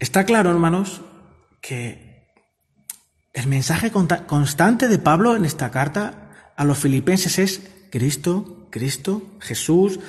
Está 0.00 0.24
claro, 0.24 0.50
hermanos, 0.50 1.00
que 1.60 2.26
el 3.32 3.46
mensaje 3.46 3.92
constante 3.92 4.88
de 4.88 4.98
Pablo 4.98 5.36
en 5.36 5.44
esta 5.44 5.70
carta 5.70 6.52
a 6.56 6.64
los 6.64 6.78
filipenses 6.78 7.38
es 7.38 7.62
Cristo, 7.92 8.66
Cristo, 8.72 9.22
Jesús, 9.38 10.00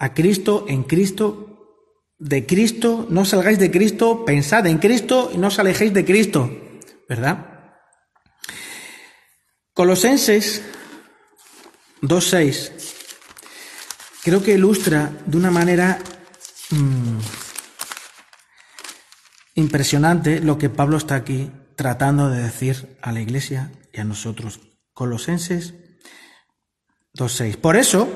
a 0.00 0.14
Cristo, 0.14 0.64
en 0.66 0.82
Cristo, 0.82 1.78
de 2.18 2.44
Cristo, 2.44 3.06
no 3.08 3.24
salgáis 3.24 3.60
de 3.60 3.70
Cristo, 3.70 4.24
pensad 4.24 4.66
en 4.66 4.78
Cristo 4.78 5.30
y 5.32 5.38
no 5.38 5.46
os 5.46 5.60
alejéis 5.60 5.94
de 5.94 6.04
Cristo, 6.04 6.50
¿verdad? 7.08 7.55
Colosenses 9.76 10.62
2.6 12.00 12.72
creo 14.24 14.42
que 14.42 14.54
ilustra 14.54 15.12
de 15.26 15.36
una 15.36 15.50
manera 15.50 15.98
mmm, 16.70 17.18
impresionante 19.54 20.40
lo 20.40 20.56
que 20.56 20.70
Pablo 20.70 20.96
está 20.96 21.16
aquí 21.16 21.50
tratando 21.76 22.30
de 22.30 22.42
decir 22.42 22.96
a 23.02 23.12
la 23.12 23.20
iglesia 23.20 23.70
y 23.92 24.00
a 24.00 24.04
nosotros. 24.04 24.60
Colosenses 24.94 25.74
2.6. 27.14 27.58
Por 27.58 27.76
eso, 27.76 28.08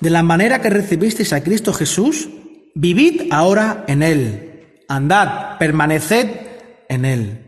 de 0.00 0.10
la 0.10 0.24
manera 0.24 0.60
que 0.60 0.68
recibisteis 0.68 1.32
a 1.32 1.44
Cristo 1.44 1.72
Jesús, 1.72 2.28
vivid 2.74 3.28
ahora 3.30 3.84
en 3.86 4.02
Él. 4.02 4.82
Andad, 4.88 5.58
permaneced 5.58 6.28
en 6.88 7.04
Él. 7.04 7.47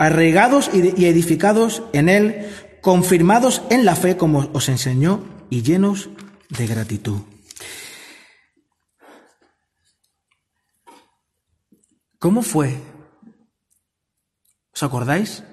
Arraigados 0.00 0.70
y 0.72 1.04
edificados 1.04 1.82
en 1.92 2.08
Él, 2.08 2.48
confirmados 2.80 3.60
en 3.68 3.84
la 3.84 3.94
fe 3.94 4.16
como 4.16 4.48
os 4.54 4.70
enseñó 4.70 5.22
y 5.50 5.60
llenos 5.60 6.08
de 6.48 6.66
gratitud. 6.66 7.20
¿Cómo 12.18 12.40
fue? 12.40 12.80
¿Os 14.72 14.82
acordáis? 14.82 15.44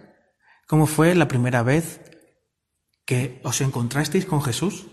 ¿Cómo 0.65 0.87
fue 0.87 1.13
la 1.13 1.27
primera 1.27 1.61
vez 1.61 1.99
que 3.05 3.41
os 3.43 3.59
encontrasteis 3.59 4.25
con 4.25 4.41
Jesús? 4.41 4.85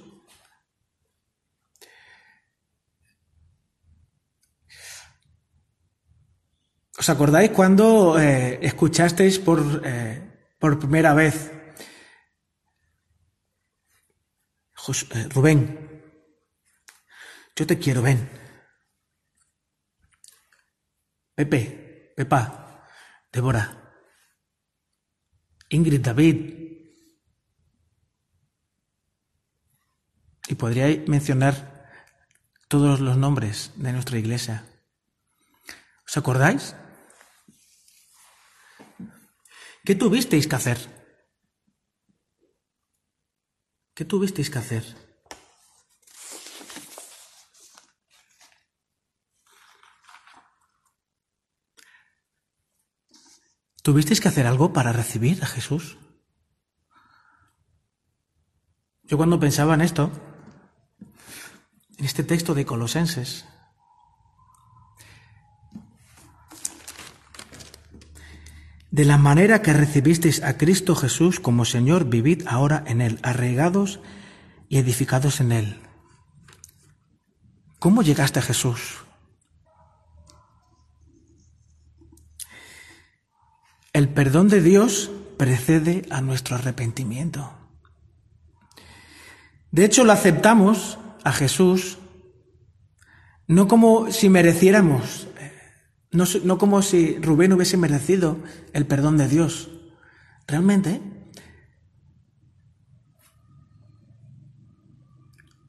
¿Os 6.96 7.08
acordáis 7.08 7.50
cuando 7.50 8.18
eh, 8.20 8.58
escuchasteis 8.62 9.38
por, 9.40 9.82
eh, 9.84 10.54
por 10.58 10.78
primera 10.78 11.12
vez 11.12 11.50
Jos 14.74 15.06
eh, 15.10 15.28
Rubén? 15.30 15.58
Yo 17.56 17.66
te 17.66 17.78
quiero, 17.78 18.02
ven. 18.02 18.30
Pepe, 21.34 22.12
Pepa, 22.16 22.86
Débora, 23.32 23.96
Ingrid, 25.70 26.00
David. 26.00 26.36
Y 30.46 30.54
podría 30.54 30.86
mencionar 31.08 31.90
todos 32.68 33.00
los 33.00 33.16
nombres 33.16 33.72
de 33.76 33.92
nuestra 33.92 34.18
iglesia. 34.18 34.64
¿Os 36.06 36.16
acordáis? 36.16 36.76
¿Qué 39.84 39.94
tuvisteis 39.94 40.46
que 40.46 40.56
hacer? 40.56 40.78
¿Qué 43.94 44.06
tuvisteis 44.06 44.48
que 44.48 44.58
hacer? 44.58 44.84
¿Tuvisteis 53.82 54.22
que 54.22 54.28
hacer 54.28 54.46
algo 54.46 54.72
para 54.72 54.94
recibir 54.94 55.44
a 55.44 55.46
Jesús? 55.46 55.98
Yo 59.02 59.18
cuando 59.18 59.38
pensaba 59.38 59.74
en 59.74 59.82
esto, 59.82 60.10
en 61.98 62.06
este 62.06 62.24
texto 62.24 62.54
de 62.54 62.64
Colosenses, 62.64 63.44
de 68.94 69.04
la 69.04 69.18
manera 69.18 69.60
que 69.60 69.72
recibisteis 69.72 70.40
a 70.44 70.56
Cristo 70.56 70.94
Jesús 70.94 71.40
como 71.40 71.64
Señor, 71.64 72.04
vivid 72.04 72.44
ahora 72.46 72.84
en 72.86 73.00
Él, 73.00 73.18
arraigados 73.24 73.98
y 74.68 74.78
edificados 74.78 75.40
en 75.40 75.50
Él. 75.50 75.80
¿Cómo 77.80 78.02
llegaste 78.02 78.38
a 78.38 78.42
Jesús? 78.42 78.98
El 83.92 84.10
perdón 84.10 84.46
de 84.46 84.62
Dios 84.62 85.10
precede 85.38 86.06
a 86.10 86.20
nuestro 86.20 86.54
arrepentimiento. 86.54 87.52
De 89.72 89.86
hecho, 89.86 90.04
lo 90.04 90.12
aceptamos 90.12 91.00
a 91.24 91.32
Jesús 91.32 91.98
no 93.48 93.66
como 93.66 94.12
si 94.12 94.28
mereciéramos, 94.28 95.26
no, 96.14 96.24
no, 96.44 96.58
como 96.58 96.80
si 96.80 97.18
Rubén 97.18 97.52
hubiese 97.52 97.76
merecido 97.76 98.38
el 98.72 98.86
perdón 98.86 99.16
de 99.18 99.28
Dios. 99.28 99.70
Realmente, 100.46 101.00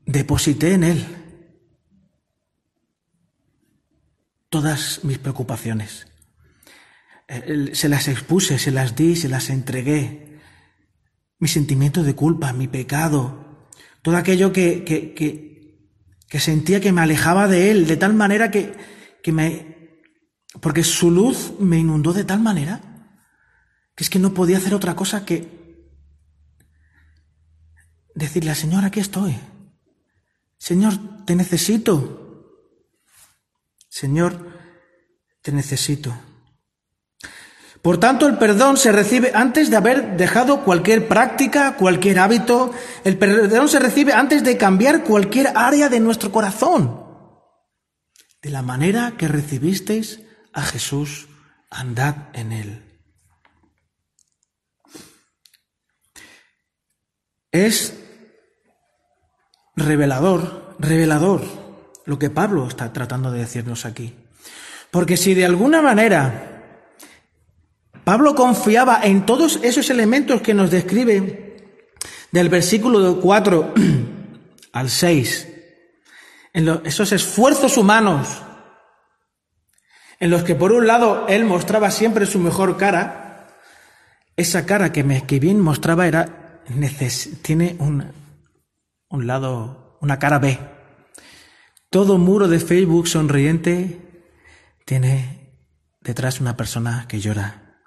deposité 0.06 0.74
en 0.74 0.84
Él 0.84 1.06
todas 4.50 5.04
mis 5.04 5.18
preocupaciones. 5.18 6.08
Se 7.74 7.90
las 7.90 8.08
expuse, 8.08 8.58
se 8.58 8.72
las 8.72 8.96
di, 8.96 9.18
se 9.18 9.28
las 9.28 9.50
entregué. 9.50 10.40
Mi 11.40 11.50
sentimiento 11.50 12.04
de 12.04 12.16
culpa, 12.16 12.54
mi 12.54 12.70
pecado, 12.70 13.70
todo 14.02 14.16
aquello 14.16 14.54
que, 14.54 14.86
que, 14.86 15.14
que, 15.14 16.40
sentía 16.40 16.80
que 16.80 16.92
me 16.92 17.02
alejaba 17.02 17.48
de 17.48 17.72
Él, 17.72 17.88
de 17.88 17.98
tal 17.98 18.14
manera 18.14 18.52
que, 18.52 18.74
que 19.22 19.32
me... 19.32 19.85
Porque 20.62 20.84
su 20.84 21.12
luz 21.12 21.54
me 21.60 21.78
inundó 21.78 22.14
de 22.14 22.24
tal 22.24 22.40
manera 22.40 22.82
que 23.96 24.04
es 24.04 24.10
que 24.10 24.20
no 24.20 24.34
podía 24.34 24.58
hacer 24.58 24.74
otra 24.74 24.96
cosa 24.96 25.26
que 25.26 25.56
decirle 28.14 28.50
al 28.52 28.56
Señor, 28.56 28.84
aquí 28.86 29.00
estoy. 29.00 29.38
Señor, 30.58 31.26
te 31.26 31.36
necesito. 31.36 32.22
Señor, 33.88 34.54
te 35.42 35.52
necesito. 35.52 36.14
Por 37.82 38.00
tanto, 38.00 38.26
el 38.26 38.38
perdón 38.40 38.78
se 38.78 38.92
recibe 38.92 39.32
antes 39.36 39.70
de 39.70 39.78
haber 39.78 40.18
dejado 40.18 40.64
cualquier 40.64 41.08
práctica, 41.08 41.76
cualquier 41.76 42.20
hábito. 42.20 42.74
El 43.04 43.18
perdón 43.18 43.70
se 43.70 43.80
recibe 43.80 44.12
antes 44.12 44.44
de 44.44 44.58
cambiar 44.58 45.04
cualquier 45.04 45.52
área 45.56 45.88
de 45.88 46.00
nuestro 46.00 46.32
corazón. 46.32 47.06
De 48.42 48.50
la 48.50 48.64
manera 48.64 49.14
que 49.18 49.28
recibisteis 49.28 50.25
a 50.56 50.64
Jesús, 50.64 51.28
andad 51.70 52.16
en 52.34 52.52
él. 52.54 52.82
Es 57.52 57.94
revelador, 59.76 60.76
revelador 60.80 61.42
lo 62.06 62.18
que 62.18 62.30
Pablo 62.30 62.68
está 62.68 62.92
tratando 62.94 63.32
de 63.32 63.40
decirnos 63.40 63.86
aquí. 63.86 64.16
Porque 64.92 65.18
si 65.18 65.34
de 65.34 65.46
alguna 65.46 65.82
manera 65.82 66.56
Pablo 68.06 68.34
confiaba 68.34 69.02
en 69.04 69.26
todos 69.26 69.60
esos 69.62 69.90
elementos 69.90 70.42
que 70.42 70.54
nos 70.54 70.72
describe 70.72 71.82
del 72.32 72.50
versículo 72.50 73.20
4 73.20 73.74
al 74.72 74.90
6, 74.90 75.48
en 76.54 76.82
esos 76.86 77.12
esfuerzos 77.12 77.78
humanos 77.78 78.45
en 80.26 80.32
los 80.32 80.44
que 80.44 80.56
por 80.56 80.72
un 80.72 80.88
lado 80.88 81.28
él 81.28 81.46
mostraba 81.46 81.92
siempre 81.92 82.26
su 82.26 82.40
mejor 82.40 82.78
cara, 82.78 83.48
esa 84.36 84.66
cara 84.66 84.92
que, 84.92 85.04
me, 85.04 85.28
que 85.28 85.40
bien 85.40 85.60
mostraba 85.60 86.08
era 86.08 86.64
tiene 87.44 87.76
un, 87.78 88.12
un 89.08 89.28
lado, 89.28 90.00
una 90.02 90.18
cara 90.18 90.40
B. 90.40 90.58
Todo 91.92 92.18
muro 92.18 92.48
de 92.48 92.60
Facebook 92.60 93.08
sonriente 93.08 94.34
tiene 94.84 95.62
detrás 96.00 96.42
una 96.42 96.58
persona 96.58 97.06
que 97.08 97.20
llora. 97.20 97.78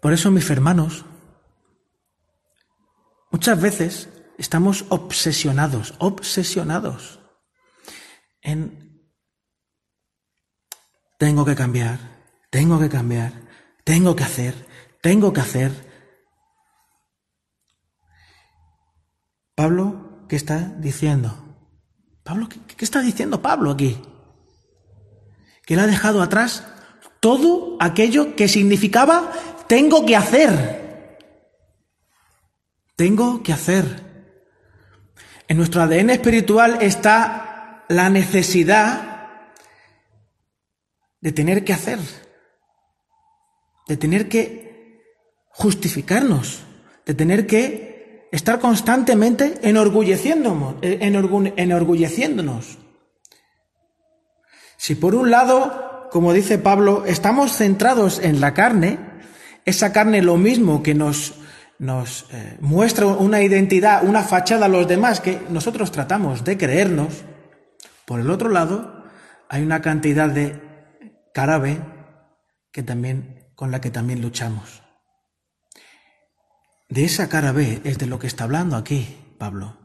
Por 0.00 0.12
eso, 0.12 0.30
mis 0.30 0.48
hermanos, 0.48 1.04
muchas 3.32 3.60
veces 3.60 4.08
estamos 4.38 4.84
obsesionados, 4.90 5.94
obsesionados 5.98 7.19
en 8.42 8.90
tengo 11.20 11.44
que 11.44 11.54
cambiar, 11.54 11.98
tengo 12.48 12.80
que 12.80 12.88
cambiar, 12.88 13.32
tengo 13.84 14.16
que 14.16 14.24
hacer, 14.24 14.54
tengo 15.02 15.34
que 15.34 15.40
hacer. 15.42 15.70
Pablo, 19.54 20.24
¿qué 20.28 20.36
está 20.36 20.72
diciendo? 20.78 21.50
Pablo, 22.22 22.48
¿qué, 22.48 22.84
está 22.84 23.02
diciendo 23.02 23.42
Pablo 23.42 23.72
aquí? 23.72 24.00
Que 25.66 25.74
él 25.74 25.80
ha 25.80 25.86
dejado 25.86 26.22
atrás 26.22 26.64
todo 27.20 27.76
aquello 27.80 28.34
que 28.34 28.48
significaba 28.48 29.30
tengo 29.66 30.06
que 30.06 30.16
hacer. 30.16 31.18
Tengo 32.96 33.42
que 33.42 33.52
hacer. 33.52 33.84
En 35.48 35.58
nuestro 35.58 35.82
ADN 35.82 36.10
espiritual 36.10 36.78
está 36.80 37.49
la 37.90 38.08
necesidad 38.08 39.40
de 41.20 41.32
tener 41.32 41.64
que 41.64 41.72
hacer, 41.72 41.98
de 43.88 43.96
tener 43.96 44.28
que 44.28 45.02
justificarnos, 45.48 46.62
de 47.04 47.14
tener 47.14 47.48
que 47.48 48.28
estar 48.30 48.60
constantemente 48.60 49.54
enorgulleciéndonos, 49.62 50.76
enorgulleciéndonos. 50.82 52.78
Si 54.76 54.94
por 54.94 55.16
un 55.16 55.32
lado, 55.32 56.08
como 56.12 56.32
dice 56.32 56.58
Pablo, 56.58 57.04
estamos 57.06 57.56
centrados 57.56 58.20
en 58.20 58.40
la 58.40 58.54
carne, 58.54 59.00
esa 59.64 59.92
carne 59.92 60.22
lo 60.22 60.36
mismo 60.36 60.84
que 60.84 60.94
nos, 60.94 61.34
nos 61.80 62.26
eh, 62.30 62.56
muestra 62.60 63.08
una 63.08 63.42
identidad, 63.42 64.04
una 64.06 64.22
fachada 64.22 64.66
a 64.66 64.68
los 64.68 64.86
demás 64.86 65.18
que 65.18 65.40
nosotros 65.50 65.90
tratamos 65.90 66.44
de 66.44 66.56
creernos, 66.56 67.24
por 68.10 68.18
el 68.18 68.28
otro 68.28 68.48
lado 68.48 69.04
hay 69.48 69.62
una 69.62 69.82
cantidad 69.82 70.28
de 70.28 70.60
carabe 71.32 71.80
que 72.72 72.82
también, 72.82 73.52
con 73.54 73.70
la 73.70 73.80
que 73.80 73.92
también 73.92 74.20
luchamos. 74.20 74.82
De 76.88 77.04
esa 77.04 77.28
cara 77.28 77.52
B 77.52 77.80
es 77.84 77.98
de 77.98 78.06
lo 78.06 78.18
que 78.18 78.26
está 78.26 78.42
hablando 78.42 78.74
aquí 78.74 79.16
Pablo. 79.38 79.76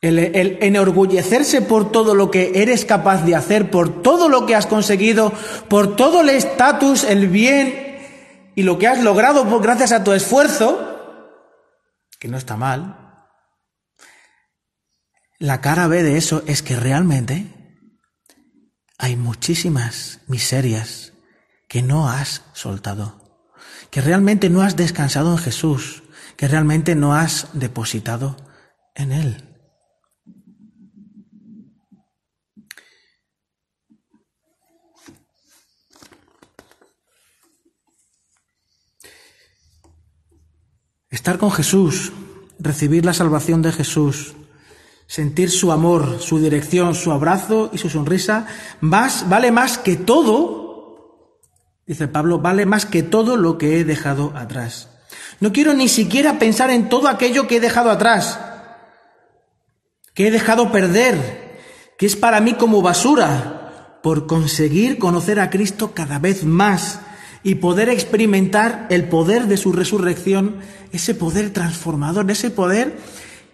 El, 0.00 0.18
el, 0.18 0.60
enorgullecerse 0.62 1.60
por 1.60 1.92
todo 1.92 2.14
lo 2.14 2.30
que 2.30 2.62
eres 2.62 2.86
capaz 2.86 3.22
de 3.26 3.36
hacer, 3.36 3.70
por 3.70 4.00
todo 4.00 4.30
lo 4.30 4.46
que 4.46 4.54
has 4.54 4.66
conseguido, 4.66 5.30
por 5.68 5.94
todo 5.94 6.22
el 6.22 6.30
estatus, 6.30 7.04
el 7.04 7.28
bien 7.28 7.98
y 8.54 8.62
lo 8.62 8.78
que 8.78 8.88
has 8.88 9.02
logrado 9.02 9.60
gracias 9.60 9.92
a 9.92 10.04
tu 10.04 10.14
esfuerzo, 10.14 11.28
que 12.18 12.28
no 12.28 12.38
está 12.38 12.56
mal, 12.56 13.01
la 15.42 15.60
cara 15.60 15.88
B 15.88 16.04
de 16.04 16.18
eso 16.18 16.44
es 16.46 16.62
que 16.62 16.76
realmente 16.76 17.52
hay 18.96 19.16
muchísimas 19.16 20.20
miserias 20.28 21.14
que 21.68 21.82
no 21.82 22.08
has 22.08 22.42
soltado, 22.52 23.50
que 23.90 24.00
realmente 24.00 24.50
no 24.50 24.62
has 24.62 24.76
descansado 24.76 25.32
en 25.32 25.38
Jesús, 25.38 26.04
que 26.36 26.46
realmente 26.46 26.94
no 26.94 27.12
has 27.12 27.48
depositado 27.54 28.36
en 28.94 29.10
Él. 29.10 29.58
Estar 41.10 41.36
con 41.38 41.50
Jesús, 41.50 42.12
recibir 42.60 43.04
la 43.04 43.12
salvación 43.12 43.60
de 43.60 43.72
Jesús, 43.72 44.36
sentir 45.12 45.50
su 45.50 45.72
amor, 45.72 46.22
su 46.22 46.38
dirección, 46.38 46.94
su 46.94 47.12
abrazo 47.12 47.68
y 47.70 47.76
su 47.76 47.90
sonrisa, 47.90 48.46
más, 48.80 49.28
vale 49.28 49.52
más 49.52 49.76
que 49.76 49.96
todo, 49.96 51.36
dice 51.86 52.08
Pablo, 52.08 52.38
vale 52.38 52.64
más 52.64 52.86
que 52.86 53.02
todo 53.02 53.36
lo 53.36 53.58
que 53.58 53.78
he 53.78 53.84
dejado 53.84 54.32
atrás. 54.34 54.88
No 55.38 55.52
quiero 55.52 55.74
ni 55.74 55.90
siquiera 55.90 56.38
pensar 56.38 56.70
en 56.70 56.88
todo 56.88 57.08
aquello 57.08 57.46
que 57.46 57.56
he 57.56 57.60
dejado 57.60 57.90
atrás, 57.90 58.40
que 60.14 60.28
he 60.28 60.30
dejado 60.30 60.72
perder, 60.72 61.60
que 61.98 62.06
es 62.06 62.16
para 62.16 62.40
mí 62.40 62.54
como 62.54 62.80
basura, 62.80 63.98
por 64.02 64.26
conseguir 64.26 64.96
conocer 64.98 65.40
a 65.40 65.50
Cristo 65.50 65.92
cada 65.92 66.20
vez 66.20 66.44
más 66.44 67.00
y 67.42 67.56
poder 67.56 67.90
experimentar 67.90 68.86
el 68.88 69.10
poder 69.10 69.44
de 69.44 69.58
su 69.58 69.72
resurrección, 69.72 70.60
ese 70.90 71.14
poder 71.14 71.50
transformador, 71.50 72.30
ese 72.30 72.50
poder 72.50 72.96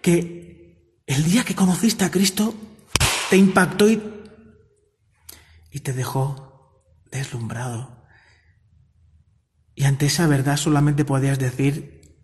que 0.01 0.38
el 1.09 1.23
día 1.23 1.43
que 1.43 1.55
conociste 1.55 2.05
a 2.05 2.11
Cristo 2.11 2.53
te 3.31 3.37
impactó 3.37 3.89
y, 3.89 3.99
te 5.81 5.91
dejó 5.91 6.83
deslumbrado. 7.09 8.05
Y 9.73 9.85
ante 9.85 10.05
esa 10.05 10.27
verdad 10.27 10.55
solamente 10.55 11.05
podías 11.05 11.39
decir, 11.39 12.15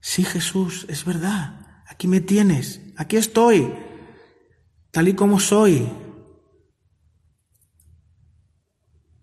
sí 0.00 0.22
Jesús, 0.22 0.84
es 0.90 1.06
verdad, 1.06 1.82
aquí 1.86 2.08
me 2.08 2.20
tienes, 2.20 2.82
aquí 2.98 3.16
estoy, 3.16 3.72
tal 4.90 5.08
y 5.08 5.14
como 5.14 5.40
soy. 5.40 5.90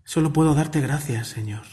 Solo 0.04 0.32
puedo 0.32 0.56
darte 0.56 0.80
gracias, 0.80 1.28
Señor. 1.28 1.64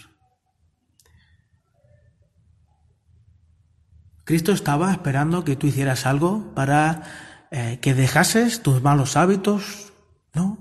Cristo 4.26 4.52
estaba 4.52 4.92
esperando 4.92 5.44
que 5.44 5.56
tú 5.56 5.66
hicieras 5.66 6.06
algo 6.06 6.54
para 6.54 7.31
eh, 7.52 7.80
que 7.82 7.94
dejases 7.94 8.64
tus 8.64 8.82
malos 8.82 9.18
hábitos, 9.18 9.92
¿no? 10.34 10.58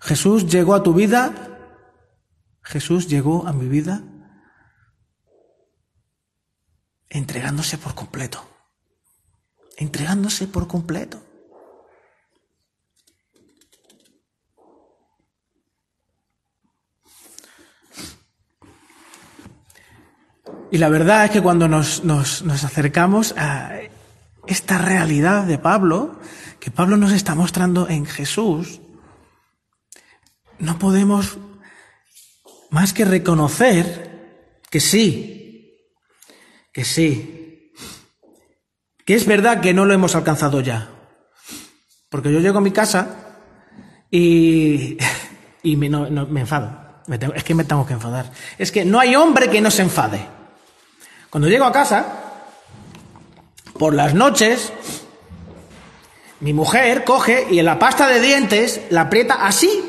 Jesús 0.00 0.46
llegó 0.46 0.74
a 0.74 0.84
tu 0.84 0.94
vida, 0.94 1.34
Jesús 2.62 3.08
llegó 3.08 3.48
a 3.48 3.52
mi 3.52 3.66
vida 3.66 4.04
entregándose 7.08 7.78
por 7.78 7.96
completo, 7.96 8.48
entregándose 9.76 10.46
por 10.46 10.68
completo. 10.68 11.20
Y 20.70 20.78
la 20.78 20.90
verdad 20.90 21.24
es 21.24 21.30
que 21.32 21.42
cuando 21.42 21.66
nos, 21.66 22.04
nos, 22.04 22.42
nos, 22.42 22.62
acercamos 22.62 23.34
a 23.36 23.72
esta 24.48 24.78
realidad 24.78 25.44
de 25.44 25.58
Pablo, 25.58 26.18
que 26.58 26.70
Pablo 26.70 26.96
nos 26.96 27.12
está 27.12 27.34
mostrando 27.34 27.88
en 27.88 28.06
Jesús, 28.06 28.80
no 30.58 30.78
podemos 30.78 31.38
más 32.70 32.92
que 32.92 33.04
reconocer 33.04 34.58
que 34.70 34.80
sí, 34.80 35.76
que 36.72 36.84
sí, 36.84 37.72
que 39.04 39.14
es 39.14 39.26
verdad 39.26 39.60
que 39.60 39.74
no 39.74 39.84
lo 39.84 39.94
hemos 39.94 40.16
alcanzado 40.16 40.60
ya. 40.60 40.90
Porque 42.08 42.32
yo 42.32 42.40
llego 42.40 42.58
a 42.58 42.62
mi 42.62 42.72
casa 42.72 43.36
y, 44.10 44.96
y 45.62 45.76
me, 45.76 45.88
no, 45.88 46.08
me 46.26 46.40
enfado. 46.40 47.02
Es 47.34 47.44
que 47.44 47.54
me 47.54 47.64
tengo 47.64 47.86
que 47.86 47.94
enfadar. 47.94 48.30
Es 48.58 48.72
que 48.72 48.84
no 48.84 48.98
hay 48.98 49.14
hombre 49.14 49.50
que 49.50 49.60
no 49.60 49.70
se 49.70 49.82
enfade. 49.82 50.26
Cuando 51.30 51.48
llego 51.48 51.64
a 51.64 51.72
casa, 51.72 52.27
por 53.78 53.94
las 53.94 54.14
noches, 54.14 54.72
mi 56.40 56.52
mujer 56.52 57.04
coge 57.04 57.46
y 57.50 57.58
en 57.58 57.64
la 57.64 57.78
pasta 57.78 58.06
de 58.06 58.20
dientes 58.20 58.82
la 58.90 59.02
aprieta 59.02 59.46
así. 59.46 59.84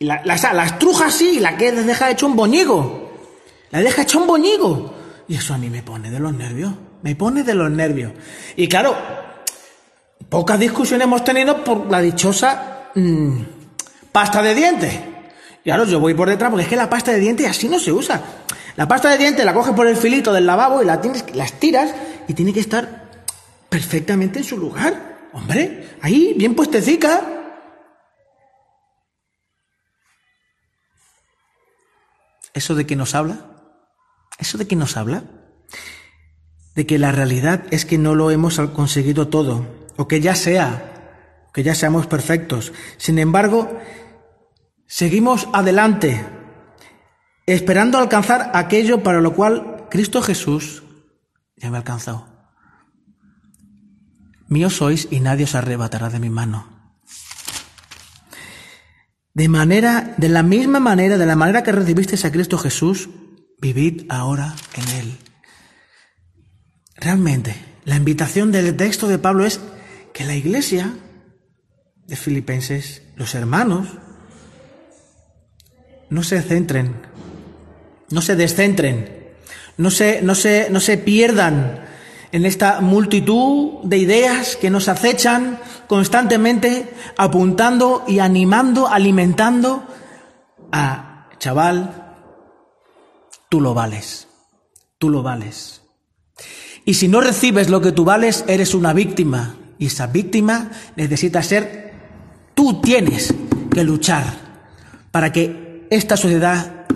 Y 0.00 0.04
la, 0.04 0.22
la, 0.24 0.36
la 0.52 0.64
estruja 0.64 1.06
así 1.06 1.36
y 1.36 1.40
la 1.40 1.56
que 1.56 1.72
deja 1.72 2.10
hecho 2.10 2.26
un 2.26 2.36
boñigo. 2.36 3.10
La 3.70 3.80
deja 3.80 4.02
hecho 4.02 4.18
un 4.18 4.26
boñigo. 4.26 4.94
Y 5.28 5.36
eso 5.36 5.54
a 5.54 5.58
mí 5.58 5.68
me 5.68 5.82
pone 5.82 6.10
de 6.10 6.20
los 6.20 6.32
nervios. 6.32 6.72
Me 7.02 7.14
pone 7.14 7.42
de 7.42 7.54
los 7.54 7.70
nervios. 7.70 8.12
Y 8.56 8.68
claro, 8.68 8.96
pocas 10.28 10.58
discusiones 10.58 11.04
hemos 11.04 11.24
tenido 11.24 11.62
por 11.62 11.90
la 11.90 12.00
dichosa 12.00 12.90
mmm, 12.94 13.40
pasta 14.10 14.42
de 14.42 14.54
dientes. 14.54 14.98
Y 15.64 15.70
ahora 15.70 15.84
yo 15.84 16.00
voy 16.00 16.14
por 16.14 16.28
detrás 16.28 16.50
porque 16.50 16.64
es 16.64 16.68
que 16.68 16.76
la 16.76 16.88
pasta 16.88 17.12
de 17.12 17.18
dientes 17.18 17.46
así 17.46 17.68
no 17.68 17.78
se 17.78 17.92
usa. 17.92 18.20
La 18.76 18.88
pasta 18.88 19.10
de 19.10 19.18
dientes 19.18 19.44
la 19.44 19.52
coges 19.52 19.74
por 19.74 19.86
el 19.86 19.96
filito 19.96 20.32
del 20.32 20.46
lavabo 20.46 20.82
y 20.82 20.86
la 20.86 21.00
las 21.34 21.52
tiras 21.54 21.92
y 22.26 22.34
tiene 22.34 22.52
que 22.52 22.60
estar 22.60 23.07
perfectamente 23.68 24.38
en 24.40 24.44
su 24.44 24.56
lugar. 24.56 25.28
Hombre, 25.32 25.96
ahí, 26.00 26.34
bien 26.36 26.54
puestecica. 26.54 27.38
¿Eso 32.54 32.74
de 32.74 32.86
qué 32.86 32.96
nos 32.96 33.14
habla? 33.14 33.38
¿Eso 34.38 34.58
de 34.58 34.66
qué 34.66 34.76
nos 34.76 34.96
habla? 34.96 35.24
De 36.74 36.86
que 36.86 36.98
la 36.98 37.12
realidad 37.12 37.64
es 37.70 37.84
que 37.84 37.98
no 37.98 38.14
lo 38.14 38.30
hemos 38.30 38.58
conseguido 38.70 39.28
todo, 39.28 39.66
o 39.96 40.08
que 40.08 40.20
ya 40.20 40.34
sea, 40.34 41.48
que 41.52 41.62
ya 41.62 41.74
seamos 41.74 42.06
perfectos. 42.06 42.72
Sin 42.96 43.18
embargo, 43.18 43.78
seguimos 44.86 45.48
adelante, 45.52 46.24
esperando 47.46 47.98
alcanzar 47.98 48.50
aquello 48.54 49.02
para 49.02 49.20
lo 49.20 49.34
cual 49.34 49.86
Cristo 49.90 50.22
Jesús 50.22 50.82
ya 51.56 51.70
me 51.70 51.76
ha 51.76 51.80
alcanzado. 51.80 52.37
Mío 54.48 54.70
sois 54.70 55.08
y 55.10 55.20
nadie 55.20 55.44
os 55.44 55.54
arrebatará 55.54 56.08
de 56.08 56.18
mi 56.18 56.30
mano. 56.30 56.66
De 59.34 59.48
manera, 59.48 60.14
de 60.16 60.28
la 60.28 60.42
misma 60.42 60.80
manera, 60.80 61.18
de 61.18 61.26
la 61.26 61.36
manera 61.36 61.62
que 61.62 61.72
recibisteis 61.72 62.24
a 62.24 62.32
Cristo 62.32 62.58
Jesús, 62.58 63.08
vivid 63.60 64.06
ahora 64.08 64.56
en 64.74 64.88
Él. 64.98 65.18
Realmente, 66.96 67.54
la 67.84 67.96
invitación 67.96 68.50
del 68.50 68.76
texto 68.76 69.06
de 69.06 69.18
Pablo 69.18 69.44
es 69.44 69.60
que 70.12 70.24
la 70.24 70.34
iglesia 70.34 70.96
de 72.06 72.16
Filipenses, 72.16 73.02
los 73.16 73.34
hermanos, 73.34 73.86
no 76.10 76.22
se 76.22 76.40
centren, 76.42 76.96
no 78.10 78.22
se 78.22 78.34
descentren, 78.34 79.36
no 79.76 79.90
se, 79.90 80.22
no 80.22 80.34
se, 80.34 80.68
no 80.70 80.80
se 80.80 80.96
pierdan 80.96 81.87
en 82.32 82.44
esta 82.44 82.80
multitud 82.80 83.80
de 83.82 83.98
ideas 83.98 84.56
que 84.56 84.70
nos 84.70 84.88
acechan 84.88 85.58
constantemente, 85.86 86.92
apuntando 87.16 88.04
y 88.06 88.18
animando, 88.18 88.88
alimentando 88.88 89.84
a, 90.70 91.28
chaval, 91.38 92.16
tú 93.48 93.60
lo 93.60 93.74
vales, 93.74 94.28
tú 94.98 95.08
lo 95.08 95.22
vales. 95.22 95.82
Y 96.84 96.94
si 96.94 97.08
no 97.08 97.20
recibes 97.20 97.70
lo 97.70 97.80
que 97.80 97.92
tú 97.92 98.04
vales, 98.04 98.44
eres 98.48 98.74
una 98.74 98.92
víctima. 98.92 99.56
Y 99.78 99.86
esa 99.86 100.06
víctima 100.06 100.70
necesita 100.96 101.42
ser, 101.42 101.94
tú 102.54 102.80
tienes 102.80 103.34
que 103.70 103.84
luchar 103.84 104.24
para 105.10 105.32
que 105.32 105.86
esta 105.90 106.16
sociedad 106.16 106.86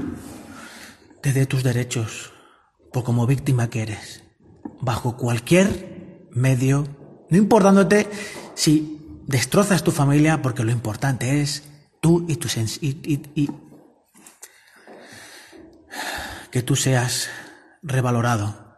te 1.20 1.32
dé 1.32 1.46
tus 1.46 1.62
derechos, 1.62 2.32
por 2.92 3.04
como 3.04 3.26
víctima 3.26 3.70
que 3.70 3.82
eres 3.82 4.21
bajo 4.82 5.16
cualquier 5.16 6.28
medio, 6.32 6.86
no 7.30 7.38
importándote 7.38 8.08
si 8.54 9.22
destrozas 9.26 9.82
tu 9.82 9.92
familia, 9.92 10.42
porque 10.42 10.64
lo 10.64 10.72
importante 10.72 11.40
es 11.40 11.62
tú 12.02 12.26
y 12.28 12.36
tu 12.36 12.48
y, 12.80 12.88
y, 12.88 13.22
y 13.34 13.50
que 16.50 16.62
tú 16.62 16.76
seas 16.76 17.30
revalorado. 17.82 18.76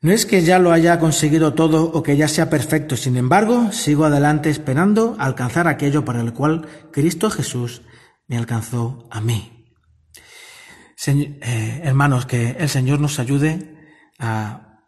No 0.00 0.10
es 0.10 0.26
que 0.26 0.42
ya 0.42 0.58
lo 0.58 0.72
haya 0.72 0.98
conseguido 0.98 1.54
todo 1.54 1.84
o 1.84 2.02
que 2.02 2.16
ya 2.16 2.26
sea 2.26 2.50
perfecto, 2.50 2.96
sin 2.96 3.16
embargo, 3.16 3.70
sigo 3.70 4.04
adelante 4.04 4.50
esperando 4.50 5.14
alcanzar 5.20 5.68
aquello 5.68 6.04
para 6.04 6.20
el 6.20 6.32
cual 6.32 6.66
Cristo 6.90 7.30
Jesús 7.30 7.82
me 8.26 8.36
alcanzó 8.36 9.08
a 9.12 9.20
mí. 9.20 9.62
Eh, 11.06 11.80
hermanos, 11.84 12.26
que 12.26 12.56
el 12.58 12.68
Señor 12.68 13.00
nos 13.00 13.20
ayude 13.20 13.71
a 14.22 14.86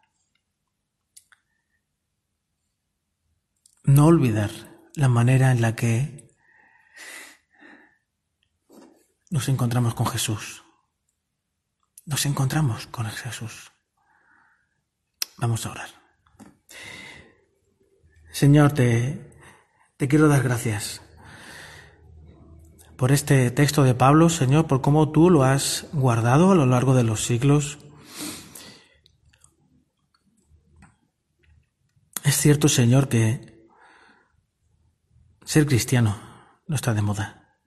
no 3.83 4.07
olvidar 4.07 4.51
la 4.95 5.09
manera 5.09 5.51
en 5.51 5.61
la 5.61 5.75
que 5.75 6.29
nos 9.31 9.49
encontramos 9.49 9.95
con 9.95 10.07
Jesús. 10.07 10.63
Nos 12.07 12.25
encontramos 12.27 12.87
con 12.87 13.07
Jesús. 13.07 13.73
Vamos 15.37 15.67
a 15.67 15.73
orar. 15.73 15.89
Señor, 18.33 18.73
te, 18.73 19.37
te 19.97 20.07
quiero 20.07 20.29
dar 20.29 20.45
gracias 20.45 21.03
por 22.97 23.11
este 23.11 23.51
texto 23.51 23.83
de 23.83 23.97
Pablo, 23.97 24.29
Señor, 24.29 24.69
por 24.69 24.81
cómo 24.81 25.11
tú 25.11 25.29
lo 25.29 25.43
has 25.43 25.89
guardado 25.93 26.53
a 26.53 26.55
lo 26.55 26.67
largo 26.67 26.95
de 26.95 27.03
los 27.03 27.25
siglos 27.25 27.84
Es 32.25 32.39
cierto, 32.39 32.69
Señor, 32.69 33.09
que 33.09 33.69
ser 35.45 35.67
cristiano 35.67 36.19
no 36.67 36.75
está 36.75 36.95
de 36.95 37.03
moda. 37.03 37.59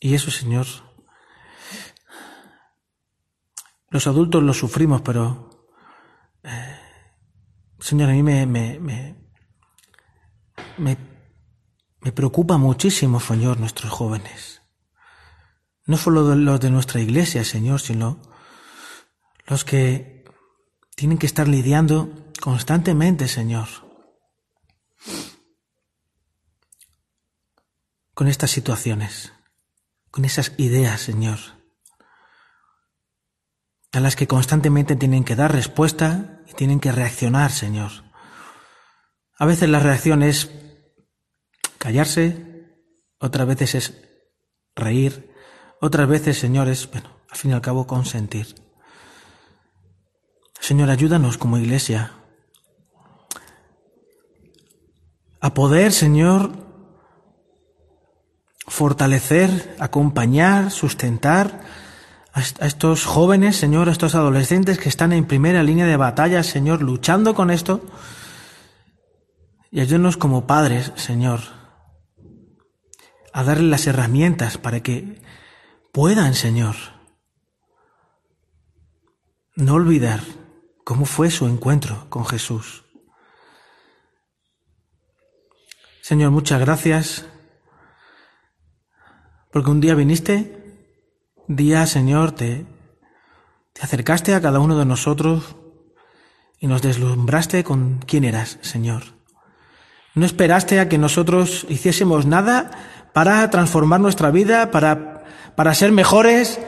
Y 0.00 0.14
eso, 0.14 0.32
Señor, 0.32 0.66
los 3.90 4.08
adultos 4.08 4.42
lo 4.42 4.52
sufrimos, 4.52 5.02
pero, 5.02 5.68
eh, 6.42 6.80
Señor, 7.78 8.10
a 8.10 8.12
mí 8.12 8.24
me, 8.24 8.44
me, 8.46 8.80
me, 8.80 9.14
me, 10.78 10.96
me 12.00 12.10
preocupa 12.10 12.58
muchísimo, 12.58 13.20
Señor, 13.20 13.60
nuestros 13.60 13.92
jóvenes. 13.92 14.62
No 15.86 15.96
solo 15.96 16.34
los 16.34 16.58
de 16.58 16.70
nuestra 16.70 17.00
iglesia, 17.00 17.44
Señor, 17.44 17.80
sino 17.80 18.20
los 19.46 19.64
que 19.64 20.24
tienen 20.96 21.18
que 21.18 21.26
estar 21.26 21.46
lidiando 21.46 22.21
constantemente, 22.42 23.28
Señor, 23.28 23.68
con 28.14 28.26
estas 28.26 28.50
situaciones, 28.50 29.32
con 30.10 30.24
esas 30.24 30.52
ideas, 30.56 31.00
Señor, 31.00 31.38
a 33.92 34.00
las 34.00 34.16
que 34.16 34.26
constantemente 34.26 34.96
tienen 34.96 35.22
que 35.22 35.36
dar 35.36 35.52
respuesta 35.52 36.42
y 36.48 36.54
tienen 36.54 36.80
que 36.80 36.90
reaccionar, 36.90 37.52
Señor. 37.52 37.92
A 39.38 39.46
veces 39.46 39.68
la 39.68 39.78
reacción 39.78 40.24
es 40.24 40.50
callarse 41.78 42.48
otras 43.20 43.46
veces 43.46 43.76
es 43.76 44.02
reír, 44.74 45.32
otras 45.80 46.08
veces, 46.08 46.38
Señor, 46.38 46.68
es, 46.68 46.90
bueno, 46.90 47.20
al 47.30 47.36
fin 47.36 47.52
y 47.52 47.54
al 47.54 47.62
cabo, 47.62 47.86
consentir. 47.86 48.56
Señor, 50.58 50.90
ayúdanos 50.90 51.38
como 51.38 51.56
iglesia 51.56 52.18
a 55.42 55.54
poder, 55.54 55.92
Señor, 55.92 56.52
fortalecer, 58.68 59.74
acompañar, 59.80 60.70
sustentar 60.70 61.60
a 62.32 62.40
estos 62.40 63.04
jóvenes, 63.04 63.56
Señor, 63.56 63.88
a 63.88 63.92
estos 63.92 64.14
adolescentes 64.14 64.78
que 64.78 64.88
están 64.88 65.12
en 65.12 65.26
primera 65.26 65.64
línea 65.64 65.84
de 65.84 65.96
batalla, 65.96 66.44
Señor, 66.44 66.80
luchando 66.80 67.34
con 67.34 67.50
esto. 67.50 67.84
Y 69.72 69.80
ayúdanos 69.80 70.16
como 70.16 70.46
padres, 70.46 70.92
Señor, 70.94 71.40
a 73.32 73.42
darles 73.42 73.68
las 73.68 73.86
herramientas 73.88 74.58
para 74.58 74.80
que 74.80 75.20
puedan, 75.92 76.34
Señor, 76.34 76.76
no 79.56 79.74
olvidar 79.74 80.20
cómo 80.84 81.04
fue 81.04 81.32
su 81.32 81.48
encuentro 81.48 82.06
con 82.10 82.24
Jesús. 82.26 82.84
Señor, 86.02 86.32
muchas 86.32 86.58
gracias 86.58 87.26
porque 89.52 89.70
un 89.70 89.80
día 89.80 89.94
viniste, 89.94 90.82
día, 91.46 91.86
Señor, 91.86 92.32
te, 92.32 92.66
te 93.72 93.82
acercaste 93.82 94.34
a 94.34 94.40
cada 94.40 94.58
uno 94.58 94.76
de 94.76 94.84
nosotros 94.84 95.54
y 96.58 96.66
nos 96.66 96.82
deslumbraste 96.82 97.62
con 97.62 98.00
quién 98.04 98.24
eras, 98.24 98.58
Señor. 98.62 99.04
No 100.16 100.26
esperaste 100.26 100.80
a 100.80 100.88
que 100.88 100.98
nosotros 100.98 101.66
hiciésemos 101.68 102.26
nada 102.26 102.72
para 103.12 103.48
transformar 103.50 104.00
nuestra 104.00 104.32
vida, 104.32 104.72
para, 104.72 105.22
para 105.54 105.72
ser 105.72 105.92
mejores. 105.92 106.58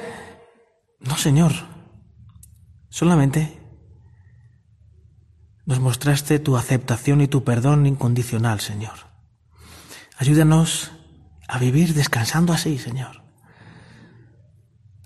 No, 1.01 1.19
Señor. 1.19 1.51
Solamente 2.89 3.61
nos 5.67 5.81
mostraste 5.81 6.39
tu 6.39 6.57
aceptación 6.57 7.21
y 7.21 7.27
tu 7.27 7.43
perdón 7.43 7.85
incondicional, 7.85 8.61
Señor. 8.61 9.14
Ayúdanos 10.17 10.93
a 11.49 11.59
vivir 11.59 11.95
descansando 11.95 12.53
así, 12.53 12.79
Señor. 12.79 13.23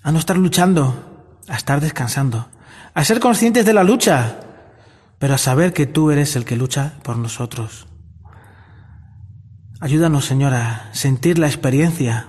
A 0.03 0.13
no 0.13 0.19
estar 0.19 0.37
luchando, 0.37 1.37
a 1.49 1.57
estar 1.57 1.81
descansando, 1.81 2.49
a 2.95 3.05
ser 3.05 3.21
conscientes 3.21 3.65
de 3.65 3.75
la 3.75 3.85
lucha, 3.85 4.41
pero 5.19 5.35
a 5.35 5.39
saber 5.39 5.73
que 5.73 5.87
tú 5.87 6.11
eres 6.11 6.37
el 6.37 6.45
que 6.45 6.57
lucha 6.57 6.95
por 7.03 7.17
nosotros. 7.17 7.87
Ayúdanos, 9.81 10.25
Señor, 10.25 10.55
a 10.55 10.91
sentir 10.93 11.39
la 11.39 11.47
experiencia 11.47 12.29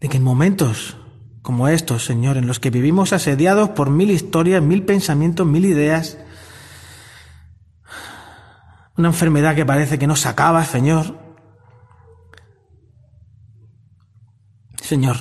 de 0.00 0.08
que 0.08 0.16
en 0.16 0.22
momentos 0.22 0.96
como 1.42 1.68
estos, 1.68 2.04
Señor, 2.04 2.36
en 2.36 2.46
los 2.46 2.58
que 2.58 2.70
vivimos 2.70 3.12
asediados 3.12 3.70
por 3.70 3.90
mil 3.90 4.10
historias, 4.10 4.62
mil 4.62 4.82
pensamientos, 4.82 5.46
mil 5.46 5.64
ideas, 5.64 6.18
una 8.96 9.08
enfermedad 9.08 9.54
que 9.54 9.64
parece 9.64 9.98
que 9.98 10.06
no 10.06 10.16
se 10.16 10.28
acaba, 10.28 10.64
Señor, 10.64 11.25
Señor, 14.86 15.16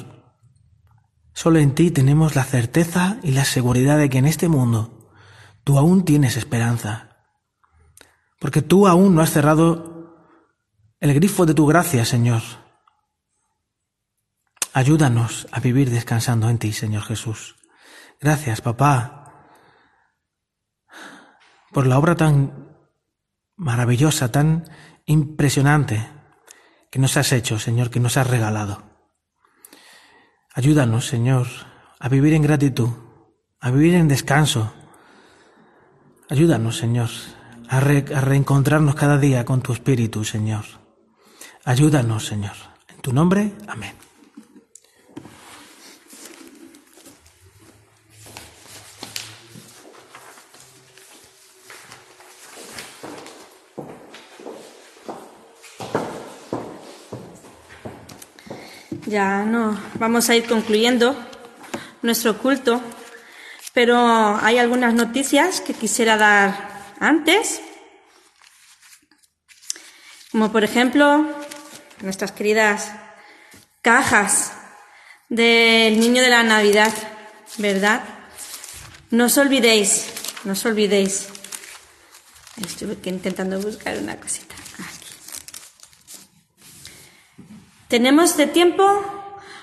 solo 1.33 1.57
en 1.57 1.73
ti 1.73 1.89
tenemos 1.89 2.35
la 2.35 2.43
certeza 2.43 3.17
y 3.23 3.31
la 3.31 3.45
seguridad 3.45 3.97
de 3.97 4.11
que 4.11 4.19
en 4.19 4.25
este 4.25 4.47
mundo 4.47 5.09
tú 5.63 5.79
aún 5.79 6.05
tienes 6.05 6.37
esperanza, 6.37 7.25
porque 8.39 8.61
tú 8.61 8.87
aún 8.87 9.15
no 9.15 9.23
has 9.23 9.31
cerrado 9.31 9.95
el 10.99 11.15
grifo 11.15 11.47
de 11.47 11.55
tu 11.55 11.65
gracia, 11.65 12.05
Señor. 12.05 12.43
Ayúdanos 14.71 15.47
a 15.51 15.59
vivir 15.59 15.89
descansando 15.89 16.47
en 16.47 16.59
ti, 16.59 16.71
Señor 16.71 17.01
Jesús. 17.01 17.55
Gracias, 18.21 18.61
papá, 18.61 19.49
por 21.71 21.87
la 21.87 21.97
obra 21.97 22.15
tan 22.15 22.69
maravillosa, 23.55 24.31
tan 24.31 24.69
impresionante 25.07 26.07
que 26.91 26.99
nos 26.99 27.17
has 27.17 27.31
hecho, 27.31 27.57
Señor, 27.57 27.89
que 27.89 27.99
nos 27.99 28.15
has 28.17 28.27
regalado. 28.27 28.84
Ayúdanos, 30.55 31.05
Señor, 31.05 31.47
a 31.99 32.07
vivir 32.07 32.33
en 32.33 32.41
gratitud, 32.41 32.87
a 33.59 33.71
vivir 33.71 33.95
en 33.95 34.07
descanso. 34.07 34.73
Ayúdanos, 36.29 36.77
Señor, 36.77 37.09
a, 37.67 37.81
reencontrarnos 37.81 38.95
cada 38.95 39.17
día 39.17 39.43
con 39.43 39.61
tu 39.61 39.73
Espíritu, 39.73 40.23
Señor. 40.23 40.63
Ayúdanos, 41.65 42.25
Señor. 42.25 42.55
En 42.87 43.01
tu 43.01 43.11
nombre, 43.11 43.51
amén. 43.67 44.04
Ya 59.05 59.45
no, 59.45 59.79
vamos 59.99 60.29
a 60.29 60.35
ir 60.35 60.47
concluyendo 60.47 61.15
nuestro 62.01 62.39
culto, 62.39 62.81
pero 63.71 63.97
hay 64.41 64.57
algunas 64.57 64.95
noticias 64.95 65.61
que 65.61 65.75
quisiera 65.75 66.17
dar 66.17 66.93
antes, 66.99 67.61
como 70.31 70.51
por 70.51 70.63
ejemplo 70.63 71.23
nuestras 72.01 72.31
queridas 72.31 72.91
cajas 73.83 74.53
del 75.29 75.99
niño 75.99 76.23
de 76.23 76.29
la 76.29 76.41
Navidad, 76.41 76.91
¿verdad? 77.57 78.01
No 79.11 79.25
os 79.25 79.37
olvidéis, 79.37 80.07
no 80.45 80.53
os 80.53 80.65
olvidéis. 80.65 81.27
Estuve 82.57 82.97
intentando 83.03 83.61
buscar 83.61 83.97
una 83.99 84.17
cosita. 84.17 84.54
Tenemos 87.95 88.35
de 88.35 88.47
tiempo 88.47 88.83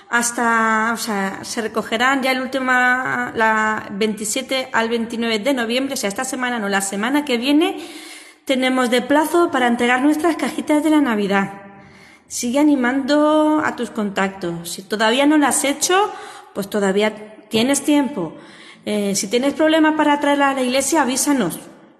hasta, 0.09 0.89
o 0.91 0.97
sea, 0.97 1.41
se 1.43 1.61
recogerán 1.61 2.23
ya 2.23 2.31
el 2.31 2.41
último, 2.41 2.71
la 2.71 3.87
27 3.91 4.69
al 4.73 4.89
29 4.89 5.37
de 5.37 5.53
noviembre, 5.53 5.93
o 5.93 5.97
sea, 5.97 6.07
esta 6.07 6.23
semana 6.23 6.57
no, 6.57 6.67
la 6.67 6.81
semana 6.81 7.25
que 7.25 7.37
viene, 7.37 7.77
tenemos 8.43 8.89
de 8.89 9.03
plazo 9.03 9.51
para 9.51 9.67
entregar 9.67 10.01
nuestras 10.01 10.35
cajitas 10.35 10.83
de 10.83 10.89
la 10.89 10.99
Navidad. 10.99 11.61
Sigue 12.27 12.57
animando 12.57 13.61
a 13.63 13.75
tus 13.75 13.91
contactos. 13.91 14.67
Si 14.67 14.81
todavía 14.81 15.27
no 15.27 15.37
lo 15.37 15.45
has 15.45 15.63
hecho, 15.63 16.11
pues 16.55 16.71
todavía 16.71 17.35
tienes 17.49 17.83
tiempo. 17.83 18.33
Eh, 18.87 19.13
si 19.13 19.27
tienes 19.27 19.53
problemas 19.53 19.93
para 19.93 20.19
traerla 20.19 20.49
a 20.49 20.53
la 20.55 20.63
iglesia, 20.63 21.03
avísanos, 21.03 21.59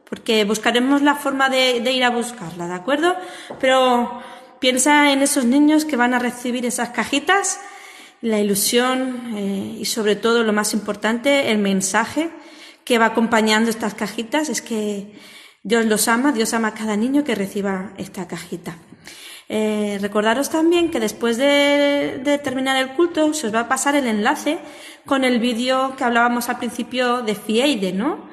porque 0.09 0.45
buscaremos 0.45 1.03
la 1.03 1.13
forma 1.13 1.49
de, 1.49 1.79
de 1.81 1.91
ir 1.91 2.03
a 2.03 2.09
buscarla, 2.09 2.65
¿de 2.65 2.73
acuerdo? 2.73 3.15
Pero 3.59 4.23
Piensa 4.63 5.11
en 5.11 5.21
esos 5.21 5.43
niños 5.43 5.83
que 5.83 5.97
van 5.97 6.13
a 6.13 6.19
recibir 6.19 6.65
esas 6.65 6.91
cajitas, 6.91 7.59
la 8.21 8.39
ilusión 8.39 9.33
eh, 9.35 9.75
y 9.77 9.83
sobre 9.83 10.15
todo 10.15 10.43
lo 10.43 10.53
más 10.53 10.73
importante, 10.73 11.51
el 11.51 11.57
mensaje 11.57 12.29
que 12.85 12.97
va 12.97 13.07
acompañando 13.07 13.69
estas 13.69 13.93
cajitas 13.93 14.47
es 14.47 14.61
que 14.61 15.19
Dios 15.63 15.85
los 15.85 16.07
ama, 16.07 16.31
Dios 16.31 16.53
ama 16.53 16.69
a 16.69 16.73
cada 16.73 16.95
niño 16.95 17.25
que 17.25 17.35
reciba 17.35 17.91
esta 17.97 18.25
cajita. 18.25 18.77
Eh, 19.49 19.97
recordaros 19.99 20.49
también 20.49 20.91
que 20.91 21.01
después 21.01 21.35
de, 21.35 22.21
de, 22.23 22.37
terminar 22.37 22.77
el 22.77 22.95
culto 22.95 23.33
se 23.33 23.47
os 23.47 23.53
va 23.53 23.59
a 23.59 23.67
pasar 23.67 23.97
el 23.97 24.07
enlace 24.07 24.59
con 25.05 25.25
el 25.25 25.39
vídeo 25.39 25.97
que 25.97 26.05
hablábamos 26.05 26.47
al 26.47 26.59
principio 26.59 27.21
de 27.21 27.35
Fieide, 27.35 27.91
¿no? 27.91 28.29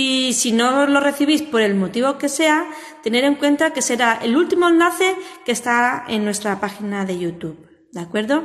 Y 0.00 0.32
si 0.32 0.52
no 0.52 0.86
lo 0.86 1.00
recibís 1.00 1.42
por 1.42 1.60
el 1.60 1.74
motivo 1.74 2.18
que 2.18 2.28
sea, 2.28 2.70
tener 3.02 3.24
en 3.24 3.34
cuenta 3.34 3.72
que 3.72 3.82
será 3.82 4.20
el 4.22 4.36
último 4.36 4.68
enlace 4.68 5.16
que 5.44 5.50
está 5.50 6.04
en 6.06 6.24
nuestra 6.24 6.60
página 6.60 7.04
de 7.04 7.18
YouTube. 7.18 7.66
¿De 7.90 7.98
acuerdo? 7.98 8.44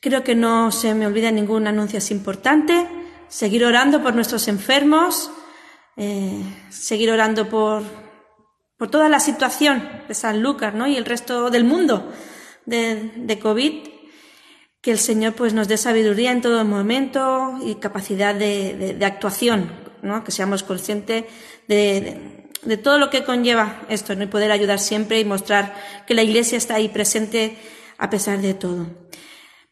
Creo 0.00 0.22
que 0.22 0.34
no 0.34 0.70
se 0.72 0.92
me 0.92 1.06
olvida 1.06 1.30
ningún 1.30 1.66
anuncio 1.66 1.96
así 1.96 2.12
importante. 2.12 2.86
Seguir 3.28 3.64
orando 3.64 4.02
por 4.02 4.14
nuestros 4.14 4.46
enfermos, 4.46 5.30
eh, 5.96 6.44
seguir 6.68 7.10
orando 7.10 7.48
por, 7.48 7.82
por 8.76 8.90
toda 8.90 9.08
la 9.08 9.20
situación 9.20 10.02
de 10.06 10.12
San 10.12 10.42
Lucas 10.42 10.74
¿no? 10.74 10.86
y 10.86 10.98
el 10.98 11.06
resto 11.06 11.48
del 11.48 11.64
mundo 11.64 12.12
de, 12.66 13.38
COVID 13.40 13.88
que 14.82 14.90
el 14.90 14.98
Señor 14.98 15.32
pues 15.32 15.54
nos 15.54 15.66
dé 15.66 15.78
sabiduría 15.78 16.30
en 16.30 16.42
todo 16.42 16.62
momento 16.66 17.58
y 17.64 17.76
capacidad 17.76 18.34
de, 18.34 18.98
actuación, 19.02 19.83
¿no? 20.04 20.22
que 20.22 20.30
seamos 20.30 20.62
conscientes 20.62 21.24
de, 21.66 22.46
todo 22.82 22.98
lo 22.98 23.10
que 23.10 23.24
conlleva 23.24 23.82
esto, 23.88 24.14
¿no? 24.14 24.24
y 24.24 24.26
poder 24.28 24.52
ayudar 24.52 24.78
siempre 24.78 25.18
y 25.18 25.24
mostrar 25.24 25.74
que 26.06 26.14
la 26.14 26.22
Iglesia 26.22 26.58
está 26.58 26.76
ahí 26.76 26.88
presente 26.88 27.56
a 27.98 28.10
pesar 28.10 28.40
de 28.40 28.54
todo. 28.54 28.86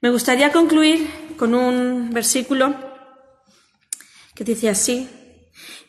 Me 0.01 0.11
gustaría 0.11 0.51
concluir 0.51 1.09
con 1.37 1.55
un 1.55 2.11
versículo 2.11 2.75
que 4.35 4.45
dice 4.45 4.69
así, 4.69 5.09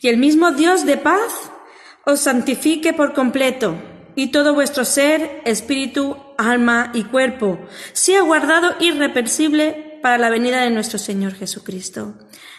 y 0.01 0.09
el 0.09 0.17
mismo 0.17 0.51
Dios 0.51 0.85
de 0.85 0.97
paz 0.97 1.49
os 2.05 2.19
santifique 2.19 2.93
por 2.93 3.13
completo, 3.13 3.75
y 4.15 4.27
todo 4.27 4.53
vuestro 4.53 4.85
ser, 4.85 5.41
espíritu, 5.45 6.17
alma 6.37 6.91
y 6.93 7.03
cuerpo, 7.05 7.59
sea 7.93 8.21
guardado 8.21 8.75
irreversible 8.79 9.99
para 10.01 10.17
la 10.17 10.29
venida 10.29 10.61
de 10.61 10.69
nuestro 10.69 10.99
Señor 10.99 11.33
Jesucristo. 11.33 12.13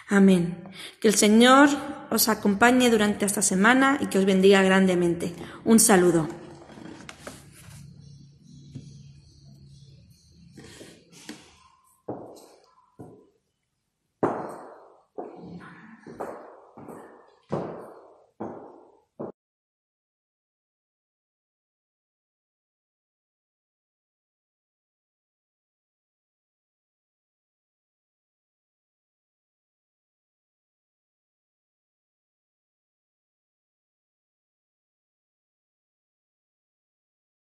Amén. 0.08 0.58
Que 1.00 1.08
el 1.08 1.14
Señor 1.14 1.68
os 2.10 2.28
acompañe 2.28 2.90
durante 2.90 3.24
esta 3.24 3.42
semana 3.42 3.98
y 4.00 4.06
que 4.06 4.18
os 4.18 4.24
bendiga 4.24 4.62
grandemente. 4.62 5.34
Un 5.64 5.80
saludo. 5.80 6.43